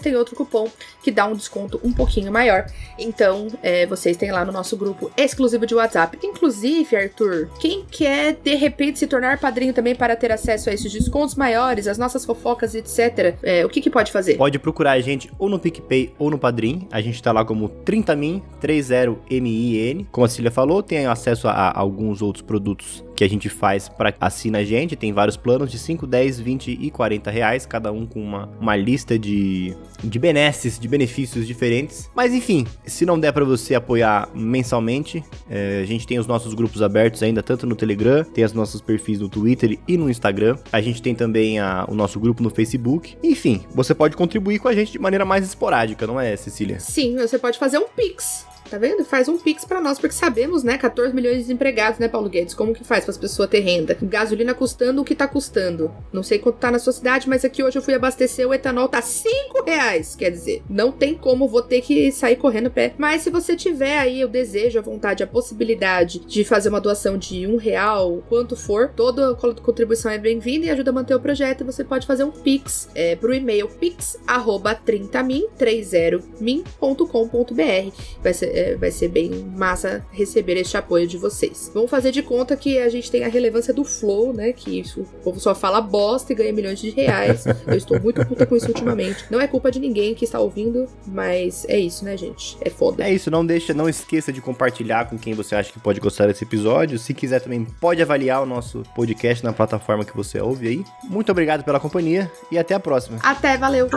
têm 0.00 0.16
outro 0.16 0.34
cupom 0.34 0.68
que 1.02 1.10
dá 1.10 1.26
um 1.26 1.34
desconto 1.34 1.80
um 1.82 1.92
pouquinho 1.92 2.30
maior. 2.32 2.66
Então, 2.98 3.48
é, 3.62 3.86
vocês 3.86 4.16
têm 4.16 4.30
lá 4.30 4.44
no 4.44 4.52
nosso 4.52 4.76
grupo 4.76 5.10
exclusivo 5.16 5.66
de 5.66 5.74
WhatsApp. 5.74 6.18
Inclusive, 6.22 6.96
Arthur, 6.96 7.48
quem 7.60 7.84
quer 7.90 8.34
de 8.34 8.54
repente 8.54 8.98
se 8.98 9.06
tornar 9.06 9.38
padrinho 9.38 9.72
também 9.72 9.94
para 9.94 10.16
ter 10.16 10.32
acesso 10.32 10.70
a 10.70 10.72
esses 10.72 10.92
descontos 10.92 11.34
maiores, 11.34 11.86
as 11.86 11.98
nossas 11.98 12.24
fofocas, 12.24 12.74
etc., 12.74 13.36
é, 13.42 13.64
o 13.64 13.68
que, 13.68 13.80
que 13.80 13.90
pode 13.90 14.12
fazer? 14.12 14.36
Pode 14.36 14.58
procurar 14.58 14.92
a 14.92 15.00
gente 15.00 15.30
ou 15.38 15.48
no 15.48 15.58
PicPay 15.58 16.14
ou 16.18 16.30
no 16.30 16.38
Padrim. 16.38 16.86
A 16.90 17.00
gente 17.00 17.22
tá 17.22 17.32
lá 17.32 17.44
como 17.44 17.68
30min, 17.84 18.42
30min. 18.60 20.06
Como 20.10 20.24
a 20.24 20.28
Cília 20.28 20.50
falou, 20.50 20.82
tem 20.82 21.06
acesso 21.06 21.48
a, 21.48 21.52
a 21.52 21.78
alguns 21.78 22.22
outros 22.22 22.42
produtos 22.42 23.04
que 23.18 23.24
a 23.24 23.28
gente 23.28 23.48
faz 23.48 23.88
para 23.88 24.14
assina 24.20 24.58
a 24.58 24.64
gente. 24.64 24.94
Tem 24.94 25.12
vários 25.12 25.36
planos 25.36 25.72
de 25.72 25.76
5, 25.76 26.06
10, 26.06 26.38
20 26.38 26.78
e 26.80 26.88
40 26.88 27.28
reais, 27.32 27.66
cada 27.66 27.90
um 27.90 28.06
com 28.06 28.22
uma, 28.22 28.48
uma 28.60 28.76
lista 28.76 29.18
de, 29.18 29.76
de 30.04 30.18
benesses, 30.20 30.78
de 30.78 30.86
benefícios 30.86 31.44
diferentes. 31.44 32.08
Mas 32.14 32.32
enfim, 32.32 32.64
se 32.86 33.04
não 33.04 33.18
der 33.18 33.32
para 33.32 33.44
você 33.44 33.74
apoiar 33.74 34.28
mensalmente, 34.32 35.24
é, 35.50 35.80
a 35.82 35.84
gente 35.84 36.06
tem 36.06 36.16
os 36.16 36.28
nossos 36.28 36.54
grupos 36.54 36.80
abertos 36.80 37.20
ainda, 37.20 37.42
tanto 37.42 37.66
no 37.66 37.74
Telegram, 37.74 38.22
tem 38.22 38.44
os 38.44 38.52
nossos 38.52 38.80
perfis 38.80 39.18
no 39.18 39.28
Twitter 39.28 39.76
e 39.88 39.96
no 39.96 40.08
Instagram. 40.08 40.56
A 40.70 40.80
gente 40.80 41.02
tem 41.02 41.12
também 41.12 41.58
a, 41.58 41.86
o 41.88 41.96
nosso 41.96 42.20
grupo 42.20 42.40
no 42.40 42.50
Facebook. 42.50 43.16
Enfim, 43.20 43.64
você 43.74 43.96
pode 43.96 44.16
contribuir 44.16 44.60
com 44.60 44.68
a 44.68 44.74
gente 44.74 44.92
de 44.92 44.98
maneira 45.00 45.24
mais 45.24 45.44
esporádica, 45.44 46.06
não 46.06 46.20
é, 46.20 46.36
Cecília? 46.36 46.78
Sim, 46.78 47.16
você 47.16 47.36
pode 47.36 47.58
fazer 47.58 47.78
um 47.78 47.88
Pix 47.88 48.46
Tá 48.70 48.76
vendo? 48.76 49.04
Faz 49.04 49.28
um 49.28 49.38
pix 49.38 49.64
para 49.64 49.80
nós, 49.80 49.98
porque 49.98 50.14
sabemos, 50.14 50.62
né? 50.62 50.76
14 50.76 51.14
milhões 51.14 51.36
de 51.36 51.42
desempregados, 51.42 51.98
né, 51.98 52.06
Paulo 52.06 52.28
Guedes? 52.28 52.54
Como 52.54 52.74
que 52.74 52.84
faz 52.84 53.04
para 53.04 53.12
as 53.12 53.18
pessoas 53.18 53.48
ter 53.48 53.60
renda? 53.60 53.96
Gasolina 54.02 54.54
custando 54.54 55.00
o 55.00 55.04
que 55.04 55.14
tá 55.14 55.26
custando. 55.26 55.90
Não 56.12 56.22
sei 56.22 56.38
quanto 56.38 56.58
tá 56.58 56.70
na 56.70 56.78
sua 56.78 56.92
cidade, 56.92 57.28
mas 57.28 57.44
aqui 57.44 57.62
hoje 57.62 57.78
eu 57.78 57.82
fui 57.82 57.94
abastecer, 57.94 58.46
o 58.46 58.52
etanol 58.52 58.88
tá 58.88 59.00
5 59.00 59.64
reais. 59.64 60.14
Quer 60.14 60.30
dizer, 60.30 60.62
não 60.68 60.92
tem 60.92 61.14
como, 61.14 61.48
vou 61.48 61.62
ter 61.62 61.80
que 61.80 62.12
sair 62.12 62.36
correndo 62.36 62.70
pé. 62.70 62.92
Mas 62.98 63.22
se 63.22 63.30
você 63.30 63.56
tiver 63.56 63.98
aí 63.98 64.24
o 64.24 64.28
desejo, 64.28 64.78
a 64.78 64.82
vontade, 64.82 65.22
a 65.22 65.26
possibilidade 65.26 66.20
de 66.20 66.44
fazer 66.44 66.68
uma 66.68 66.80
doação 66.80 67.16
de 67.16 67.46
um 67.46 67.56
real, 67.56 68.22
quanto 68.28 68.54
for, 68.54 68.92
toda 68.94 69.34
contribuição 69.34 70.10
é 70.10 70.18
bem-vinda 70.18 70.66
e 70.66 70.70
ajuda 70.70 70.90
a 70.90 70.94
manter 70.94 71.14
o 71.14 71.20
projeto. 71.20 71.64
Você 71.64 71.84
pode 71.84 72.06
fazer 72.06 72.24
um 72.24 72.30
pix 72.30 72.88
é, 72.94 73.16
pro 73.16 73.34
e-mail 73.34 73.68
pix@30min 73.68 75.46
30min.com.br. 75.58 77.92
Vai 78.22 78.34
ser 78.34 78.57
é, 78.58 78.76
vai 78.76 78.90
ser 78.90 79.08
bem 79.08 79.30
massa 79.56 80.04
receber 80.10 80.56
este 80.56 80.76
apoio 80.76 81.06
de 81.06 81.16
vocês. 81.16 81.70
Vamos 81.72 81.90
fazer 81.90 82.10
de 82.10 82.22
conta 82.22 82.56
que 82.56 82.78
a 82.78 82.88
gente 82.88 83.10
tem 83.10 83.24
a 83.24 83.28
relevância 83.28 83.72
do 83.72 83.84
Flow, 83.84 84.32
né? 84.32 84.52
Que 84.52 84.80
isso, 84.80 85.02
o 85.02 85.04
povo 85.22 85.38
só 85.38 85.54
fala 85.54 85.80
bosta 85.80 86.32
e 86.32 86.36
ganha 86.36 86.52
milhões 86.52 86.80
de 86.80 86.90
reais. 86.90 87.44
Eu 87.66 87.76
estou 87.76 88.00
muito 88.00 88.24
puta 88.26 88.44
com 88.44 88.56
isso 88.56 88.66
ultimamente. 88.68 89.24
Não 89.30 89.40
é 89.40 89.46
culpa 89.46 89.70
de 89.70 89.78
ninguém 89.78 90.14
que 90.14 90.24
está 90.24 90.40
ouvindo, 90.40 90.86
mas 91.06 91.64
é 91.68 91.78
isso, 91.78 92.04
né, 92.04 92.16
gente? 92.16 92.56
É 92.60 92.70
foda. 92.70 93.04
É 93.04 93.12
isso, 93.12 93.30
não 93.30 93.46
deixa, 93.46 93.72
não 93.72 93.88
esqueça 93.88 94.32
de 94.32 94.40
compartilhar 94.40 95.08
com 95.08 95.16
quem 95.16 95.34
você 95.34 95.54
acha 95.54 95.72
que 95.72 95.78
pode 95.78 96.00
gostar 96.00 96.26
desse 96.26 96.44
episódio. 96.44 96.98
Se 96.98 97.14
quiser 97.14 97.40
também 97.40 97.64
pode 97.80 98.02
avaliar 98.02 98.42
o 98.42 98.46
nosso 98.46 98.82
podcast 98.94 99.44
na 99.44 99.52
plataforma 99.52 100.04
que 100.04 100.16
você 100.16 100.40
ouve 100.40 100.68
aí. 100.68 100.84
Muito 101.04 101.30
obrigado 101.30 101.62
pela 101.62 101.78
companhia 101.78 102.30
e 102.50 102.58
até 102.58 102.74
a 102.74 102.80
próxima. 102.80 103.18
Até, 103.22 103.56
valeu. 103.56 103.88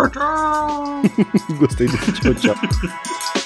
Gostei 1.57 1.87
do 1.87 1.97
tchau, 1.97 2.33
tchau. 2.35 2.55